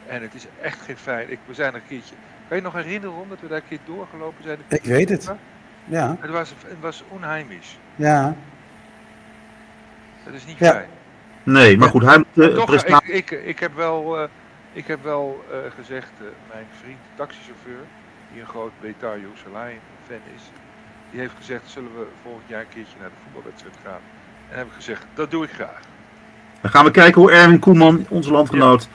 En 0.08 0.22
het 0.22 0.34
is 0.34 0.46
echt 0.62 0.82
geen 0.82 0.98
fijn. 0.98 1.32
Ik, 1.32 1.40
we 1.46 1.54
zijn 1.54 1.74
er 1.74 1.76
een 1.82 1.88
keertje. 1.88 2.16
Kan 2.48 2.58
je 2.58 2.64
nog 2.64 2.74
herinneren 2.74 3.16
Ron, 3.16 3.30
dat 3.30 3.40
we 3.42 3.48
daar 3.48 3.58
een 3.58 3.68
keer 3.68 3.80
doorgelopen 3.86 4.44
zijn? 4.44 4.58
Ik 4.68 4.84
weet 4.84 5.10
het. 5.10 5.32
Ja, 5.86 6.16
Het 6.20 6.32
was, 6.32 6.50
het 6.66 6.80
was 6.80 7.04
onheimisch. 7.10 7.78
ja. 7.96 8.36
Dat 10.26 10.34
is 10.36 10.46
niet 10.46 10.58
Ja. 10.58 10.72
fijn. 10.72 10.88
Nee, 11.44 11.78
maar 11.78 11.90
goed, 11.90 12.04
hij 12.04 12.18
moet 12.34 12.66
prestatie... 12.66 13.14
ik, 13.14 13.32
ik, 13.32 13.44
ik 13.46 13.60
heb 13.60 13.76
wel, 13.76 14.18
eh, 14.18 14.28
ik 14.74 14.88
heb 14.88 15.04
wel 15.04 15.44
eh, 15.52 15.58
gezegd, 15.76 16.10
eh, 16.20 16.26
mijn 16.54 16.66
vriend, 16.82 16.98
taxichauffeur, 17.16 17.80
die 18.32 18.42
een 18.42 18.48
groot 18.48 18.72
Betar 18.82 19.20
Jerusalem 19.20 19.80
fan 20.08 20.20
is, 20.36 20.42
die 21.12 21.20
heeft 21.20 21.34
gezegd, 21.38 21.62
zullen 21.70 21.92
we 21.98 22.06
volgend 22.24 22.44
jaar 22.48 22.60
een 22.62 22.70
keertje 22.70 22.96
naar 23.00 23.10
de 23.10 23.16
voetbalwedstrijd 23.24 23.76
gaan? 23.86 24.00
En 24.52 24.58
heb 24.58 24.68
ik 24.68 24.74
gezegd, 24.74 25.06
dat 25.14 25.32
doe 25.32 25.44
ik 25.44 25.52
graag. 25.52 25.80
Dan 26.62 26.72
gaan 26.72 26.86
we 26.86 26.92
kijken 26.92 27.22
hoe 27.22 27.32
Erwin 27.32 27.60
Koeman, 27.60 28.06
onze 28.10 28.32
landgenoot, 28.32 28.90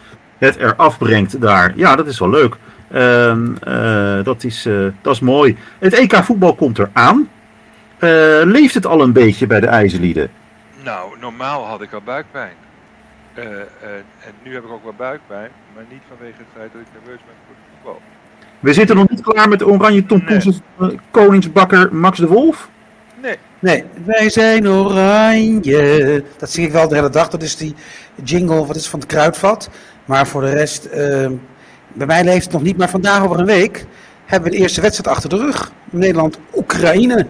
het 0.46 0.56
eraf 0.56 0.98
brengt 0.98 1.40
daar. 1.40 1.72
Ja, 1.76 1.96
dat 1.96 2.06
is 2.06 2.18
wel 2.18 2.30
leuk. 2.30 2.56
Ehm, 2.90 3.54
eh, 3.60 4.24
dat, 4.24 4.44
is, 4.44 4.66
eh, 4.66 4.86
dat 5.00 5.14
is 5.14 5.20
mooi. 5.20 5.56
Het 5.78 5.94
EK 5.94 6.14
voetbal 6.14 6.54
komt 6.54 6.78
eraan. 6.78 7.28
Eh 7.98 8.40
leeft 8.44 8.74
het 8.74 8.86
al 8.86 9.02
een 9.02 9.12
beetje 9.12 9.46
bij 9.46 9.60
de 9.60 9.66
IJzerlieden? 9.66 10.30
Nou, 10.84 11.18
normaal 11.20 11.66
had 11.66 11.82
ik 11.82 11.92
al 11.92 12.00
buikpijn. 12.04 12.52
Eh, 13.34 13.44
eh, 13.44 13.50
en 14.26 14.32
nu 14.42 14.54
heb 14.54 14.64
ik 14.64 14.70
ook 14.70 14.82
wel 14.82 14.94
buikpijn, 14.96 15.50
maar 15.74 15.84
niet 15.90 16.02
vanwege 16.08 16.38
het 16.38 16.46
feit 16.56 16.72
dat 16.72 16.80
ik 16.80 16.86
nerveus 16.92 17.20
ben 17.26 17.34
voor 17.46 17.54
het 17.54 17.64
voetbal. 17.74 18.00
We 18.60 18.72
zitten 18.72 18.96
nog 18.96 19.08
niet 19.08 19.20
klaar 19.20 19.48
met 19.48 19.58
de 19.58 19.66
oranje 19.66 20.06
tompoes 20.06 20.60
koningsbakker 21.10 21.94
Max 21.94 22.18
de 22.18 22.26
Wolf. 22.26 22.68
Nee, 23.22 23.38
Nee, 23.62 23.84
wij 24.04 24.30
zijn 24.30 24.68
oranje. 24.68 26.24
Dat 26.38 26.50
zing 26.50 26.66
ik 26.66 26.72
wel 26.72 26.88
de 26.88 26.94
hele 26.94 27.10
dag. 27.10 27.28
Dat 27.28 27.42
is 27.42 27.56
die 27.56 27.74
jingle, 28.24 28.66
wat 28.66 28.76
is 28.76 28.82
het, 28.82 28.90
van 28.90 29.00
het 29.00 29.08
kruidvat. 29.08 29.70
Maar 30.04 30.26
voor 30.26 30.40
de 30.40 30.50
rest, 30.50 30.84
eh, 30.84 31.28
bij 31.92 32.06
mij 32.06 32.24
leeft 32.24 32.44
het 32.44 32.52
nog 32.52 32.62
niet. 32.62 32.76
Maar 32.76 32.88
vandaag 32.90 33.22
over 33.24 33.38
een 33.38 33.46
week 33.46 33.86
hebben 34.24 34.50
we 34.50 34.56
de 34.56 34.62
eerste 34.62 34.80
wedstrijd 34.80 35.16
achter 35.16 35.28
de 35.30 35.36
rug. 35.36 35.72
Nederland-Oekraïne. 35.90 37.26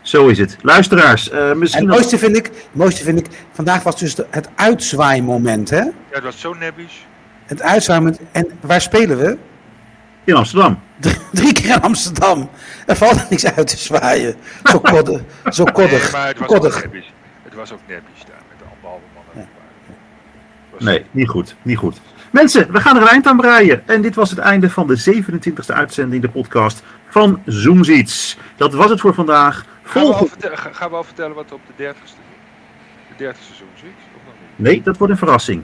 Zo 0.00 0.26
is 0.28 0.38
het. 0.38 0.56
Luisteraars, 0.62 1.30
eh, 1.30 1.50
En 1.50 1.58
misschien 1.58 1.80
het 1.82 1.90
nog... 1.90 1.98
mooiste 1.98 2.18
vind 2.18 2.36
ik, 2.36 2.44
het 2.44 2.66
mooiste 2.72 3.04
vind 3.04 3.18
ik, 3.18 3.26
vandaag 3.52 3.82
was 3.82 3.98
dus 3.98 4.14
de- 4.14 4.26
het 4.30 4.48
uitzwaaimoment. 4.54 5.70
Hè? 5.70 5.76
ja, 5.80 5.90
het 6.10 6.22
was 6.22 6.40
zo 6.40 6.54
nebbies. 6.54 7.06
Het 7.46 7.62
uitzwaaimoment. 7.62 8.20
En 8.32 8.48
waar 8.60 8.80
spelen 8.80 9.18
we? 9.18 9.36
in 10.24 10.34
Amsterdam. 10.34 10.78
Drie, 11.00 11.16
drie 11.32 11.52
keer 11.52 11.74
in 11.74 11.80
Amsterdam. 11.80 12.50
Er 12.86 12.96
valt 12.96 13.30
niks 13.30 13.46
uit 13.46 13.66
te 13.66 13.76
zwaaien. 13.76 14.34
Zo 14.64 14.80
koddig. 14.92 15.20
Zo 15.50 15.64
koddig. 15.64 16.02
Nee, 16.02 16.10
maar 16.12 16.28
het 16.28 16.38
was 16.38 16.46
koddig. 16.48 16.76
ook 16.76 16.82
nebbies. 16.82 17.12
Het 17.42 17.54
was 17.54 17.72
ook 17.72 17.78
nebbies 17.88 18.24
daar, 18.26 18.36
met 18.48 18.58
de 18.58 18.64
anderhalve 18.74 19.04
man. 19.14 19.22
Ja. 19.34 19.40
Het 19.40 20.70
was- 20.70 20.82
Nee, 20.82 21.04
niet 21.10 21.28
goed. 21.28 21.56
Niet 21.62 21.76
goed. 21.78 22.00
Mensen, 22.32 22.72
we 22.72 22.80
gaan 22.80 22.96
er 22.96 23.02
een 23.02 23.08
eind 23.08 23.26
aan 23.26 23.36
breien. 23.36 23.88
En 23.88 24.02
dit 24.02 24.14
was 24.14 24.30
het 24.30 24.38
einde 24.38 24.70
van 24.70 24.86
de 24.86 25.22
27e 25.22 25.66
uitzending, 25.66 26.22
de 26.22 26.28
podcast 26.28 26.82
van 27.08 27.42
Zoomziets. 27.46 28.38
Dat 28.56 28.74
was 28.74 28.90
het 28.90 29.00
voor 29.00 29.14
vandaag. 29.14 29.64
Gaan 29.82 30.02
we, 30.02 30.08
al 30.08 30.18
Volgende... 30.18 30.30
vertellen, 30.30 30.74
gaan 30.74 30.90
we 30.90 30.96
al 30.96 31.04
vertellen 31.04 31.34
wat 31.34 31.52
op 31.52 31.60
de 31.66 31.72
dertigste 31.76 32.16
de 33.08 33.14
dertigste 33.16 33.54
seizoen 33.54 33.76
zit? 33.76 33.88
Of 34.16 34.22
nog 34.24 34.34
niet? 34.40 34.66
Nee, 34.66 34.82
dat 34.82 34.96
wordt 34.96 35.12
een 35.12 35.18
verrassing. 35.18 35.62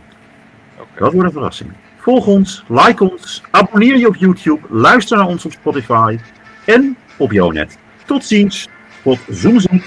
Dat 0.99 1.13
wordt 1.13 1.27
een 1.27 1.33
verrassing. 1.33 1.73
Volg 1.99 2.27
ons, 2.27 2.65
like 2.69 3.11
ons, 3.11 3.43
abonneer 3.51 3.97
je 3.97 4.07
op 4.07 4.17
YouTube, 4.17 4.61
luister 4.69 5.17
naar 5.17 5.27
ons 5.27 5.45
op 5.45 5.53
Spotify 5.53 6.19
en 6.65 6.97
op 7.17 7.33
Jonet. 7.33 7.79
Tot 8.05 8.25
ziens, 8.25 8.69
tot 9.03 9.19
Zoomziets. 9.29 9.87